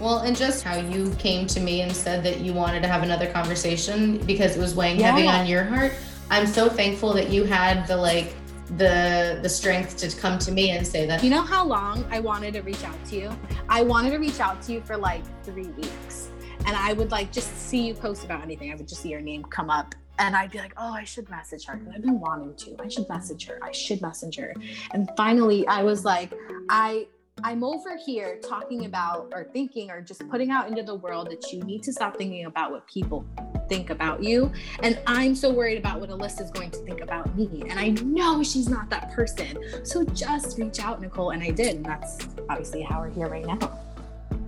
Well, 0.00 0.18
and 0.18 0.36
just 0.36 0.64
how 0.64 0.74
you 0.74 1.14
came 1.20 1.46
to 1.46 1.60
me 1.60 1.82
and 1.82 1.94
said 1.94 2.24
that 2.24 2.40
you 2.40 2.52
wanted 2.52 2.82
to 2.82 2.88
have 2.88 3.04
another 3.04 3.30
conversation 3.30 4.18
because 4.26 4.56
it 4.56 4.60
was 4.60 4.74
weighing 4.74 4.98
heavy 4.98 5.28
on 5.28 5.46
your 5.46 5.62
heart. 5.62 5.92
I'm 6.30 6.48
so 6.48 6.68
thankful 6.68 7.12
that 7.12 7.30
you 7.30 7.44
had 7.44 7.86
the 7.86 7.96
like 7.96 8.34
the 8.76 9.38
the 9.42 9.48
strength 9.48 9.96
to 9.98 10.08
come 10.16 10.38
to 10.38 10.52
me 10.52 10.70
and 10.70 10.86
say 10.86 11.06
that. 11.06 11.22
You 11.22 11.30
know 11.30 11.42
how 11.42 11.64
long 11.64 12.04
I 12.10 12.20
wanted 12.20 12.54
to 12.54 12.62
reach 12.62 12.84
out 12.84 13.04
to 13.06 13.16
you? 13.16 13.38
I 13.68 13.82
wanted 13.82 14.10
to 14.10 14.18
reach 14.18 14.40
out 14.40 14.62
to 14.62 14.72
you 14.72 14.80
for 14.80 14.96
like 14.96 15.22
three 15.44 15.68
weeks. 15.68 16.30
And 16.66 16.76
I 16.76 16.92
would 16.92 17.10
like 17.10 17.32
just 17.32 17.56
see 17.56 17.86
you 17.86 17.94
post 17.94 18.24
about 18.24 18.42
anything. 18.42 18.72
I 18.72 18.76
would 18.76 18.88
just 18.88 19.02
see 19.02 19.08
your 19.08 19.20
name 19.20 19.42
come 19.44 19.68
up. 19.68 19.94
And 20.18 20.36
I'd 20.36 20.50
be 20.50 20.58
like, 20.58 20.74
oh, 20.76 20.92
I 20.92 21.04
should 21.04 21.28
message 21.30 21.64
her. 21.66 21.80
I've 21.92 22.02
been 22.02 22.20
wanting 22.20 22.54
to. 22.54 22.76
I 22.80 22.88
should 22.88 23.08
message 23.08 23.46
her. 23.46 23.58
I 23.62 23.72
should 23.72 24.00
message 24.00 24.36
her. 24.36 24.54
And 24.92 25.10
finally, 25.16 25.66
I 25.66 25.82
was 25.82 26.04
like, 26.04 26.32
I 26.68 27.08
I'm 27.44 27.64
over 27.64 27.96
here 27.96 28.38
talking 28.40 28.84
about 28.84 29.32
or 29.34 29.44
thinking 29.52 29.90
or 29.90 30.00
just 30.00 30.28
putting 30.28 30.50
out 30.50 30.68
into 30.68 30.82
the 30.84 30.94
world 30.94 31.28
that 31.30 31.52
you 31.52 31.60
need 31.64 31.82
to 31.82 31.92
stop 31.92 32.16
thinking 32.16 32.44
about 32.44 32.70
what 32.70 32.86
people 32.86 33.26
think 33.68 33.90
about 33.90 34.22
you. 34.22 34.52
And 34.82 35.00
I'm 35.08 35.34
so 35.34 35.52
worried 35.52 35.78
about 35.78 36.00
what 36.00 36.10
Alyssa 36.10 36.42
is 36.42 36.50
going 36.52 36.70
to 36.70 36.78
think 36.78 37.00
about 37.00 37.36
me. 37.36 37.64
And 37.68 37.80
I 37.80 37.88
know 38.04 38.44
she's 38.44 38.68
not 38.68 38.88
that 38.90 39.12
person. 39.12 39.58
So 39.84 40.04
just 40.04 40.56
reach 40.56 40.78
out, 40.78 41.00
Nicole. 41.00 41.30
And 41.30 41.42
I 41.42 41.50
did. 41.50 41.76
And 41.76 41.84
that's 41.84 42.28
obviously 42.48 42.82
how 42.82 43.00
we're 43.00 43.10
here 43.10 43.28
right 43.28 43.44
now. 43.44 43.58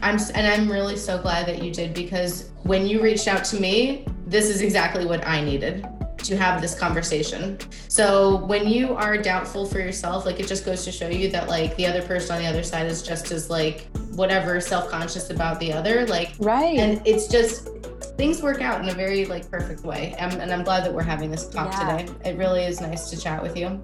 I'm 0.00 0.18
and 0.34 0.46
I'm 0.46 0.70
really 0.70 0.96
so 0.96 1.20
glad 1.20 1.46
that 1.46 1.62
you 1.62 1.72
did 1.72 1.94
because 1.94 2.50
when 2.62 2.86
you 2.86 3.02
reached 3.02 3.26
out 3.26 3.44
to 3.46 3.60
me, 3.60 4.06
this 4.26 4.48
is 4.48 4.60
exactly 4.60 5.04
what 5.04 5.26
I 5.26 5.42
needed 5.42 5.86
to 6.24 6.36
have 6.36 6.60
this 6.60 6.74
conversation. 6.78 7.58
So 7.88 8.36
when 8.46 8.66
you 8.68 8.94
are 8.94 9.16
doubtful 9.18 9.66
for 9.66 9.78
yourself, 9.78 10.24
like 10.26 10.40
it 10.40 10.46
just 10.46 10.64
goes 10.64 10.84
to 10.84 10.92
show 10.92 11.08
you 11.08 11.30
that 11.30 11.48
like 11.48 11.76
the 11.76 11.86
other 11.86 12.02
person 12.02 12.36
on 12.36 12.42
the 12.42 12.48
other 12.48 12.62
side 12.62 12.86
is 12.86 13.02
just 13.02 13.30
as 13.30 13.50
like 13.50 13.86
whatever 14.14 14.60
self-conscious 14.60 15.30
about 15.30 15.60
the 15.60 15.72
other. 15.72 16.06
Like 16.06 16.32
Right. 16.38 16.78
and 16.78 17.00
it's 17.06 17.26
just 17.28 17.68
things 18.16 18.42
work 18.42 18.60
out 18.62 18.80
in 18.82 18.88
a 18.88 18.94
very 18.94 19.24
like 19.24 19.50
perfect 19.50 19.82
way 19.82 20.14
and, 20.18 20.34
and 20.34 20.52
i'm 20.52 20.62
glad 20.62 20.84
that 20.84 20.92
we're 20.94 21.02
having 21.02 21.30
this 21.32 21.48
talk 21.48 21.72
Yeah. 21.72 21.96
today 21.98 22.12
it 22.24 22.36
really 22.36 22.62
is 22.62 22.80
nice 22.80 23.10
to 23.10 23.20
chat 23.20 23.42
with 23.42 23.56
you 23.56 23.80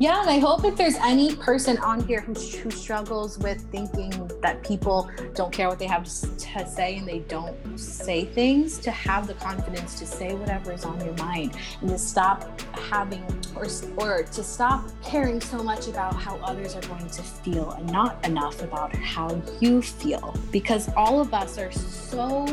Yeah, 0.00 0.20
and 0.20 0.30
I 0.30 0.38
hope 0.38 0.64
if 0.64 0.76
there's 0.76 0.94
any 0.94 1.34
person 1.34 1.76
on 1.78 2.06
here 2.06 2.20
who, 2.20 2.32
who 2.32 2.70
struggles 2.70 3.36
with 3.36 3.60
thinking 3.72 4.30
that 4.42 4.62
people 4.62 5.10
don't 5.34 5.52
care 5.52 5.68
what 5.68 5.80
they 5.80 5.88
have 5.88 6.04
to 6.04 6.10
say 6.10 6.98
and 6.98 7.08
they 7.08 7.18
don't 7.20 7.76
say 7.76 8.24
things, 8.26 8.78
to 8.78 8.92
have 8.92 9.26
the 9.26 9.34
confidence 9.34 9.98
to 9.98 10.06
say 10.06 10.34
whatever 10.34 10.70
is 10.70 10.84
on 10.84 11.04
your 11.04 11.14
mind 11.14 11.56
and 11.80 11.90
to 11.90 11.98
stop 11.98 12.60
having 12.90 13.24
or, 13.56 13.66
or 13.96 14.22
to 14.22 14.42
stop 14.44 14.88
caring 15.02 15.40
so 15.40 15.64
much 15.64 15.88
about 15.88 16.14
how 16.14 16.36
others 16.44 16.76
are 16.76 16.82
going 16.82 17.08
to 17.08 17.22
feel 17.22 17.72
and 17.72 17.90
not 17.90 18.24
enough 18.24 18.62
about 18.62 18.94
how 18.94 19.42
you 19.60 19.82
feel. 19.82 20.32
Because 20.52 20.88
all 20.96 21.20
of 21.20 21.34
us 21.34 21.58
are 21.58 21.72
so 21.72 22.46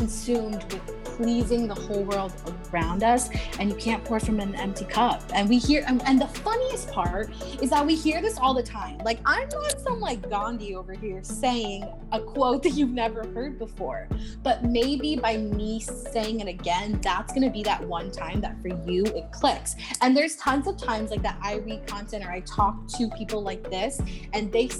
consumed 0.00 0.64
with 0.72 1.04
pleasing 1.04 1.68
the 1.68 1.74
whole 1.74 2.02
world 2.04 2.32
around 2.72 3.02
us 3.02 3.28
and 3.58 3.68
you 3.68 3.76
can't 3.76 4.02
pour 4.02 4.18
from 4.18 4.40
an 4.40 4.54
empty 4.54 4.86
cup. 4.86 5.22
And 5.34 5.46
we 5.46 5.58
hear 5.58 5.84
and, 5.86 6.18
the 6.18 6.26
funniest 6.26 6.90
part 6.90 7.30
is 7.60 7.68
that 7.68 7.84
we 7.84 7.94
hear 7.94 8.22
this 8.22 8.38
all 8.38 8.54
the 8.54 8.62
time. 8.62 8.96
Like 9.04 9.20
i'm 9.26 9.48
not 9.50 9.78
some 9.80 10.00
like 10.00 10.28
gandhi 10.30 10.74
over 10.74 10.94
here 10.94 11.22
saying 11.22 11.84
a 12.12 12.20
quote 12.20 12.62
that 12.64 12.70
you've 12.70 12.96
never 13.04 13.26
heard 13.28 13.58
before 13.58 14.08
but 14.42 14.64
maybe 14.64 15.16
by 15.16 15.36
me 15.36 15.80
saying 15.80 16.40
it 16.40 16.48
again 16.48 16.98
that's 17.02 17.32
going 17.34 17.42
to 17.42 17.50
be 17.50 17.62
that 17.62 17.82
one 17.84 18.10
time 18.10 18.40
that 18.40 18.60
for 18.62 18.68
you 18.88 19.04
it 19.04 19.30
clicks. 19.32 19.76
And 20.00 20.16
there's 20.16 20.36
tons 20.36 20.66
of 20.66 20.78
times 20.78 21.10
like 21.10 21.22
that 21.22 21.38
i 21.42 21.56
read 21.56 21.86
content 21.86 22.24
or 22.24 22.30
i 22.30 22.40
talk 22.40 22.86
to 22.96 23.08
people 23.10 23.42
like 23.42 23.62
this 23.70 24.00
and 24.32 24.50
they 24.50 24.70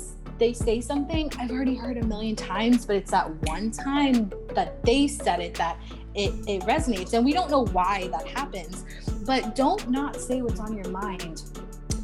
they 0.41 0.53
say 0.55 0.81
something 0.81 1.31
I've 1.39 1.51
already 1.51 1.77
heard 1.77 1.99
a 1.99 2.05
million 2.05 2.35
times, 2.35 2.87
but 2.87 2.97
it's 2.97 3.11
that 3.11 3.31
one 3.47 3.71
time 3.71 4.33
that 4.55 4.83
they 4.83 5.07
said 5.07 5.39
it 5.39 5.55
that 5.55 5.77
it, 6.15 6.33
it 6.49 6.63
resonates. 6.63 7.13
And 7.13 7.25
we 7.25 7.33
don't 7.33 7.51
know 7.51 7.67
why 7.67 8.09
that 8.09 8.27
happens. 8.27 8.85
But 9.27 9.55
don't 9.55 9.89
not 9.91 10.17
say 10.17 10.43
what's 10.43 10.59
on 10.59 10.75
your 10.75 10.89
mind 10.89 11.43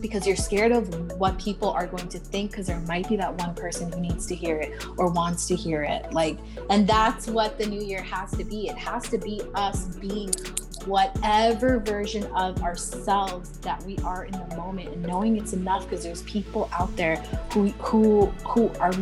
because 0.07 0.27
you're 0.27 0.37
scared 0.37 0.73
of 0.73 1.13
what 1.19 1.39
people 1.39 1.71
are 1.71 1.87
going 1.87 2.09
to 2.09 2.19
think 2.19 2.53
because 2.53 2.67
there 2.67 2.81
might 2.81 3.09
be 3.09 3.17
that 3.17 3.35
one 3.35 3.55
person 3.55 3.91
who 3.93 4.01
needs 4.01 4.27
to 4.27 4.35
hear 4.35 4.59
it 4.59 4.87
or 4.97 5.11
wants 5.11 5.47
to 5.49 5.57
hear 5.57 5.83
it. 5.83 6.13
Like 6.13 6.39
and 6.71 6.87
that's 6.87 7.27
what 7.27 7.59
the 7.59 7.67
new 7.67 7.83
year 7.83 8.03
has 8.03 8.31
to 8.33 8.45
be. 8.45 8.69
It 8.69 8.77
has 8.77 9.09
to 9.11 9.19
be 9.19 9.43
us 9.55 9.97
being 9.97 10.31
whatever 10.87 11.81
version 11.81 12.25
of 12.35 12.63
ourselves 12.63 13.59
that 13.59 13.83
we 13.83 13.99
are 13.99 14.25
in 14.25 14.33
the 14.33 14.57
moment 14.57 14.89
and 14.89 15.03
knowing 15.03 15.37
it's 15.37 15.53
enough 15.53 15.83
because 15.85 16.05
there's 16.05 16.23
people 16.23 16.71
out 16.73 16.95
there 16.97 17.17
who 17.53 17.69
who 17.71 18.27
who 18.47 18.69
are 18.79 18.95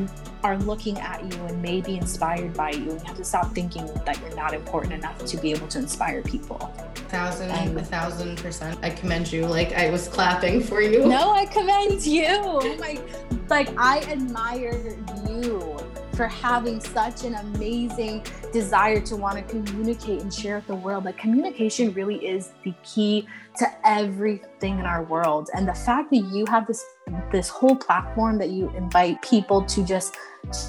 are 0.42 0.58
looking 0.58 0.98
at 0.98 1.22
you 1.24 1.40
and 1.44 1.60
may 1.62 1.80
be 1.80 1.96
inspired 1.96 2.52
by 2.54 2.70
you. 2.70 2.84
You 2.84 3.00
have 3.04 3.16
to 3.16 3.24
stop 3.24 3.54
thinking 3.54 3.86
that 4.04 4.20
you're 4.20 4.36
not 4.36 4.52
important 4.52 4.92
enough 4.92 5.24
to 5.24 5.36
be 5.38 5.52
able 5.52 5.68
to 5.68 5.78
inspire 5.78 6.22
people 6.22 6.72
thousand 7.14 7.50
and, 7.50 7.78
a 7.78 7.84
thousand 7.84 8.36
percent 8.38 8.78
i 8.82 8.90
commend 8.90 9.32
you 9.32 9.46
like 9.46 9.72
i 9.74 9.90
was 9.90 10.08
clapping 10.08 10.60
for 10.60 10.80
you 10.80 11.06
no 11.06 11.30
i 11.30 11.46
commend 11.46 12.04
you 12.04 12.26
oh 12.28 12.76
Like, 12.78 13.00
like 13.48 13.68
i 13.78 14.00
admire 14.10 14.96
you 15.28 15.74
for 16.14 16.28
having 16.28 16.80
such 16.80 17.24
an 17.24 17.34
amazing 17.34 18.24
desire 18.52 19.00
to 19.00 19.16
want 19.16 19.36
to 19.36 19.42
communicate 19.42 20.22
and 20.22 20.32
share 20.32 20.56
with 20.56 20.66
the 20.66 20.74
world. 20.74 21.04
Like 21.04 21.18
communication 21.18 21.92
really 21.92 22.24
is 22.24 22.52
the 22.62 22.72
key 22.84 23.26
to 23.58 23.66
everything 23.84 24.78
in 24.78 24.86
our 24.86 25.02
world. 25.02 25.50
And 25.54 25.66
the 25.66 25.74
fact 25.74 26.10
that 26.10 26.24
you 26.32 26.44
have 26.46 26.66
this 26.66 26.84
this 27.30 27.48
whole 27.48 27.76
platform 27.76 28.38
that 28.38 28.50
you 28.50 28.70
invite 28.76 29.20
people 29.22 29.62
to 29.62 29.84
just 29.84 30.16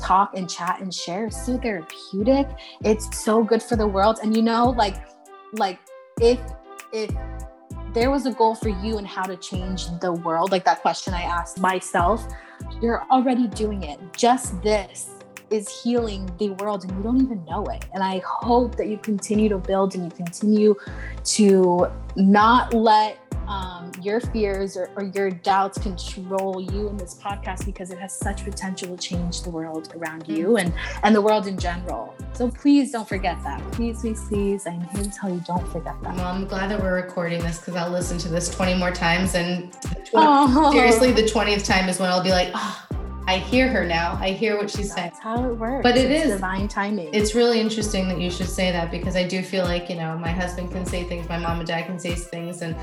talk 0.02 0.32
and 0.36 0.50
chat 0.50 0.82
and 0.82 0.94
share 0.94 1.28
is 1.28 1.36
so 1.46 1.58
therapeutic. 1.58 2.48
It's 2.84 3.24
so 3.24 3.44
good 3.44 3.62
for 3.62 3.76
the 3.76 3.88
world. 3.88 4.20
And 4.24 4.36
you 4.36 4.42
know, 4.42 4.70
like 4.72 4.96
like 5.54 5.80
if 6.22 6.40
if 6.94 7.14
there 7.94 8.12
was 8.12 8.26
a 8.26 8.32
goal 8.32 8.56
for 8.56 8.70
you 8.70 8.98
and 8.98 9.08
how 9.08 9.24
to 9.24 9.36
change 9.38 9.88
the 10.00 10.12
world, 10.12 10.52
like 10.52 10.66
that 10.66 10.82
question 10.82 11.14
I 11.14 11.24
asked 11.24 11.60
myself, 11.60 12.26
you're 12.82 13.04
already 13.10 13.48
doing 13.48 13.84
it. 13.84 14.00
Just 14.16 14.62
this 14.62 15.12
is 15.50 15.70
healing 15.82 16.30
the 16.40 16.50
world 16.52 16.84
and 16.84 16.92
you 16.98 17.04
don't 17.04 17.22
even 17.22 17.44
know 17.46 17.64
it. 17.66 17.86
And 17.94 18.04
I 18.04 18.22
hope 18.26 18.76
that 18.78 18.88
you 18.88 18.98
continue 18.98 19.48
to 19.50 19.58
build 19.58 19.96
and 19.96 20.04
you 20.06 20.12
continue 20.12 20.76
to 21.24 21.88
not 22.16 22.74
let 22.74 23.18
um, 23.48 23.92
your 24.02 24.20
fears 24.20 24.76
or, 24.76 24.90
or, 24.96 25.04
your 25.04 25.30
doubts 25.30 25.78
control 25.78 26.60
you 26.60 26.90
in 26.90 26.98
this 26.98 27.16
podcast 27.16 27.66
because 27.66 27.92
it 27.92 28.00
has 28.00 28.18
such 28.18 28.44
potential 28.44 28.96
to 28.96 28.98
change 28.98 29.44
the 29.44 29.50
world 29.50 29.94
around 29.96 30.28
you 30.28 30.50
mm. 30.50 30.62
and 30.62 30.74
and 31.04 31.16
the 31.16 31.22
world 31.22 31.48
in 31.48 31.58
general. 31.58 32.14
So 32.34 32.50
please 32.50 32.92
don't 32.92 33.08
forget 33.08 33.42
that. 33.44 33.62
Please, 33.72 34.02
please, 34.02 34.22
please. 34.28 34.68
I'm 34.68 34.82
here 34.82 35.04
to 35.04 35.12
tell 35.12 35.30
you, 35.30 35.42
don't 35.46 35.68
forget 35.70 35.96
that. 36.02 36.16
Well, 36.16 36.28
I'm 36.28 36.46
glad 36.46 36.72
that 36.72 36.82
we're 36.82 36.96
recording 36.96 37.40
this 37.42 37.60
because 37.60 37.76
I'll 37.76 37.92
listen 37.92 38.18
to 38.20 38.30
this 38.30 38.54
20 38.54 38.76
more 38.76 38.92
times, 38.92 39.36
and 39.36 39.72
20, 39.82 40.10
oh. 40.16 40.72
seriously, 40.72 41.12
the 41.12 41.24
20th 41.24 41.66
time 41.66 41.88
is 41.88 42.00
when 42.00 42.10
I'll 42.10 42.24
be 42.24 42.32
like, 42.32 42.52
oh, 42.54 42.86
I 43.28 43.40
hear 43.40 43.68
her 43.68 43.86
now. 43.86 44.18
I 44.22 44.32
hear 44.32 44.56
what 44.58 44.70
she's 44.70 44.90
That's 44.90 44.96
saying. 44.96 45.10
That's 45.14 45.20
how 45.20 45.50
it 45.50 45.54
works. 45.56 45.82
But 45.84 45.98
it 45.98 46.12
it's 46.12 46.26
is 46.26 46.32
divine 46.34 46.68
timing. 46.68 47.10
It's 47.14 47.34
really 47.34 47.60
interesting 47.60 48.08
that 48.10 48.20
you 48.20 48.30
should 48.30 48.50
say 48.50 48.72
that 48.72 48.92
because 48.92 49.16
I 49.16 49.28
do 49.28 49.42
feel 49.42 49.64
like, 49.64 49.90
you 49.90 49.96
know, 49.96 50.18
my 50.18 50.30
husband 50.30 50.72
can 50.72 50.86
say 50.86 51.04
things, 51.04 51.28
my 51.28 51.40
mom 51.40 51.60
and 51.60 51.68
dad 51.68 51.88
can 51.88 51.98
say 51.98 52.14
things, 52.14 52.62
and 52.62 52.76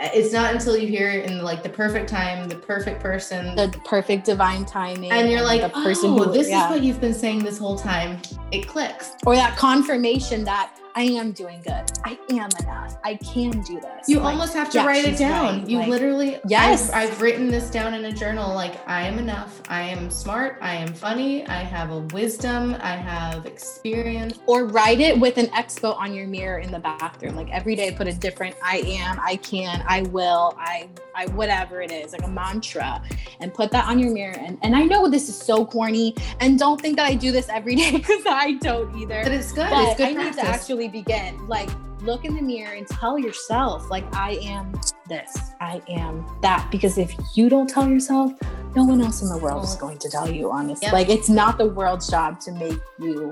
it's 0.00 0.32
not 0.32 0.54
until 0.54 0.76
you 0.76 0.86
hear 0.86 1.10
it 1.10 1.28
in 1.28 1.42
like 1.42 1.64
the 1.64 1.68
perfect 1.68 2.08
time, 2.08 2.48
the 2.48 2.54
perfect 2.54 3.00
person, 3.00 3.56
the 3.56 3.76
perfect 3.84 4.24
divine 4.24 4.64
timing, 4.64 5.10
and 5.10 5.28
you're 5.28 5.42
like, 5.42 5.62
the 5.62 5.68
person 5.70 6.10
oh, 6.10 6.24
who, 6.24 6.32
this 6.32 6.48
yeah. 6.48 6.66
is 6.66 6.70
what 6.70 6.82
you've 6.82 7.00
been 7.00 7.14
saying 7.14 7.42
this 7.42 7.58
whole 7.58 7.76
time. 7.76 8.20
It 8.52 8.68
clicks, 8.68 9.12
or 9.26 9.34
that 9.34 9.56
confirmation 9.56 10.44
that 10.44 10.72
I 10.98 11.02
am 11.02 11.30
doing 11.30 11.62
good. 11.62 11.84
I 12.02 12.18
am 12.28 12.50
enough. 12.60 12.96
I 13.04 13.14
can 13.14 13.60
do 13.60 13.78
this. 13.78 14.08
You 14.08 14.18
like, 14.18 14.32
almost 14.32 14.52
have 14.54 14.68
to 14.70 14.78
yeah, 14.78 14.86
write 14.86 15.04
it 15.04 15.16
down. 15.16 15.60
Right. 15.60 15.68
You 15.68 15.78
like, 15.78 15.88
literally, 15.90 16.40
yes. 16.48 16.90
I've, 16.90 17.12
I've, 17.12 17.22
written 17.22 17.46
this 17.46 17.70
down 17.70 17.94
in 17.94 18.06
a 18.06 18.12
journal. 18.12 18.52
Like, 18.52 18.80
I 18.88 19.06
am 19.06 19.20
enough. 19.20 19.62
I 19.68 19.82
am 19.82 20.10
smart. 20.10 20.58
I 20.60 20.74
am 20.74 20.92
funny. 20.92 21.46
I 21.46 21.58
have 21.58 21.92
a 21.92 22.00
wisdom. 22.12 22.76
I 22.80 22.96
have 22.96 23.46
experience. 23.46 24.40
Or 24.46 24.64
write 24.64 24.98
it 24.98 25.16
with 25.16 25.38
an 25.38 25.46
expo 25.48 25.96
on 25.96 26.12
your 26.12 26.26
mirror 26.26 26.58
in 26.58 26.72
the 26.72 26.80
bathroom. 26.80 27.36
Like 27.36 27.48
every 27.52 27.76
day, 27.76 27.92
put 27.92 28.08
a 28.08 28.12
different 28.12 28.56
I 28.60 28.78
am, 28.78 29.20
I 29.20 29.36
can, 29.36 29.84
I 29.86 30.02
will, 30.02 30.56
I, 30.58 30.88
I, 31.14 31.26
whatever 31.26 31.80
it 31.80 31.92
is, 31.92 32.10
like 32.10 32.24
a 32.24 32.28
mantra, 32.28 33.00
and 33.38 33.54
put 33.54 33.70
that 33.70 33.86
on 33.86 34.00
your 34.00 34.10
mirror. 34.10 34.36
And, 34.36 34.58
and 34.62 34.74
I 34.74 34.82
know 34.82 35.08
this 35.08 35.28
is 35.28 35.36
so 35.36 35.64
corny, 35.64 36.16
and 36.40 36.58
don't 36.58 36.80
think 36.80 36.96
that 36.96 37.06
I 37.06 37.14
do 37.14 37.30
this 37.30 37.48
every 37.48 37.74
day 37.76 37.92
because 37.92 38.24
I 38.26 38.54
don't 38.54 38.96
either. 38.96 39.20
But 39.22 39.30
it's 39.30 39.52
good. 39.52 39.70
But 39.70 39.90
it's 39.90 39.96
good 39.96 40.08
I 40.08 40.14
practice. 40.14 40.36
need 40.36 40.42
to 40.42 40.48
actually 40.48 40.87
begin. 40.88 41.46
Like, 41.46 41.68
look 42.02 42.24
in 42.24 42.34
the 42.34 42.42
mirror 42.42 42.74
and 42.74 42.86
tell 42.86 43.18
yourself, 43.18 43.90
like, 43.90 44.04
I 44.14 44.32
am 44.42 44.72
this, 45.08 45.36
I 45.60 45.82
am 45.88 46.26
that. 46.42 46.68
Because 46.70 46.98
if 46.98 47.14
you 47.34 47.48
don't 47.48 47.68
tell 47.68 47.88
yourself, 47.88 48.32
no 48.74 48.84
one 48.84 49.00
else 49.00 49.22
in 49.22 49.28
the 49.28 49.38
world 49.38 49.64
is 49.64 49.74
going 49.76 49.98
to 49.98 50.10
tell 50.10 50.30
you, 50.30 50.50
honestly. 50.50 50.86
Yep. 50.86 50.92
Like, 50.92 51.08
it's 51.08 51.28
not 51.28 51.58
the 51.58 51.66
world's 51.66 52.08
job 52.08 52.40
to 52.40 52.52
make 52.52 52.78
you 52.98 53.30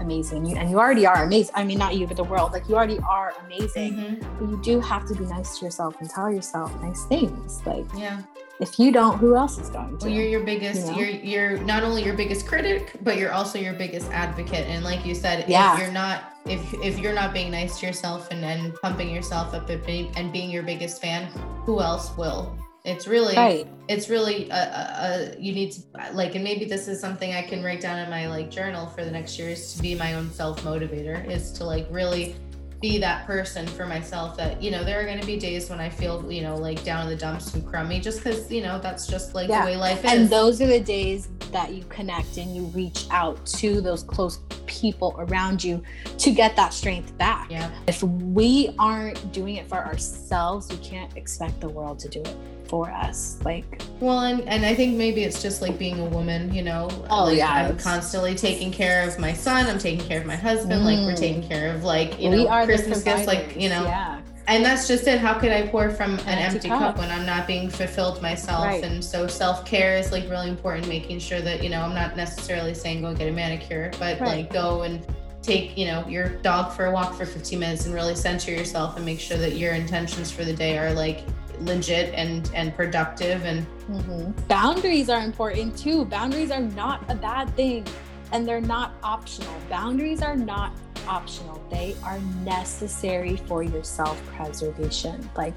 amazing. 0.00 0.46
You, 0.46 0.56
and 0.56 0.70
you 0.70 0.78
already 0.78 1.06
are 1.06 1.24
amazing. 1.24 1.54
I 1.54 1.64
mean, 1.64 1.78
not 1.78 1.96
you, 1.96 2.06
but 2.06 2.16
the 2.16 2.24
world. 2.24 2.52
Like, 2.52 2.68
you 2.68 2.76
already 2.76 2.98
are 3.08 3.34
amazing. 3.44 3.94
Mm-hmm. 3.94 4.38
But 4.38 4.50
you 4.50 4.62
do 4.62 4.80
have 4.80 5.06
to 5.08 5.14
be 5.14 5.24
nice 5.24 5.58
to 5.58 5.64
yourself 5.64 6.00
and 6.00 6.08
tell 6.08 6.30
yourself 6.30 6.74
nice 6.82 7.04
things. 7.06 7.64
Like, 7.66 7.86
yeah 7.96 8.22
if 8.60 8.78
you 8.78 8.92
don't 8.92 9.18
who 9.18 9.36
else 9.36 9.58
is 9.58 9.70
going 9.70 9.96
to 9.98 10.06
well 10.06 10.14
you're 10.14 10.26
your 10.26 10.44
biggest 10.44 10.86
you 10.86 10.92
know? 10.92 10.98
you're 10.98 11.08
you're 11.08 11.58
not 11.64 11.82
only 11.82 12.04
your 12.04 12.14
biggest 12.14 12.46
critic 12.46 12.92
but 13.02 13.16
you're 13.16 13.32
also 13.32 13.58
your 13.58 13.74
biggest 13.74 14.10
advocate 14.10 14.66
and 14.66 14.84
like 14.84 15.04
you 15.04 15.14
said 15.14 15.48
yeah. 15.48 15.74
if 15.74 15.82
you're 15.82 15.92
not 15.92 16.34
if 16.46 16.74
if 16.82 16.98
you're 16.98 17.14
not 17.14 17.32
being 17.32 17.50
nice 17.50 17.78
to 17.78 17.86
yourself 17.86 18.28
and 18.30 18.44
and 18.44 18.74
pumping 18.76 19.14
yourself 19.14 19.54
up 19.54 19.68
and 19.68 20.32
being 20.32 20.50
your 20.50 20.62
biggest 20.62 21.00
fan 21.00 21.26
who 21.64 21.80
else 21.80 22.16
will 22.16 22.56
it's 22.84 23.06
really 23.06 23.36
right. 23.36 23.68
it's 23.88 24.08
really 24.08 24.48
a, 24.50 24.54
a, 24.54 25.34
a, 25.36 25.40
you 25.40 25.52
need 25.52 25.72
to 25.72 25.82
like 26.12 26.34
and 26.34 26.42
maybe 26.42 26.64
this 26.64 26.88
is 26.88 27.00
something 27.00 27.34
i 27.34 27.42
can 27.42 27.62
write 27.62 27.80
down 27.80 27.98
in 27.98 28.08
my 28.08 28.28
like 28.28 28.50
journal 28.50 28.86
for 28.86 29.04
the 29.04 29.10
next 29.10 29.38
year 29.38 29.50
is 29.50 29.74
to 29.74 29.82
be 29.82 29.94
my 29.94 30.14
own 30.14 30.30
self 30.30 30.62
motivator 30.62 31.28
is 31.30 31.52
to 31.52 31.64
like 31.64 31.86
really 31.90 32.34
be 32.80 32.98
that 32.98 33.26
person 33.26 33.66
for 33.66 33.86
myself 33.86 34.36
that 34.36 34.62
you 34.62 34.70
know 34.70 34.84
there 34.84 35.00
are 35.00 35.04
going 35.04 35.18
to 35.18 35.26
be 35.26 35.36
days 35.36 35.68
when 35.68 35.80
i 35.80 35.88
feel 35.88 36.30
you 36.30 36.42
know 36.42 36.56
like 36.56 36.82
down 36.84 37.02
in 37.02 37.08
the 37.08 37.16
dumps 37.16 37.52
and 37.54 37.66
crummy 37.66 37.98
just 37.98 38.22
because 38.22 38.50
you 38.52 38.62
know 38.62 38.78
that's 38.78 39.06
just 39.06 39.34
like 39.34 39.48
yeah. 39.48 39.62
the 39.62 39.66
way 39.66 39.76
life 39.76 40.04
is. 40.04 40.12
and 40.12 40.30
those 40.30 40.60
are 40.62 40.66
the 40.66 40.80
days 40.80 41.28
that 41.50 41.72
you 41.72 41.82
connect 41.88 42.36
and 42.36 42.54
you 42.54 42.62
reach 42.66 43.06
out 43.10 43.44
to 43.46 43.80
those 43.80 44.02
close 44.04 44.40
people 44.66 45.16
around 45.18 45.64
you 45.64 45.82
to 46.18 46.30
get 46.30 46.54
that 46.54 46.74
strength 46.74 47.16
back. 47.16 47.50
Yeah. 47.50 47.70
If 47.86 48.02
we 48.02 48.74
aren't 48.78 49.32
doing 49.32 49.56
it 49.56 49.66
for 49.66 49.78
ourselves 49.78 50.68
we 50.70 50.76
can't 50.78 51.16
expect 51.16 51.60
the 51.60 51.68
world 51.68 51.98
to 52.00 52.08
do 52.08 52.20
it 52.20 52.36
for 52.68 52.90
us 52.90 53.38
like 53.44 53.82
well 54.00 54.20
and, 54.20 54.42
and 54.48 54.64
i 54.64 54.74
think 54.74 54.96
maybe 54.96 55.22
it's 55.22 55.40
just 55.40 55.62
like 55.62 55.78
being 55.78 55.98
a 56.00 56.04
woman 56.04 56.52
you 56.52 56.62
know 56.62 56.88
oh 57.10 57.24
like 57.24 57.38
yeah 57.38 57.52
i'm 57.52 57.78
constantly 57.78 58.34
taking 58.34 58.70
care 58.70 59.06
of 59.08 59.18
my 59.18 59.32
son 59.32 59.66
i'm 59.66 59.78
taking 59.78 60.04
care 60.06 60.20
of 60.20 60.26
my 60.26 60.36
husband 60.36 60.82
mm. 60.82 60.84
like 60.84 60.98
we're 60.98 61.12
mm. 61.12 61.18
taking 61.18 61.46
care 61.46 61.74
of 61.74 61.84
like 61.84 62.20
you 62.20 62.30
we 62.30 62.44
know 62.44 62.64
christmas 62.64 63.02
gifts 63.02 63.26
like 63.26 63.56
you 63.56 63.68
know 63.68 63.84
yeah 63.84 64.20
and 64.48 64.64
that's 64.64 64.88
just 64.88 65.06
it 65.06 65.18
how 65.18 65.38
could 65.38 65.52
i 65.52 65.66
pour 65.68 65.90
from 65.90 66.18
an 66.20 66.38
empty 66.38 66.68
cup. 66.68 66.80
cup 66.80 66.98
when 66.98 67.10
i'm 67.10 67.24
not 67.24 67.46
being 67.46 67.68
fulfilled 67.68 68.20
myself 68.20 68.64
right. 68.64 68.82
and 68.82 69.04
so 69.04 69.26
self-care 69.26 69.96
is 69.96 70.10
like 70.10 70.28
really 70.28 70.48
important 70.48 70.88
making 70.88 71.18
sure 71.18 71.40
that 71.40 71.62
you 71.62 71.68
know 71.68 71.82
i'm 71.82 71.94
not 71.94 72.16
necessarily 72.16 72.74
saying 72.74 73.02
go 73.02 73.14
get 73.14 73.28
a 73.28 73.32
manicure 73.32 73.90
but 73.98 74.18
right. 74.20 74.20
like 74.20 74.52
go 74.52 74.82
and 74.82 75.06
take 75.42 75.76
you 75.78 75.86
know 75.86 76.06
your 76.08 76.28
dog 76.40 76.72
for 76.72 76.86
a 76.86 76.90
walk 76.90 77.14
for 77.14 77.24
15 77.24 77.58
minutes 77.58 77.86
and 77.86 77.94
really 77.94 78.14
center 78.14 78.50
yourself 78.50 78.96
and 78.96 79.04
make 79.04 79.20
sure 79.20 79.36
that 79.36 79.54
your 79.54 79.74
intentions 79.74 80.30
for 80.30 80.44
the 80.44 80.52
day 80.52 80.78
are 80.78 80.92
like 80.92 81.22
legit 81.60 82.14
and 82.14 82.50
and 82.54 82.74
productive 82.74 83.44
and 83.44 83.66
mm-hmm. 83.90 84.30
boundaries 84.46 85.08
are 85.08 85.22
important 85.22 85.76
too. 85.76 86.04
Boundaries 86.04 86.50
are 86.50 86.60
not 86.60 87.04
a 87.10 87.14
bad 87.14 87.54
thing 87.56 87.86
and 88.32 88.46
they're 88.46 88.60
not 88.60 88.94
optional. 89.02 89.54
Boundaries 89.68 90.22
are 90.22 90.36
not 90.36 90.72
optional. 91.06 91.62
They 91.70 91.96
are 92.04 92.18
necessary 92.44 93.36
for 93.36 93.62
your 93.62 93.82
self-preservation. 93.82 95.28
Like 95.36 95.54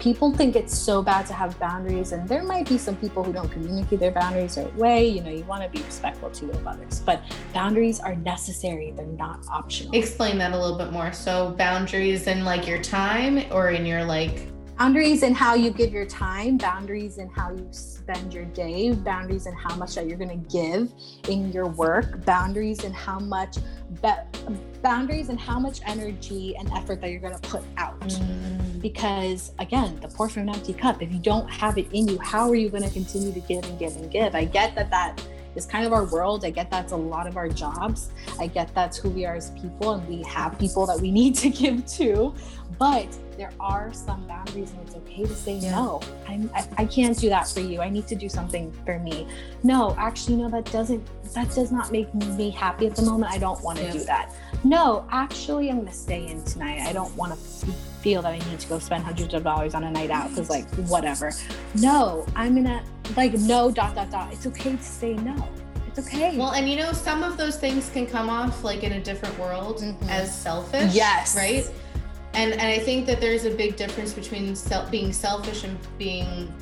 people 0.00 0.32
think 0.32 0.56
it's 0.56 0.76
so 0.76 1.02
bad 1.02 1.26
to 1.26 1.32
have 1.32 1.58
boundaries 1.60 2.12
and 2.12 2.28
there 2.28 2.42
might 2.42 2.68
be 2.68 2.76
some 2.76 2.96
people 2.96 3.22
who 3.22 3.32
don't 3.32 3.50
communicate 3.50 4.00
their 4.00 4.10
boundaries 4.10 4.56
right 4.56 4.74
way. 4.76 5.06
You 5.06 5.22
know 5.22 5.30
you 5.30 5.44
want 5.44 5.62
to 5.62 5.68
be 5.68 5.84
respectful 5.84 6.30
to 6.30 6.50
of 6.50 6.66
others 6.66 7.00
but 7.00 7.22
boundaries 7.52 8.00
are 8.00 8.16
necessary. 8.16 8.92
They're 8.96 9.06
not 9.06 9.46
optional. 9.48 9.94
Explain 9.94 10.38
that 10.38 10.52
a 10.52 10.58
little 10.58 10.78
bit 10.78 10.92
more. 10.92 11.12
So 11.12 11.50
boundaries 11.58 12.26
in 12.26 12.44
like 12.44 12.66
your 12.66 12.82
time 12.82 13.44
or 13.52 13.70
in 13.70 13.86
your 13.86 14.04
like 14.04 14.48
boundaries 14.78 15.22
in 15.22 15.34
how 15.34 15.54
you 15.54 15.70
give 15.70 15.92
your 15.92 16.06
time, 16.06 16.56
boundaries 16.56 17.18
in 17.18 17.28
how 17.28 17.50
you 17.50 17.66
spend 17.70 18.34
your 18.34 18.44
day, 18.46 18.92
boundaries 18.92 19.46
in 19.46 19.54
how 19.54 19.74
much 19.76 19.94
that 19.94 20.06
you're 20.06 20.18
going 20.18 20.42
to 20.42 20.50
give 20.50 20.92
in 21.28 21.52
your 21.52 21.66
work, 21.66 22.24
boundaries 22.24 22.84
in 22.84 22.92
how 22.92 23.18
much 23.18 23.56
be- 24.02 24.58
boundaries 24.82 25.28
and 25.28 25.38
how 25.38 25.58
much 25.58 25.80
energy 25.86 26.56
and 26.56 26.70
effort 26.72 27.00
that 27.00 27.10
you're 27.10 27.20
going 27.20 27.38
to 27.38 27.48
put 27.48 27.62
out. 27.76 27.98
Mm. 28.00 28.82
because 28.82 29.52
again 29.60 29.98
the 30.00 30.08
pour 30.08 30.28
from 30.28 30.42
an 30.42 30.54
empty 30.54 30.74
cup 30.74 31.00
if 31.02 31.10
you 31.10 31.18
don't 31.18 31.48
have 31.48 31.78
it 31.78 31.86
in 31.92 32.06
you 32.06 32.18
how 32.18 32.50
are 32.50 32.54
you 32.54 32.68
going 32.68 32.82
to 32.82 32.90
continue 32.90 33.32
to 33.32 33.40
give 33.40 33.64
and 33.64 33.78
give 33.78 33.96
and 33.96 34.10
give 34.10 34.34
i 34.34 34.44
get 34.44 34.74
that 34.74 34.90
that 34.90 35.22
is 35.54 35.64
kind 35.64 35.86
of 35.86 35.92
our 35.92 36.04
world 36.04 36.44
i 36.44 36.50
get 36.50 36.70
that's 36.70 36.92
a 36.92 36.96
lot 36.96 37.26
of 37.26 37.38
our 37.38 37.48
jobs 37.48 38.10
i 38.38 38.46
get 38.46 38.74
that's 38.74 38.98
who 38.98 39.08
we 39.08 39.24
are 39.24 39.36
as 39.36 39.50
people 39.52 39.92
and 39.92 40.06
we 40.06 40.22
have 40.24 40.58
people 40.58 40.84
that 40.84 41.00
we 41.00 41.10
need 41.10 41.34
to 41.34 41.48
give 41.62 41.84
to 41.86 42.34
but 42.78 43.08
there 43.36 43.52
are 43.60 43.92
some 43.92 44.26
boundaries 44.26 44.70
and 44.70 44.80
it's 44.86 44.96
okay 44.96 45.22
to 45.24 45.34
say 45.34 45.54
yeah. 45.54 45.72
no. 45.72 46.00
I'm, 46.28 46.50
I, 46.54 46.66
I 46.78 46.84
can't 46.84 47.18
do 47.18 47.28
that 47.28 47.48
for 47.48 47.60
you. 47.60 47.80
I 47.80 47.88
need 47.88 48.06
to 48.08 48.14
do 48.14 48.28
something 48.28 48.72
for 48.84 48.98
me. 48.98 49.26
No 49.62 49.94
actually 49.98 50.36
no 50.36 50.48
that 50.50 50.70
doesn't 50.70 51.04
that 51.34 51.52
does 51.54 51.72
not 51.72 51.90
make 51.90 52.12
me 52.14 52.50
happy 52.50 52.86
at 52.86 52.96
the 52.96 53.02
moment. 53.02 53.32
I 53.32 53.38
don't 53.38 53.62
want 53.62 53.78
to 53.78 53.84
yeah. 53.84 53.92
do 53.92 54.04
that. 54.04 54.32
No 54.62 55.06
actually 55.10 55.68
i'm 55.70 55.76
going 55.76 55.88
to 55.88 55.94
stay 55.94 56.26
in 56.26 56.42
tonight. 56.44 56.80
I 56.80 56.92
don't 56.92 57.14
want 57.16 57.32
to 57.32 57.38
feel 58.04 58.20
that 58.20 58.32
i 58.32 58.50
need 58.50 58.60
to 58.60 58.68
go 58.68 58.78
spend 58.78 59.02
hundreds 59.02 59.32
of 59.32 59.42
dollars 59.42 59.74
on 59.74 59.84
a 59.84 59.90
night 59.90 60.10
out 60.10 60.28
because 60.30 60.50
like 60.50 60.68
whatever. 60.88 61.32
No 61.74 62.26
i'm 62.36 62.54
gonna 62.54 62.82
like 63.16 63.32
no 63.34 63.70
dot 63.70 63.94
dot 63.94 64.10
dot. 64.10 64.32
It's 64.32 64.46
okay 64.46 64.76
to 64.76 64.82
say 64.82 65.14
no. 65.14 65.48
It's 65.86 65.98
okay. 66.06 66.36
Well 66.36 66.52
and 66.52 66.68
you 66.68 66.76
know 66.76 66.92
some 66.92 67.22
of 67.22 67.36
those 67.36 67.56
things 67.56 67.88
can 67.90 68.06
come 68.06 68.28
off 68.28 68.64
like 68.64 68.82
in 68.82 68.92
a 68.92 69.00
different 69.00 69.38
world 69.38 69.78
mm-hmm. 69.78 70.08
as 70.08 70.36
selfish 70.36 70.94
yes. 70.94 71.36
right 71.36 71.64
and 72.34 72.52
and 72.52 72.62
I 72.62 72.78
think 72.78 73.06
that 73.06 73.20
there's 73.20 73.44
a 73.44 73.50
big 73.50 73.76
difference 73.76 74.12
between 74.12 74.54
self, 74.54 74.90
being 74.90 75.12
selfish 75.12 75.64
and 75.64 75.78
being 75.98 76.52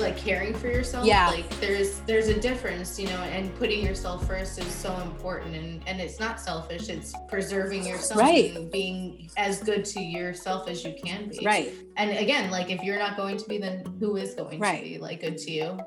like 0.00 0.16
caring 0.16 0.54
for 0.54 0.68
yourself. 0.68 1.06
Yeah. 1.06 1.28
Like 1.28 1.48
there's 1.60 2.00
there's 2.00 2.28
a 2.28 2.38
difference, 2.38 2.98
you 2.98 3.06
know, 3.08 3.22
and 3.22 3.54
putting 3.56 3.84
yourself 3.84 4.26
first 4.26 4.58
is 4.58 4.66
so 4.66 4.94
important 5.00 5.54
and 5.54 5.82
and 5.86 6.00
it's 6.00 6.18
not 6.18 6.40
selfish, 6.40 6.88
it's 6.88 7.12
preserving 7.28 7.86
yourself 7.86 8.20
right. 8.20 8.54
and 8.56 8.70
being 8.70 9.30
as 9.36 9.62
good 9.62 9.84
to 9.86 10.00
yourself 10.00 10.68
as 10.68 10.84
you 10.84 10.94
can 11.02 11.28
be. 11.28 11.44
Right. 11.44 11.72
And 11.96 12.10
again, 12.10 12.50
like 12.50 12.70
if 12.70 12.82
you're 12.82 12.98
not 12.98 13.16
going 13.16 13.36
to 13.36 13.48
be 13.48 13.58
then 13.58 13.84
who 14.00 14.16
is 14.16 14.34
going 14.34 14.60
right. 14.60 14.82
to 14.82 14.88
be 14.88 14.98
like 14.98 15.20
good 15.20 15.38
to 15.38 15.50
you? 15.50 15.78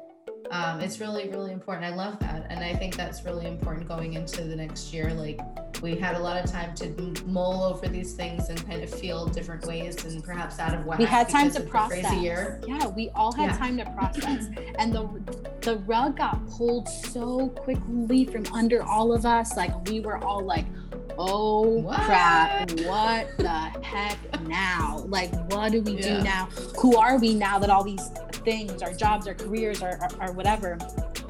Um, 0.51 0.79
it's 0.79 0.99
really 0.99 1.29
really 1.29 1.51
important. 1.51 1.85
I 1.85 1.95
love 1.95 2.19
that. 2.19 2.47
And 2.49 2.63
I 2.63 2.75
think 2.75 2.95
that's 2.95 3.23
really 3.25 3.47
important 3.47 3.87
going 3.87 4.13
into 4.13 4.43
the 4.43 4.55
next 4.55 4.93
year 4.93 5.13
like 5.13 5.39
we 5.81 5.95
had 5.95 6.15
a 6.15 6.19
lot 6.19 6.43
of 6.43 6.49
time 6.49 6.73
to 6.75 7.23
mull 7.25 7.63
over 7.63 7.87
these 7.87 8.13
things 8.13 8.49
and 8.49 8.65
kind 8.67 8.83
of 8.83 8.89
feel 8.89 9.27
different 9.27 9.65
ways 9.65 10.03
and 10.05 10.23
perhaps 10.23 10.59
out 10.59 10.73
of 10.73 10.85
whack. 10.85 10.99
We 10.99 11.05
had 11.05 11.29
time 11.29 11.51
to 11.51 11.61
process. 11.61 12.13
Year. 12.15 12.61
Yeah, 12.67 12.87
we 12.87 13.09
all 13.15 13.31
had 13.31 13.51
yeah. 13.51 13.57
time 13.57 13.77
to 13.77 13.85
process, 13.91 14.47
and 14.79 14.93
the 14.93 15.07
the 15.61 15.77
rug 15.79 16.17
got 16.17 16.47
pulled 16.49 16.87
so 16.87 17.49
quickly 17.49 18.25
from 18.25 18.45
under 18.53 18.83
all 18.83 19.13
of 19.13 19.25
us. 19.25 19.57
Like 19.57 19.87
we 19.87 19.99
were 19.99 20.17
all 20.23 20.43
like, 20.43 20.65
"Oh 21.17 21.61
what? 21.61 22.01
crap! 22.01 22.71
What 22.81 23.27
the 23.37 23.49
heck 23.81 24.17
now? 24.41 25.03
Like, 25.07 25.33
what 25.51 25.71
do 25.71 25.81
we 25.81 25.93
yeah. 25.93 26.17
do 26.17 26.23
now? 26.23 26.45
Who 26.79 26.97
are 26.97 27.17
we 27.17 27.33
now 27.33 27.59
that 27.59 27.69
all 27.69 27.83
these 27.83 28.09
things, 28.31 28.81
our 28.81 28.93
jobs, 28.93 29.27
our 29.27 29.33
careers, 29.33 29.81
our, 29.81 29.97
our, 30.01 30.09
our 30.21 30.31
whatever, 30.33 30.77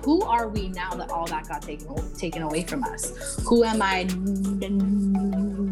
who 0.06 0.22
are 0.22 0.48
we 0.48 0.70
now 0.70 0.92
that 0.92 1.10
all 1.10 1.26
that 1.26 1.48
got 1.48 1.64
taken 1.64 1.88
taken 2.14 2.44
away 2.44 2.62
from 2.62 2.84
us? 2.84 3.44
Who 3.48 3.64
am 3.64 3.82
I 3.82 4.04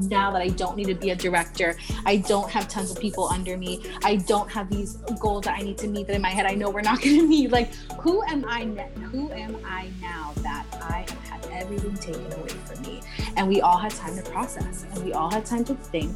now 0.10 0.32
that 0.32 0.42
I 0.42 0.48
don't 0.48 0.76
need 0.76 0.88
to 0.88 0.96
be 0.96 1.12
a 1.12 1.16
director? 1.16 1.78
I 2.08 2.18
don't 2.18 2.50
have 2.50 2.68
tons 2.68 2.90
of 2.90 3.00
people 3.00 3.28
under 3.28 3.58
me. 3.58 3.86
I 4.04 4.16
don't 4.16 4.52
have 4.52 4.72
these 4.72 4.96
goals 5.20 5.44
that 5.44 5.60
I 5.60 5.62
need 5.62 5.78
to 5.78 5.88
meet 5.88 6.08
that 6.08 6.16
in 6.16 6.24
my 6.24 6.32
head 6.32 6.48
I 6.48 6.56
know 6.56 6.72
we're 6.72 6.82
not 6.82 7.00
going 7.04 7.20
to 7.20 7.28
meet. 7.28 7.52
Like, 7.52 7.76
who 8.02 8.24
am 8.24 8.44
I? 8.48 8.66
Who 9.12 9.32
am 9.34 9.56
I 9.64 9.92
now 10.02 10.34
that 10.38 10.66
I 10.82 11.06
have 11.08 11.44
had 11.44 11.46
everything 11.52 11.96
taken 11.98 12.34
away 12.34 12.50
from 12.50 12.82
me? 12.82 13.04
And 13.38 13.48
we 13.48 13.62
all 13.62 13.78
had 13.78 13.92
time 13.92 14.16
to 14.18 14.24
process, 14.24 14.88
and 14.92 15.06
we 15.06 15.14
all 15.14 15.30
had 15.30 15.46
time 15.46 15.64
to 15.66 15.76
think 15.76 16.12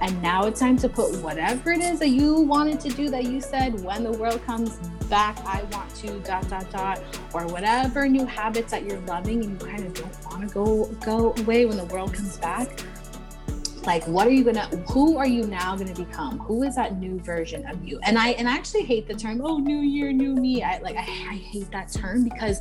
and 0.00 0.22
now 0.22 0.46
it's 0.46 0.60
time 0.60 0.76
to 0.76 0.88
put 0.88 1.12
whatever 1.22 1.72
it 1.72 1.80
is 1.80 1.98
that 1.98 2.10
you 2.10 2.34
wanted 2.34 2.78
to 2.80 2.88
do 2.90 3.08
that 3.10 3.24
you 3.24 3.40
said 3.40 3.82
when 3.82 4.04
the 4.04 4.12
world 4.12 4.40
comes 4.46 4.78
back, 5.08 5.38
I 5.44 5.62
want 5.72 5.94
to 5.96 6.20
dot 6.20 6.48
dot 6.48 6.70
dot, 6.70 7.02
or 7.32 7.46
whatever 7.46 7.57
new 8.08 8.26
habits 8.26 8.70
that 8.70 8.84
you're 8.84 9.00
loving 9.00 9.44
and 9.44 9.60
you 9.60 9.66
kind 9.66 9.84
of 9.84 9.94
don't 9.94 10.24
want 10.26 10.48
to 10.48 10.54
go 10.54 10.86
go 11.04 11.34
away 11.42 11.66
when 11.66 11.76
the 11.76 11.84
world 11.86 12.12
comes 12.12 12.36
back 12.38 12.68
like 13.88 14.06
what 14.06 14.26
are 14.26 14.30
you 14.30 14.44
gonna 14.44 14.66
who 14.92 15.16
are 15.16 15.26
you 15.26 15.44
now 15.44 15.74
gonna 15.74 15.94
become? 15.94 16.38
Who 16.40 16.62
is 16.62 16.74
that 16.76 16.98
new 16.98 17.18
version 17.20 17.66
of 17.66 17.82
you? 17.82 17.98
And 18.02 18.18
i 18.18 18.30
and 18.32 18.46
i 18.46 18.54
actually 18.54 18.82
hate 18.82 19.08
the 19.08 19.14
term 19.14 19.40
oh 19.42 19.56
new 19.56 19.78
year 19.78 20.12
new 20.12 20.34
me. 20.34 20.62
I 20.62 20.76
like 20.78 20.96
i, 20.96 21.00
I 21.00 21.36
hate 21.36 21.70
that 21.70 21.90
term 21.90 22.22
because 22.22 22.60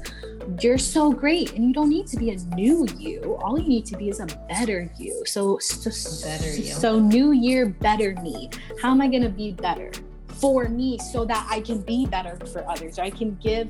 you're 0.62 0.78
so 0.78 1.12
great 1.12 1.52
and 1.52 1.66
you 1.66 1.74
don't 1.74 1.90
need 1.90 2.08
to 2.08 2.18
be 2.18 2.30
a 2.30 2.38
new 2.56 2.88
you. 2.98 3.38
All 3.42 3.60
you 3.60 3.68
need 3.68 3.86
to 3.88 3.98
be 3.98 4.08
is 4.08 4.22
a 4.22 4.28
better 4.48 4.90
you. 4.98 5.24
So 5.26 5.58
so, 5.60 6.26
better 6.26 6.56
you. 6.56 6.64
so 6.64 6.98
new 6.98 7.34
year 7.34 7.68
better 7.68 8.16
me. 8.22 8.50
How 8.82 8.92
am 8.92 9.02
i 9.02 9.08
gonna 9.10 9.28
be 9.28 9.52
better 9.52 9.92
for 10.28 10.70
me 10.70 10.98
so 11.00 11.26
that 11.26 11.46
i 11.50 11.60
can 11.60 11.82
be 11.82 12.06
better 12.06 12.38
for 12.46 12.66
others? 12.70 13.00
I 13.00 13.10
can 13.10 13.36
give 13.44 13.68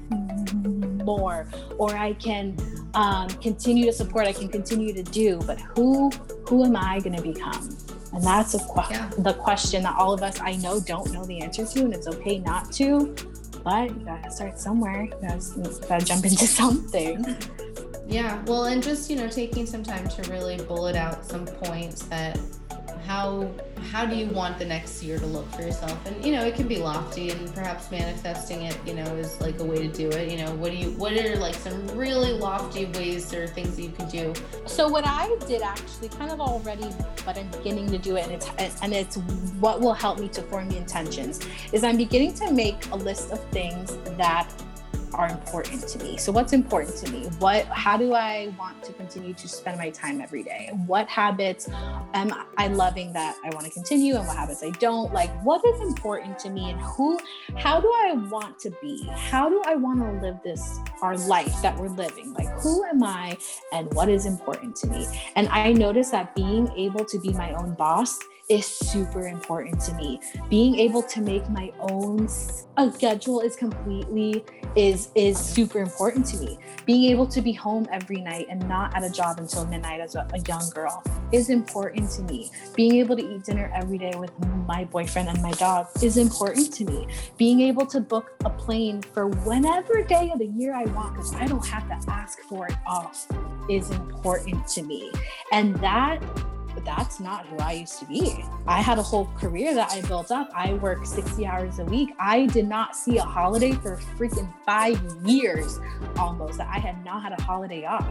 more 1.07 1.47
or 1.77 1.95
i 1.95 2.11
can 2.13 2.55
um, 2.93 3.27
continue 3.47 3.85
to 3.85 3.93
support 3.93 4.27
i 4.27 4.33
can 4.33 4.49
continue 4.49 4.93
to 4.93 5.03
do 5.03 5.39
but 5.47 5.59
who 5.59 6.09
who 6.47 6.65
am 6.65 6.75
i 6.75 6.99
going 6.99 7.15
to 7.15 7.21
become 7.33 7.63
and 8.13 8.23
that's 8.23 8.53
a 8.53 8.59
que- 8.59 8.91
yeah. 8.91 9.09
the 9.19 9.33
question 9.33 9.83
that 9.83 9.95
all 9.97 10.13
of 10.13 10.21
us 10.21 10.39
i 10.41 10.53
know 10.57 10.79
don't 10.79 11.11
know 11.13 11.23
the 11.25 11.39
answer 11.39 11.65
to 11.65 11.79
and 11.85 11.93
it's 11.93 12.07
okay 12.07 12.39
not 12.39 12.71
to 12.71 13.15
but 13.63 13.89
you 13.89 14.05
gotta 14.05 14.31
start 14.31 14.59
somewhere 14.59 15.03
you 15.03 15.13
gotta, 15.21 15.41
you 15.57 15.87
gotta 15.87 16.05
jump 16.05 16.25
into 16.25 16.47
something 16.61 17.35
yeah 18.07 18.41
well 18.45 18.65
and 18.65 18.81
just 18.83 19.09
you 19.09 19.15
know 19.15 19.27
taking 19.27 19.65
some 19.65 19.83
time 19.83 20.07
to 20.07 20.21
really 20.31 20.57
bullet 20.57 20.95
out 20.95 21.25
some 21.25 21.45
points 21.45 22.03
that 22.03 22.39
how 23.07 23.49
how 23.91 24.05
do 24.05 24.15
you 24.15 24.27
want 24.27 24.59
the 24.59 24.65
next 24.65 25.01
year 25.01 25.17
to 25.17 25.25
look 25.25 25.49
for 25.53 25.61
yourself? 25.61 25.97
And 26.05 26.23
you 26.25 26.33
know 26.33 26.45
it 26.45 26.55
can 26.55 26.67
be 26.67 26.77
lofty 26.77 27.31
and 27.31 27.53
perhaps 27.55 27.89
manifesting 27.89 28.63
it 28.63 28.77
you 28.85 28.93
know 28.93 29.05
is 29.15 29.39
like 29.41 29.59
a 29.59 29.63
way 29.63 29.77
to 29.77 29.87
do 29.87 30.09
it. 30.09 30.29
You 30.29 30.37
know 30.43 30.53
what 30.55 30.71
do 30.71 30.77
you 30.77 30.91
what 30.91 31.13
are 31.13 31.35
like 31.37 31.55
some 31.55 31.87
really 31.97 32.33
lofty 32.33 32.85
ways 32.85 33.33
or 33.33 33.47
things 33.47 33.75
that 33.77 33.81
you 33.81 33.91
can 33.91 34.09
do? 34.09 34.33
So 34.65 34.87
what 34.87 35.07
i 35.07 35.35
did 35.47 35.61
actually 35.61 36.09
kind 36.09 36.31
of 36.31 36.39
already 36.41 36.87
but 37.25 37.37
i'm 37.37 37.49
beginning 37.51 37.89
to 37.89 37.97
do 37.97 38.15
it 38.15 38.25
and 38.25 38.33
it's 38.33 38.81
and 38.81 38.93
it's 38.93 39.17
what 39.59 39.79
will 39.81 39.93
help 39.93 40.19
me 40.19 40.27
to 40.27 40.41
form 40.43 40.69
the 40.69 40.77
intentions 40.77 41.39
is 41.71 41.83
i'm 41.83 41.97
beginning 41.97 42.33
to 42.33 42.51
make 42.51 42.85
a 42.91 42.95
list 42.95 43.31
of 43.31 43.43
things 43.45 43.97
that 44.17 44.49
are 45.13 45.29
important 45.29 45.87
to 45.87 45.99
me. 46.03 46.17
So 46.17 46.31
what's 46.31 46.53
important 46.53 46.95
to 46.97 47.11
me? 47.11 47.27
What 47.39 47.65
how 47.65 47.97
do 47.97 48.13
I 48.13 48.53
want 48.57 48.83
to 48.83 48.93
continue 48.93 49.33
to 49.33 49.47
spend 49.47 49.77
my 49.77 49.89
time 49.89 50.21
every 50.21 50.43
day? 50.43 50.71
What 50.85 51.07
habits 51.07 51.69
am 52.13 52.33
I 52.57 52.67
loving 52.67 53.13
that 53.13 53.37
I 53.43 53.49
want 53.53 53.65
to 53.65 53.71
continue 53.71 54.15
and 54.15 54.27
what 54.27 54.35
habits 54.35 54.63
I 54.63 54.71
don't? 54.71 55.13
Like 55.13 55.31
what 55.43 55.65
is 55.65 55.79
important 55.81 56.39
to 56.39 56.49
me 56.49 56.69
and 56.69 56.79
who 56.81 57.19
how 57.55 57.79
do 57.79 57.87
I 57.87 58.13
want 58.29 58.59
to 58.59 58.71
be? 58.81 59.07
How 59.13 59.49
do 59.49 59.61
I 59.65 59.75
want 59.75 59.99
to 59.99 60.11
live 60.25 60.37
this 60.43 60.79
our 61.01 61.17
life 61.17 61.61
that 61.61 61.77
we're 61.77 61.89
living? 61.89 62.33
Like 62.33 62.49
who 62.61 62.83
am 62.85 63.03
I 63.03 63.37
and 63.71 63.93
what 63.93 64.09
is 64.09 64.25
important 64.25 64.75
to 64.77 64.87
me? 64.87 65.07
And 65.35 65.47
I 65.49 65.73
noticed 65.73 66.11
that 66.11 66.35
being 66.35 66.71
able 66.75 67.05
to 67.05 67.19
be 67.19 67.33
my 67.33 67.53
own 67.53 67.73
boss 67.75 68.19
is 68.49 68.65
super 68.65 69.27
important 69.27 69.79
to 69.81 69.93
me. 69.95 70.19
Being 70.49 70.79
able 70.79 71.03
to 71.03 71.21
make 71.21 71.49
my 71.49 71.71
own 71.79 72.27
schedule 72.93 73.41
is 73.41 73.55
completely 73.55 74.43
is 74.75 74.96
is 75.15 75.37
super 75.37 75.79
important 75.79 76.25
to 76.27 76.37
me. 76.37 76.57
Being 76.85 77.11
able 77.11 77.27
to 77.27 77.41
be 77.41 77.53
home 77.53 77.87
every 77.91 78.21
night 78.21 78.47
and 78.49 78.67
not 78.67 78.95
at 78.95 79.03
a 79.03 79.09
job 79.09 79.39
until 79.39 79.65
midnight 79.65 80.01
as 80.01 80.15
a, 80.15 80.27
a 80.33 80.39
young 80.47 80.69
girl 80.73 81.03
is 81.31 81.49
important 81.49 82.09
to 82.11 82.21
me. 82.23 82.49
Being 82.75 82.95
able 82.95 83.15
to 83.15 83.35
eat 83.35 83.43
dinner 83.43 83.71
every 83.75 83.97
day 83.97 84.13
with 84.17 84.31
my 84.67 84.85
boyfriend 84.85 85.29
and 85.29 85.41
my 85.41 85.51
dog 85.51 85.87
is 86.01 86.17
important 86.17 86.73
to 86.73 86.85
me. 86.85 87.07
Being 87.37 87.61
able 87.61 87.85
to 87.87 87.99
book 87.99 88.31
a 88.45 88.49
plane 88.49 89.01
for 89.01 89.27
whenever 89.27 90.03
day 90.03 90.31
of 90.31 90.39
the 90.39 90.47
year 90.47 90.73
I 90.73 90.85
want 90.85 91.15
because 91.15 91.33
I 91.35 91.45
don't 91.45 91.65
have 91.67 91.87
to 91.87 92.11
ask 92.11 92.39
for 92.41 92.67
it 92.67 92.75
off 92.85 93.27
is 93.69 93.89
important 93.91 94.67
to 94.67 94.83
me. 94.83 95.11
And 95.51 95.75
that 95.77 96.21
but 96.77 96.85
that's 96.85 97.19
not 97.19 97.43
who 97.47 97.57
I 97.57 97.71
used 97.71 97.97
to 98.01 98.05
be. 98.05 98.45
I 98.67 98.83
had 98.83 98.99
a 98.99 99.01
whole 99.01 99.25
career 99.35 99.73
that 99.73 99.91
I 99.91 100.01
built 100.01 100.29
up. 100.29 100.51
I 100.53 100.75
worked 100.75 101.07
60 101.07 101.43
hours 101.43 101.79
a 101.79 101.85
week. 101.85 102.11
I 102.19 102.45
did 102.45 102.67
not 102.67 102.95
see 102.95 103.17
a 103.17 103.23
holiday 103.23 103.71
for 103.71 103.97
freaking 104.15 104.53
five 104.63 105.01
years 105.25 105.79
almost 106.19 106.59
that 106.59 106.67
I 106.67 106.77
had 106.77 107.03
not 107.03 107.23
had 107.23 107.31
a 107.31 107.41
holiday 107.41 107.85
off. 107.85 108.07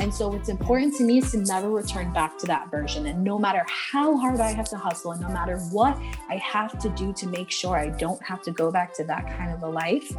And 0.00 0.12
so 0.12 0.28
what's 0.28 0.48
important 0.48 0.96
to 0.96 1.04
me 1.04 1.18
is 1.18 1.30
to 1.32 1.38
never 1.38 1.68
return 1.68 2.10
back 2.14 2.38
to 2.38 2.46
that 2.46 2.70
version. 2.70 3.04
And 3.04 3.22
no 3.22 3.38
matter 3.38 3.64
how 3.68 4.16
hard 4.16 4.40
I 4.40 4.52
have 4.52 4.68
to 4.70 4.78
hustle 4.78 5.12
and 5.12 5.20
no 5.20 5.28
matter 5.28 5.58
what 5.70 5.98
I 6.30 6.36
have 6.36 6.78
to 6.78 6.88
do 6.88 7.12
to 7.12 7.26
make 7.26 7.50
sure 7.50 7.76
I 7.76 7.90
don't 7.90 8.22
have 8.22 8.40
to 8.44 8.50
go 8.50 8.70
back 8.70 8.94
to 8.94 9.04
that 9.04 9.26
kind 9.36 9.52
of 9.52 9.62
a 9.62 9.68
life 9.68 10.10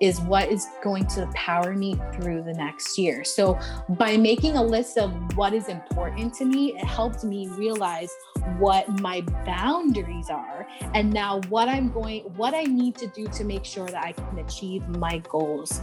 is 0.00 0.20
what 0.22 0.50
is 0.50 0.66
going 0.82 1.06
to 1.06 1.26
power 1.34 1.74
me 1.74 1.96
through 2.14 2.42
the 2.42 2.52
next 2.52 2.98
year. 2.98 3.24
So 3.24 3.58
by 3.90 4.16
making 4.16 4.56
a 4.56 4.62
list 4.62 4.98
of 4.98 5.12
what 5.36 5.54
is 5.54 5.68
important 5.68 6.34
to 6.34 6.44
me, 6.44 6.74
it 6.76 6.84
helped 6.84 7.24
me 7.24 7.43
realize 7.48 8.10
what 8.58 8.88
my 9.00 9.20
boundaries 9.46 10.30
are 10.30 10.66
and 10.94 11.12
now 11.12 11.40
what 11.48 11.68
I'm 11.68 11.90
going 11.90 12.22
what 12.36 12.54
I 12.54 12.64
need 12.64 12.96
to 12.96 13.06
do 13.08 13.26
to 13.28 13.44
make 13.44 13.64
sure 13.64 13.86
that 13.88 14.04
I 14.04 14.12
can 14.12 14.38
achieve 14.38 14.86
my 14.88 15.18
goals 15.28 15.80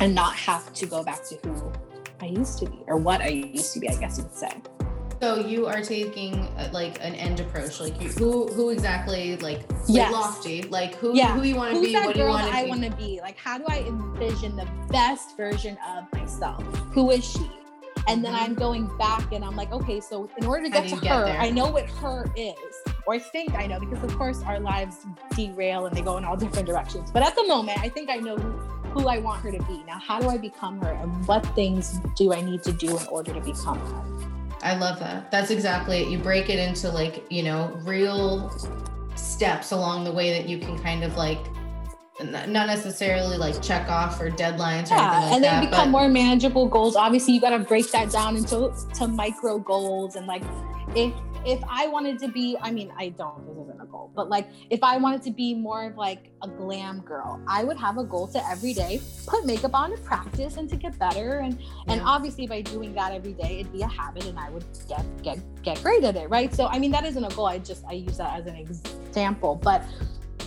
and 0.00 0.14
not 0.14 0.34
have 0.34 0.72
to 0.74 0.86
go 0.86 1.02
back 1.02 1.24
to 1.24 1.36
who 1.36 1.72
I 2.20 2.26
used 2.26 2.58
to 2.60 2.66
be 2.66 2.78
or 2.86 2.96
what 2.96 3.20
I 3.20 3.28
used 3.28 3.72
to 3.74 3.80
be, 3.80 3.88
I 3.88 3.94
guess 3.96 4.18
you 4.18 4.24
would 4.24 4.34
say. 4.34 4.52
So 5.20 5.36
you 5.38 5.66
are 5.66 5.80
taking 5.82 6.34
uh, 6.56 6.68
like 6.72 6.98
an 7.00 7.14
end 7.14 7.38
approach, 7.38 7.78
like 7.80 8.00
you, 8.00 8.08
who 8.08 8.48
who 8.48 8.70
exactly 8.70 9.36
like 9.36 9.60
Yes. 9.86 10.12
lofty, 10.12 10.62
like 10.62 10.96
who 10.96 11.16
Yeah. 11.16 11.32
who 11.36 11.42
you 11.44 11.54
want 11.54 11.74
to 11.74 11.80
be, 11.80 11.92
that 11.92 12.04
what 12.04 12.14
do 12.14 12.18
you 12.20 12.24
girl 12.26 12.34
want 12.34 12.48
to 12.48 12.52
I 12.54 12.64
be? 12.64 12.68
want 12.68 12.82
to 12.82 12.90
be? 12.96 13.20
Like, 13.20 13.38
how 13.38 13.56
do 13.58 13.64
I 13.68 13.80
envision 13.86 14.56
the 14.56 14.66
best 14.88 15.36
version 15.36 15.78
of 15.96 16.04
myself? 16.12 16.62
Who 16.92 17.10
is 17.12 17.24
she? 17.24 17.48
And 18.08 18.24
then 18.24 18.32
Mhm. 18.32 18.38
I'm 18.38 18.54
going 18.54 18.90
back 18.98 19.32
and 19.32 19.44
I'm 19.44 19.56
like, 19.56 19.72
okay, 19.72 20.00
so 20.00 20.28
in 20.36 20.44
order 20.44 20.64
to 20.64 20.70
get 20.70 20.88
to 20.88 20.96
get 20.96 21.12
her, 21.12 21.24
there? 21.26 21.40
I 21.40 21.50
know 21.50 21.68
what 21.70 21.88
her 22.00 22.26
is, 22.36 22.56
or 23.06 23.14
I 23.14 23.18
think 23.18 23.54
I 23.54 23.66
know, 23.66 23.78
because 23.78 24.02
of 24.02 24.16
course 24.18 24.42
our 24.44 24.58
lives 24.60 25.06
derail 25.34 25.86
and 25.86 25.96
they 25.96 26.02
go 26.02 26.16
in 26.16 26.24
all 26.24 26.36
different 26.36 26.66
directions. 26.66 27.10
But 27.12 27.22
at 27.22 27.34
the 27.36 27.46
moment, 27.46 27.78
I 27.80 27.88
think 27.88 28.10
I 28.10 28.16
know 28.16 28.36
who, 28.36 28.50
who 28.92 29.08
I 29.08 29.18
want 29.18 29.42
her 29.42 29.52
to 29.52 29.62
be. 29.64 29.84
Now, 29.84 29.98
how 29.98 30.20
do 30.20 30.28
I 30.28 30.36
become 30.38 30.80
her? 30.80 30.90
And 30.92 31.26
what 31.26 31.46
things 31.54 32.00
do 32.16 32.32
I 32.32 32.40
need 32.40 32.62
to 32.64 32.72
do 32.72 32.98
in 32.98 33.06
order 33.06 33.32
to 33.32 33.40
become 33.40 33.78
her? 33.78 34.04
I 34.62 34.76
love 34.76 34.98
that. 35.00 35.30
That's 35.30 35.50
exactly 35.50 36.02
it. 36.02 36.08
You 36.08 36.18
break 36.18 36.48
it 36.48 36.58
into 36.58 36.88
like, 36.90 37.24
you 37.30 37.42
know, 37.42 37.72
real 37.82 38.52
steps 39.14 39.72
along 39.72 40.04
the 40.04 40.12
way 40.12 40.30
that 40.38 40.48
you 40.48 40.58
can 40.58 40.78
kind 40.78 41.02
of 41.04 41.16
like 41.16 41.38
n- 41.38 41.61
not 42.20 42.48
necessarily 42.48 43.36
like 43.36 43.60
check 43.62 43.88
off 43.88 44.20
or 44.20 44.30
deadlines 44.30 44.90
or 44.90 44.94
anything 44.94 44.98
Yeah, 44.98 45.18
like 45.20 45.32
and 45.32 45.44
then 45.44 45.60
that. 45.60 45.70
become 45.70 45.90
more 45.90 46.08
manageable 46.08 46.68
goals. 46.68 46.94
Obviously, 46.94 47.34
you 47.34 47.40
got 47.40 47.50
to 47.50 47.60
break 47.60 47.90
that 47.92 48.10
down 48.10 48.36
into 48.36 48.72
to 48.94 49.08
micro 49.08 49.58
goals. 49.58 50.16
And 50.16 50.26
like, 50.26 50.42
if 50.94 51.12
if 51.44 51.60
I 51.68 51.88
wanted 51.88 52.20
to 52.20 52.28
be, 52.28 52.56
I 52.60 52.70
mean, 52.70 52.92
I 52.96 53.08
don't. 53.08 53.44
This 53.48 53.56
isn't 53.56 53.80
a 53.80 53.86
goal, 53.86 54.12
but 54.14 54.28
like, 54.28 54.46
if 54.70 54.84
I 54.84 54.96
wanted 54.98 55.22
to 55.22 55.32
be 55.32 55.54
more 55.54 55.86
of 55.86 55.96
like 55.96 56.30
a 56.42 56.48
glam 56.48 57.00
girl, 57.00 57.40
I 57.48 57.64
would 57.64 57.76
have 57.78 57.98
a 57.98 58.04
goal 58.04 58.28
to 58.28 58.46
every 58.48 58.74
day 58.74 59.00
put 59.26 59.44
makeup 59.44 59.74
on 59.74 59.90
to 59.90 59.96
practice 59.96 60.56
and 60.58 60.68
to 60.70 60.76
get 60.76 60.96
better. 60.98 61.38
And 61.38 61.58
and 61.88 62.00
obviously, 62.02 62.46
by 62.46 62.60
doing 62.60 62.94
that 62.94 63.12
every 63.12 63.32
day, 63.32 63.60
it'd 63.60 63.72
be 63.72 63.82
a 63.82 63.88
habit, 63.88 64.26
and 64.26 64.38
I 64.38 64.50
would 64.50 64.64
get 64.86 65.04
get 65.22 65.38
get 65.62 65.82
great 65.82 66.04
at 66.04 66.14
it, 66.16 66.28
right? 66.28 66.54
So, 66.54 66.66
I 66.66 66.78
mean, 66.78 66.92
that 66.92 67.04
isn't 67.06 67.24
a 67.24 67.34
goal. 67.34 67.46
I 67.46 67.58
just 67.58 67.84
I 67.86 67.94
use 67.94 68.18
that 68.18 68.38
as 68.38 68.46
an 68.46 68.56
example, 68.56 69.54
but. 69.56 69.82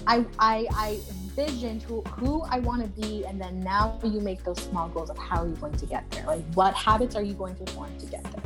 I, 0.07 0.23
I 0.37 0.67
I 0.71 0.99
envisioned 1.37 1.81
to 1.81 2.01
who 2.17 2.41
I 2.43 2.59
want 2.59 2.81
to 2.81 3.01
be, 3.01 3.25
and 3.25 3.39
then 3.39 3.59
now 3.59 3.99
you 4.03 4.21
make 4.21 4.43
those 4.43 4.61
small 4.61 4.89
goals 4.89 5.09
of 5.09 5.17
how 5.17 5.43
are 5.43 5.47
you 5.47 5.55
going 5.55 5.73
to 5.77 5.85
get 5.85 6.09
there? 6.11 6.25
Like 6.25 6.43
what 6.53 6.73
habits 6.73 7.15
are 7.15 7.21
you 7.21 7.33
going 7.33 7.55
to 7.55 7.71
form 7.73 7.95
to 7.97 8.05
get 8.05 8.23
there? 8.23 8.43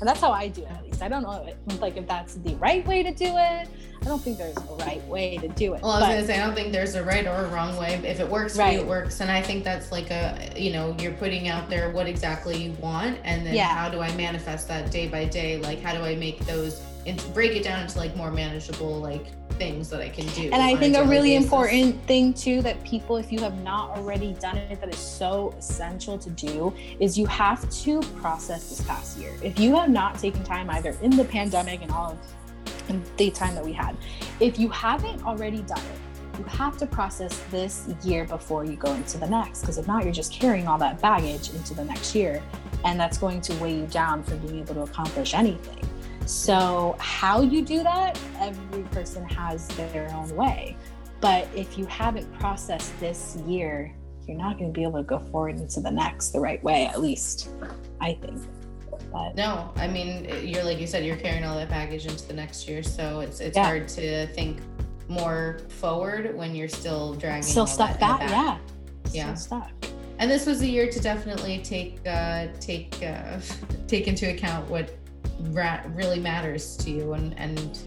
And 0.00 0.08
that's 0.08 0.20
how 0.20 0.30
I 0.30 0.46
do 0.46 0.62
it 0.62 0.70
at 0.70 0.84
least. 0.84 1.02
I 1.02 1.08
don't 1.08 1.24
know 1.24 1.44
if, 1.48 1.80
like 1.80 1.96
if 1.96 2.06
that's 2.06 2.34
the 2.36 2.54
right 2.56 2.86
way 2.86 3.02
to 3.02 3.12
do 3.12 3.24
it. 3.26 3.68
I 4.00 4.04
don't 4.04 4.22
think 4.22 4.38
there's 4.38 4.56
a 4.56 4.74
right 4.84 5.04
way 5.08 5.38
to 5.38 5.48
do 5.48 5.74
it. 5.74 5.82
Well, 5.82 5.90
I 5.90 5.98
was 5.98 6.06
but- 6.06 6.14
gonna 6.14 6.26
say 6.26 6.40
I 6.40 6.46
don't 6.46 6.54
think 6.54 6.72
there's 6.72 6.94
a 6.94 7.02
right 7.02 7.26
or 7.26 7.46
a 7.46 7.48
wrong 7.48 7.76
way. 7.76 8.00
If 8.04 8.20
it 8.20 8.28
works 8.28 8.56
for 8.56 8.62
you, 8.68 8.78
it 8.78 8.86
works. 8.86 9.20
And 9.20 9.28
I 9.28 9.42
think 9.42 9.64
that's 9.64 9.90
like 9.90 10.10
a 10.12 10.52
you 10.56 10.72
know, 10.72 10.94
you're 11.00 11.14
putting 11.14 11.48
out 11.48 11.68
there 11.68 11.90
what 11.90 12.06
exactly 12.06 12.56
you 12.62 12.72
want 12.74 13.18
and 13.24 13.44
then 13.44 13.54
Yeah. 13.54 13.74
how 13.74 13.88
do 13.88 14.00
I 14.00 14.14
manifest 14.14 14.68
that 14.68 14.92
day 14.92 15.08
by 15.08 15.24
day? 15.24 15.56
Like 15.58 15.80
how 15.82 15.94
do 15.94 16.02
I 16.02 16.14
make 16.14 16.38
those 16.46 16.80
and 17.08 17.34
break 17.34 17.52
it 17.52 17.64
down 17.64 17.82
into 17.82 17.98
like 17.98 18.14
more 18.14 18.30
manageable 18.30 19.00
like 19.00 19.26
things 19.52 19.88
that 19.90 20.00
I 20.00 20.08
can 20.08 20.26
do. 20.28 20.50
and 20.52 20.62
I 20.62 20.76
think 20.76 20.94
a 20.94 20.98
daily 20.98 21.08
really 21.08 21.30
basis. 21.30 21.44
important 21.44 22.06
thing 22.06 22.34
too 22.34 22.62
that 22.62 22.82
people, 22.84 23.16
if 23.16 23.32
you 23.32 23.40
have 23.40 23.60
not 23.62 23.96
already 23.96 24.34
done 24.34 24.56
it, 24.56 24.80
that 24.80 24.88
is 24.88 24.98
so 24.98 25.54
essential 25.58 26.18
to 26.18 26.30
do 26.30 26.72
is 27.00 27.18
you 27.18 27.26
have 27.26 27.68
to 27.82 28.00
process 28.20 28.68
this 28.68 28.82
past 28.82 29.18
year. 29.18 29.32
If 29.42 29.58
you 29.58 29.74
have 29.74 29.88
not 29.88 30.18
taken 30.18 30.44
time 30.44 30.70
either 30.70 30.96
in 31.02 31.16
the 31.16 31.24
pandemic 31.24 31.82
and 31.82 31.90
all 31.90 32.12
of 32.12 33.16
the 33.16 33.30
time 33.30 33.54
that 33.54 33.64
we 33.64 33.72
had, 33.72 33.96
if 34.38 34.58
you 34.58 34.68
haven't 34.68 35.24
already 35.24 35.62
done 35.62 35.78
it, 35.78 36.38
you 36.38 36.44
have 36.44 36.76
to 36.76 36.86
process 36.86 37.36
this 37.50 37.88
year 38.04 38.24
before 38.24 38.64
you 38.64 38.76
go 38.76 38.94
into 38.94 39.18
the 39.18 39.28
next. 39.28 39.62
Because 39.62 39.78
if 39.78 39.88
not, 39.88 40.04
you're 40.04 40.12
just 40.12 40.32
carrying 40.32 40.68
all 40.68 40.78
that 40.78 41.00
baggage 41.00 41.50
into 41.50 41.74
the 41.74 41.84
next 41.84 42.14
year. 42.14 42.40
And 42.84 43.00
that's 43.00 43.18
going 43.18 43.40
to 43.40 43.54
weigh 43.54 43.74
you 43.74 43.86
down 43.86 44.22
from 44.22 44.38
being 44.38 44.60
able 44.60 44.74
to 44.74 44.82
accomplish 44.82 45.34
anything. 45.34 45.84
So, 46.28 46.94
how 46.98 47.40
you 47.40 47.62
do 47.64 47.82
that, 47.82 48.20
every 48.38 48.82
person 48.84 49.24
has 49.30 49.66
their 49.68 50.12
own 50.14 50.28
way. 50.36 50.76
But 51.20 51.48
if 51.54 51.78
you 51.78 51.86
haven't 51.86 52.30
processed 52.38 52.98
this 53.00 53.36
year, 53.46 53.94
you're 54.26 54.36
not 54.36 54.58
going 54.58 54.72
to 54.72 54.76
be 54.78 54.82
able 54.82 54.98
to 54.98 55.04
go 55.04 55.18
forward 55.18 55.56
into 55.58 55.80
the 55.80 55.90
next 55.90 56.28
the 56.30 56.40
right 56.40 56.62
way, 56.62 56.86
at 56.86 57.00
least, 57.00 57.48
I 58.00 58.12
think. 58.20 58.42
But 59.10 59.36
No, 59.36 59.72
I 59.76 59.88
mean 59.88 60.26
you're 60.46 60.64
like 60.64 60.78
you 60.78 60.86
said, 60.86 61.02
you're 61.02 61.16
carrying 61.16 61.42
all 61.44 61.56
that 61.56 61.70
baggage 61.70 62.04
into 62.04 62.26
the 62.28 62.34
next 62.34 62.68
year, 62.68 62.82
so 62.82 63.20
it's 63.20 63.40
it's 63.40 63.56
Yeah. 63.56 63.64
hard 63.64 63.88
to 63.88 64.26
think 64.34 64.58
more 65.08 65.60
forward 65.68 66.36
when 66.36 66.54
you're 66.54 66.68
still 66.68 67.14
dragging 67.14 67.42
still 67.42 67.66
stuck 67.66 67.98
back, 67.98 68.20
back. 68.20 68.30
yeah. 68.30 68.58
Yeah. 69.12 69.34
Still 69.34 69.60
stuck. 69.62 69.70
And 70.18 70.30
this 70.30 70.44
was 70.44 70.60
a 70.60 70.66
year 70.66 70.90
to 70.90 71.00
definitely 71.00 71.60
take 71.64 72.06
uh, 72.06 72.48
take 72.60 72.94
uh, 73.02 73.38
take 73.86 74.08
into 74.08 74.28
account 74.30 74.68
what 74.68 74.90
ra- 75.50 75.82
really 75.94 76.20
matters 76.20 76.76
to 76.78 76.90
you 76.90 77.12
and 77.14 77.38
and 77.38 77.78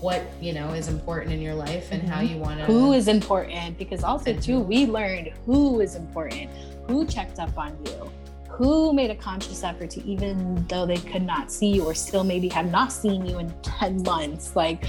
what 0.00 0.22
you 0.40 0.52
know 0.52 0.72
is 0.72 0.88
important 0.88 1.32
in 1.32 1.40
your 1.40 1.54
life 1.54 1.90
and 1.90 2.02
how 2.08 2.20
you 2.20 2.36
want 2.36 2.58
to. 2.58 2.64
Mm-hmm. 2.64 2.72
Who 2.72 2.92
is 2.92 3.08
important? 3.08 3.78
Because 3.78 4.04
also, 4.04 4.32
too, 4.34 4.60
we 4.60 4.86
learned 4.86 5.32
who 5.44 5.80
is 5.80 5.94
important, 5.96 6.50
who 6.86 7.04
checked 7.06 7.38
up 7.38 7.56
on 7.58 7.76
you, 7.84 8.10
who 8.48 8.92
made 8.92 9.10
a 9.10 9.14
conscious 9.14 9.62
effort 9.64 9.90
to, 9.90 10.04
even 10.04 10.64
though 10.68 10.86
they 10.86 10.98
could 10.98 11.22
not 11.22 11.50
see 11.50 11.68
you 11.68 11.84
or 11.84 11.94
still 11.94 12.24
maybe 12.24 12.48
have 12.48 12.70
not 12.70 12.92
seen 12.92 13.26
you 13.26 13.38
in 13.38 13.52
10 13.62 14.02
months, 14.02 14.54
like 14.54 14.84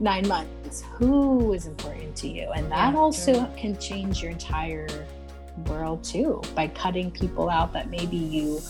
nine 0.00 0.26
months, 0.26 0.82
who 0.94 1.52
is 1.52 1.66
important 1.66 2.14
to 2.16 2.28
you? 2.28 2.50
And 2.54 2.70
that 2.70 2.94
Yeah, 2.94 3.00
also 3.00 3.46
can 3.56 3.76
change 3.78 4.22
your 4.22 4.32
entire 4.32 4.88
world 5.68 6.02
too 6.02 6.40
by 6.54 6.66
cutting 6.68 7.10
people 7.10 7.50
out 7.50 7.72
that 7.72 7.90
maybe 7.90 8.16
you 8.16 8.60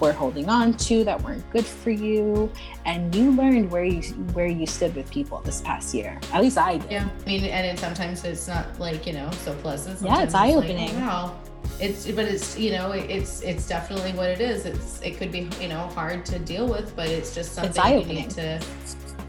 were 0.00 0.12
holding 0.12 0.48
on 0.48 0.74
to 0.74 1.04
that 1.04 1.20
weren't 1.22 1.48
good 1.50 1.64
for 1.64 1.90
you 1.90 2.50
and 2.84 3.14
you 3.14 3.30
learned 3.32 3.70
where 3.70 3.84
you 3.84 4.02
where 4.34 4.48
you 4.48 4.66
stood 4.66 4.94
with 4.96 5.08
people 5.12 5.40
this 5.42 5.60
past 5.60 5.94
year 5.94 6.18
at 6.32 6.40
least 6.42 6.58
i 6.58 6.76
did 6.78 6.90
Yeah, 6.90 7.08
I 7.20 7.24
mean, 7.26 7.44
and 7.44 7.66
it, 7.66 7.78
sometimes 7.78 8.24
it's 8.24 8.48
not 8.48 8.78
like 8.80 9.06
you 9.06 9.12
know 9.12 9.30
so 9.44 9.54
pleasant. 9.54 10.00
Yeah, 10.02 10.22
it's 10.22 10.32
Sometimes 10.32 10.34
like, 10.34 10.54
oh, 10.54 10.58
eye-opening. 10.60 10.90
oh, 10.96 11.06
wow, 11.06 11.36
it's 11.78 12.10
but 12.10 12.24
it's 12.26 12.58
you 12.58 12.72
know 12.72 12.90
it's 12.90 13.40
it's 13.42 13.68
definitely 13.68 14.12
what 14.12 14.28
it 14.28 14.40
is. 14.40 14.66
It's 14.66 15.00
it 15.02 15.16
could 15.18 15.30
be 15.30 15.48
you 15.60 15.68
know 15.68 15.86
hard 15.94 16.26
to 16.26 16.38
deal 16.40 16.66
with, 16.68 16.94
but 16.96 17.08
it's 17.08 17.32
just 17.34 17.52
something 17.52 18.00
you 18.00 18.04
need 18.06 18.30
to. 18.30 18.60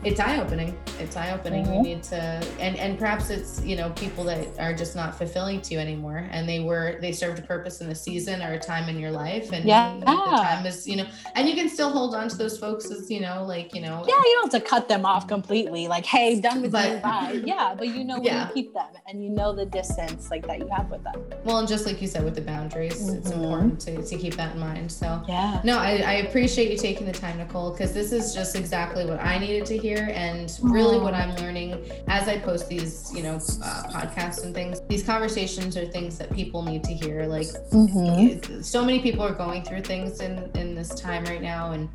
It's 0.06 0.20
eye 0.20 0.40
opening. 0.42 0.76
It's 1.00 1.16
eye 1.16 1.32
opening. 1.32 1.66
You 1.66 1.72
Mhm. 1.80 1.84
need 1.84 2.04
to, 2.04 2.18
and 2.60 2.76
and 2.78 3.00
perhaps 3.00 3.30
it's 3.30 3.64
you 3.64 3.76
know 3.78 3.90
people 3.92 4.24
that 4.26 4.46
are 4.60 4.74
just 4.74 4.96
not 4.96 5.18
fulfilling 5.18 5.62
to 5.62 5.74
you 5.74 5.80
anymore, 5.80 6.28
and 6.32 6.48
they 6.48 6.60
were 6.60 6.98
they 7.02 7.12
served 7.14 7.40
a 7.40 7.42
purpose 7.42 7.80
in 7.82 7.90
a 7.90 7.96
season 7.96 8.42
or 8.42 8.52
a 8.54 8.60
time 8.60 8.90
in 8.90 9.00
your 9.00 9.12
life, 9.12 9.52
and 9.54 9.64
Yeah. 9.66 9.96
the 10.00 10.06
time 10.06 10.66
is 10.66 10.86
you 10.88 10.98
know, 10.98 11.06
and 11.36 11.48
you 11.48 11.56
can 11.56 11.70
still 11.70 11.90
hold 11.90 12.16
on 12.16 12.28
to 12.30 12.38
those 12.38 12.58
folks 12.58 12.92
as 12.92 13.10
you 13.10 13.22
know 13.22 13.44
like 13.48 13.74
you 13.74 13.82
know 13.82 14.04
yeah 14.08 14.16
you 14.18 14.40
don't 14.42 14.52
have 14.54 14.62
to 14.62 14.68
cut 14.68 14.88
them 14.90 15.06
off 15.06 15.28
completely 15.28 15.88
like 15.88 16.06
hey 16.06 16.40
done 16.40 16.62
with 16.62 16.72
But- 16.74 16.92
you 16.92 16.98
bye 16.98 17.42
yeah 17.46 17.74
but 17.78 17.88
you 17.88 18.04
know 18.04 18.20
Yeah. 18.22 18.48
you 18.48 18.54
keep 18.54 18.74
them 18.74 18.86
and 19.08 19.24
you 19.24 19.30
know 19.30 19.54
the 19.54 19.66
distance 19.66 20.30
like 20.32 20.46
that 20.48 20.60
you 20.60 20.68
have 20.68 20.90
with 20.92 21.04
them 21.04 21.16
Well, 21.46 21.58
and 21.60 21.68
just 21.68 21.86
like 21.86 22.02
you 22.02 22.08
said 22.08 22.24
with 22.24 22.36
the 22.36 22.42
boundaries, 22.42 23.10
it's 23.10 23.30
Mhm. 23.32 23.36
important 23.44 23.80
to, 23.82 24.02
to 24.02 24.16
keep 24.18 24.36
that 24.38 24.54
in 24.54 24.60
mind. 24.60 24.92
So, 24.92 25.22
yeah 25.28 25.60
no, 25.64 25.78
I, 25.78 25.92
I 26.06 26.14
appreciate 26.28 26.72
you 26.72 26.78
taking 26.78 27.06
the 27.06 27.12
time, 27.14 27.38
Nicole, 27.38 27.72
because 27.72 27.94
this 27.94 28.12
is 28.12 28.34
just 28.34 28.56
exactly 28.56 29.06
what 29.06 29.20
I 29.24 29.38
needed 29.38 29.66
to 29.68 29.78
hear. 29.78 29.93
And 29.98 30.56
really, 30.62 31.00
what 31.00 31.14
I'm 31.14 31.36
learning 31.38 31.78
as 32.08 32.28
I 32.28 32.38
post 32.40 32.68
these, 32.70 33.12
you 33.16 33.24
know, 33.24 33.36
uh, 33.36 33.84
podcasts 33.92 34.44
and 34.44 34.54
things, 34.54 34.82
these 34.88 35.04
conversations 35.04 35.76
are 35.78 35.86
things 35.86 36.18
that 36.18 36.32
people 36.34 36.62
need 36.64 36.84
to 36.86 36.94
hear. 36.94 37.26
Like, 37.26 37.48
Mm-hmm. 37.72 38.62
so 38.62 38.84
many 38.86 39.00
people 39.02 39.24
are 39.24 39.34
going 39.34 39.64
through 39.64 39.82
things 39.82 40.22
in, 40.22 40.50
in 40.56 40.76
this 40.76 40.90
time 40.90 41.24
right 41.26 41.42
now, 41.42 41.72
and 41.72 41.90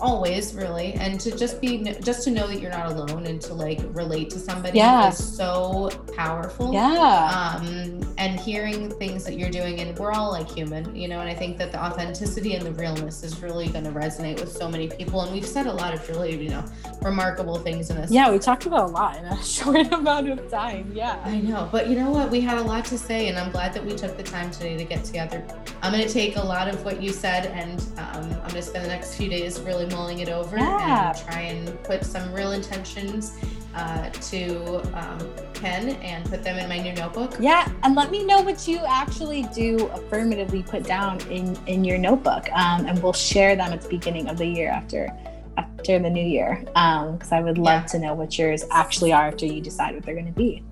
always 0.00 0.54
really. 0.54 0.94
And 0.94 1.18
to 1.20 1.36
just 1.36 1.60
be, 1.60 1.82
just 2.02 2.24
to 2.24 2.30
know 2.30 2.46
that 2.46 2.60
you're 2.60 2.70
not 2.70 2.86
alone 2.92 3.26
and 3.26 3.40
to 3.42 3.54
like 3.54 3.80
relate 3.90 4.30
to 4.30 4.38
somebody 4.38 4.78
Yeah. 4.78 5.08
is 5.08 5.16
so 5.36 5.90
powerful 6.16 6.72
yeah 6.72 7.56
um, 7.56 8.14
and 8.18 8.38
hearing 8.38 8.90
things 8.98 9.24
that 9.24 9.38
you're 9.38 9.50
doing 9.50 9.80
and 9.80 9.98
we're 9.98 10.12
all 10.12 10.30
like 10.30 10.48
human 10.48 10.94
you 10.94 11.08
know 11.08 11.20
and 11.20 11.28
i 11.28 11.34
think 11.34 11.56
that 11.58 11.72
the 11.72 11.82
authenticity 11.82 12.54
and 12.54 12.64
the 12.64 12.72
realness 12.72 13.22
is 13.22 13.42
really 13.42 13.68
going 13.68 13.84
to 13.84 13.90
resonate 13.90 14.38
with 14.40 14.50
so 14.52 14.68
many 14.68 14.88
people 14.88 15.22
and 15.22 15.32
we've 15.32 15.46
said 15.46 15.66
a 15.66 15.72
lot 15.72 15.92
of 15.94 16.06
really 16.08 16.36
you 16.42 16.50
know 16.50 16.64
remarkable 17.02 17.41
things 17.58 17.90
in 17.90 17.96
this 17.96 18.10
yeah 18.10 18.30
we 18.30 18.38
talked 18.38 18.66
about 18.66 18.88
a 18.88 18.92
lot 18.92 19.16
in 19.18 19.24
a 19.24 19.42
short 19.56 19.92
amount 19.92 20.28
of 20.28 20.50
time 20.50 20.90
yeah 20.94 21.20
I 21.24 21.40
know, 21.40 21.68
but 21.72 21.88
you 21.88 21.96
know 21.96 22.10
what? 22.10 22.30
We 22.30 22.40
had 22.40 22.58
a 22.58 22.62
lot 22.62 22.84
to 22.86 22.98
say, 22.98 23.28
and 23.28 23.38
I'm 23.38 23.50
glad 23.50 23.72
that 23.74 23.84
we 23.84 23.94
took 23.94 24.16
the 24.16 24.22
time 24.22 24.50
today 24.50 24.76
to 24.76 24.84
get 24.84 25.04
together. 25.04 25.42
I'm 25.82 25.92
going 25.92 26.06
to 26.06 26.12
take 26.12 26.36
a 26.36 26.42
lot 26.42 26.68
of 26.68 26.84
what 26.84 27.02
you 27.02 27.10
said, 27.10 27.46
and 27.46 27.80
um, 27.98 28.24
I'm 28.24 28.50
going 28.50 28.54
to 28.54 28.62
spend 28.62 28.84
the 28.84 28.88
next 28.88 29.14
few 29.16 29.28
days 29.28 29.60
really 29.60 29.86
mulling 29.86 30.18
it 30.20 30.28
over 30.28 30.56
Yeah. 30.56 31.08
and 31.10 31.18
try 31.26 31.40
and 31.40 31.82
put 31.84 32.04
some 32.04 32.32
real 32.32 32.52
intentions 32.52 33.38
uh, 33.74 34.08
to 34.10 34.76
um, 34.98 35.18
pen 35.54 35.90
and 36.02 36.24
put 36.28 36.42
them 36.42 36.58
in 36.58 36.68
my 36.68 36.78
new 36.78 36.92
notebook. 36.94 37.34
Yeah, 37.40 37.70
and 37.82 37.94
let 37.94 38.10
me 38.10 38.24
know 38.24 38.40
what 38.42 38.66
you 38.68 38.78
actually 38.86 39.42
do 39.54 39.86
affirmatively 39.88 40.62
put 40.62 40.82
down 40.84 41.20
in 41.30 41.56
in 41.66 41.84
your 41.84 41.98
notebook, 41.98 42.50
um, 42.52 42.86
and 42.86 43.02
we'll 43.02 43.12
share 43.12 43.56
them 43.56 43.72
at 43.72 43.80
the 43.82 43.88
beginning 43.88 44.28
of 44.28 44.36
the 44.38 44.46
year 44.46 44.68
after 44.70 45.10
after 45.56 45.98
the 45.98 46.10
new 46.10 46.24
year, 46.24 46.58
because 46.64 47.32
I 47.32 47.40
would 47.40 47.58
love 47.58 47.82
Yeah. 47.82 47.86
to 47.88 47.98
know 47.98 48.14
what 48.14 48.38
yours 48.38 48.64
actually 48.70 49.12
are 49.12 49.26
after 49.28 49.46
you 49.46 49.60
decide 49.60 49.94
what 49.94 50.04
they're 50.04 50.14
going 50.14 50.26
to 50.26 50.32
be. 50.32 50.62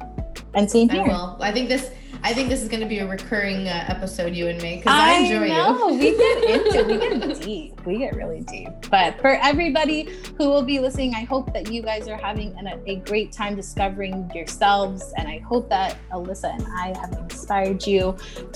And 0.54 0.70
same 0.70 0.88
here. 0.88 1.02
I 1.02 1.08
will. 1.08 1.36
I 1.40 1.52
think 1.52 1.68
this. 1.68 1.90
I 2.22 2.34
think 2.34 2.50
this 2.50 2.60
is 2.60 2.68
going 2.68 2.80
to 2.82 2.86
be 2.86 2.98
a 2.98 3.08
recurring 3.08 3.66
uh, 3.66 3.84
episode, 3.88 4.34
you 4.34 4.48
and 4.48 4.60
me, 4.60 4.76
because 4.76 4.92
I, 4.92 5.14
I 5.14 5.18
enjoy 5.20 5.48
know. 5.48 5.88
you. 5.88 5.98
we 5.98 6.16
get 6.18 6.44
into 6.76 6.84
we 6.84 6.98
get 6.98 7.40
deep. 7.40 7.86
We 7.86 7.96
get 7.98 8.14
really 8.14 8.40
deep. 8.42 8.68
But 8.90 9.18
for 9.22 9.36
everybody 9.36 10.06
who 10.36 10.50
will 10.50 10.60
be 10.62 10.80
listening, 10.80 11.14
I 11.14 11.24
hope 11.24 11.54
that 11.54 11.72
you 11.72 11.80
guys 11.80 12.08
are 12.08 12.18
having 12.18 12.54
an, 12.58 12.78
a 12.86 12.96
great 12.96 13.32
time 13.32 13.56
discovering 13.56 14.30
yourselves, 14.34 15.14
and 15.16 15.28
I 15.28 15.38
hope 15.38 15.70
that 15.70 15.96
Alyssa 16.12 16.52
and 16.54 16.66
I 16.76 16.88
have 17.00 17.12
inspired 17.18 17.86
you 17.86 18.14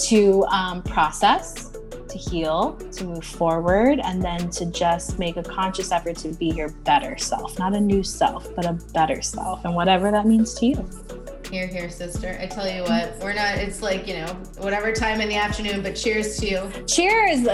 to 0.08 0.44
um, 0.46 0.82
process. 0.82 1.73
To 2.14 2.20
heal, 2.20 2.78
to 2.92 3.04
move 3.06 3.24
forward, 3.24 3.98
and 3.98 4.22
then 4.22 4.48
to 4.50 4.66
just 4.66 5.18
make 5.18 5.36
a 5.36 5.42
conscious 5.42 5.90
effort 5.90 6.16
to 6.18 6.28
be 6.28 6.46
your 6.46 6.68
better 6.84 7.18
self. 7.18 7.58
Not 7.58 7.74
a 7.74 7.80
new 7.80 8.04
self, 8.04 8.54
but 8.54 8.64
a 8.64 8.74
better 8.92 9.20
self, 9.20 9.64
and 9.64 9.74
whatever 9.74 10.12
that 10.12 10.24
means 10.24 10.54
to 10.60 10.66
you. 10.66 10.88
Here, 11.50 11.66
here, 11.66 11.90
sister. 11.90 12.36
I 12.40 12.46
tell 12.46 12.68
you 12.68 12.82
what, 12.82 13.18
we're 13.20 13.34
not. 13.34 13.56
It's 13.56 13.82
like 13.82 14.06
you 14.06 14.14
know, 14.14 14.26
whatever 14.58 14.92
time 14.92 15.20
in 15.20 15.28
the 15.28 15.36
afternoon. 15.36 15.82
But 15.82 15.94
cheers 15.94 16.36
to 16.38 16.48
you. 16.48 16.86
Cheers! 16.86 17.46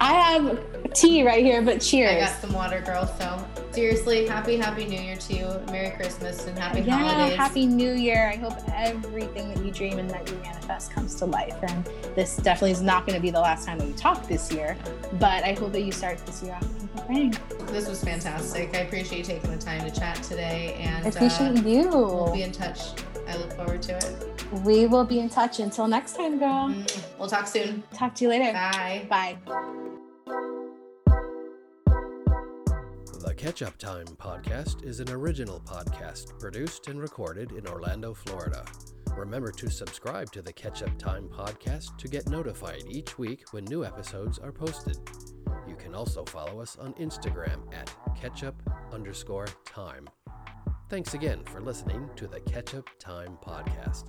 I 0.00 0.12
have 0.12 0.60
tea 0.94 1.22
right 1.22 1.44
here, 1.44 1.62
but 1.62 1.80
cheers. 1.80 2.10
I 2.10 2.20
got 2.20 2.40
some 2.40 2.52
water, 2.52 2.80
girl. 2.80 3.06
So 3.18 3.44
seriously, 3.72 4.26
happy, 4.26 4.56
happy 4.56 4.84
New 4.84 5.00
Year 5.00 5.16
to 5.16 5.34
you. 5.34 5.46
Merry 5.70 5.90
Christmas 5.96 6.46
and 6.46 6.58
happy 6.58 6.80
yeah, 6.80 6.98
holidays. 6.98 7.36
happy 7.36 7.66
New 7.66 7.92
Year. 7.92 8.30
I 8.32 8.36
hope 8.36 8.54
everything 8.74 9.48
that 9.52 9.64
you 9.64 9.70
dream 9.70 9.98
and 9.98 10.08
that 10.10 10.28
you 10.28 10.36
manifest 10.36 10.92
comes 10.92 11.14
to 11.16 11.26
life. 11.26 11.56
And 11.62 11.84
this 12.14 12.36
definitely 12.36 12.72
is 12.72 12.82
not 12.82 13.06
going 13.06 13.16
to 13.16 13.22
be 13.22 13.30
the 13.30 13.40
last 13.40 13.66
time 13.66 13.78
that 13.78 13.86
we 13.86 13.94
talk 13.94 14.26
this 14.28 14.52
year, 14.52 14.76
but 15.18 15.44
I 15.44 15.54
hope 15.54 15.72
that 15.72 15.82
you 15.82 15.92
start 15.92 16.24
this 16.26 16.42
year 16.42 16.54
off 16.54 16.62
with 16.62 17.04
a 17.04 17.08
bang. 17.08 17.34
This 17.66 17.88
was 17.88 18.02
fantastic. 18.02 18.74
I 18.74 18.80
appreciate 18.80 19.18
you 19.18 19.24
taking 19.24 19.50
the 19.50 19.58
time 19.58 19.88
to 19.88 19.90
chat 19.90 20.22
today, 20.22 20.76
and 20.78 21.06
I 21.06 21.08
appreciate 21.08 21.58
uh, 21.58 21.68
you. 21.68 21.88
We'll 21.88 22.32
be 22.32 22.42
in 22.42 22.52
touch. 22.52 22.78
I 23.28 23.36
look 23.36 23.52
forward 23.54 23.82
to 23.82 23.96
it. 23.96 24.44
We 24.64 24.86
will 24.86 25.04
be 25.04 25.20
in 25.20 25.28
touch. 25.28 25.60
Until 25.60 25.86
next 25.88 26.16
time, 26.16 26.38
girl. 26.38 26.68
Mm, 26.68 27.18
We'll 27.18 27.28
talk 27.28 27.46
soon. 27.46 27.82
Talk 27.94 28.14
to 28.16 28.24
you 28.24 28.30
later. 28.30 28.52
Bye. 28.52 29.06
Bye. 29.08 29.36
The 33.24 33.34
Ketchup 33.36 33.78
Thyme 33.78 34.06
podcast 34.18 34.84
is 34.84 35.00
an 35.00 35.10
original 35.10 35.60
podcast 35.60 36.38
produced 36.38 36.88
and 36.88 37.00
recorded 37.00 37.52
in 37.52 37.66
Orlando, 37.66 38.12
Florida. 38.14 38.64
Remember 39.16 39.52
to 39.52 39.70
subscribe 39.70 40.30
to 40.32 40.42
the 40.42 40.52
Ketchup 40.52 41.00
Thyme 41.00 41.28
podcast 41.28 41.96
to 41.98 42.08
get 42.08 42.28
notified 42.28 42.82
each 42.88 43.18
week 43.18 43.44
when 43.52 43.64
new 43.64 43.84
episodes 43.84 44.38
are 44.38 44.52
posted. 44.52 44.96
You 45.68 45.76
can 45.76 45.94
also 45.94 46.24
follow 46.24 46.60
us 46.60 46.76
on 46.76 46.92
Instagram 46.94 47.60
at 47.74 47.94
ketchup 48.20 48.54
underscore 48.92 49.46
thyme. 49.66 50.08
Thanks 50.92 51.14
again 51.14 51.42
for 51.44 51.62
listening 51.62 52.10
to 52.16 52.26
the 52.26 52.38
Catch 52.40 52.74
Up 52.74 52.86
Time 52.98 53.38
podcast. 53.42 54.04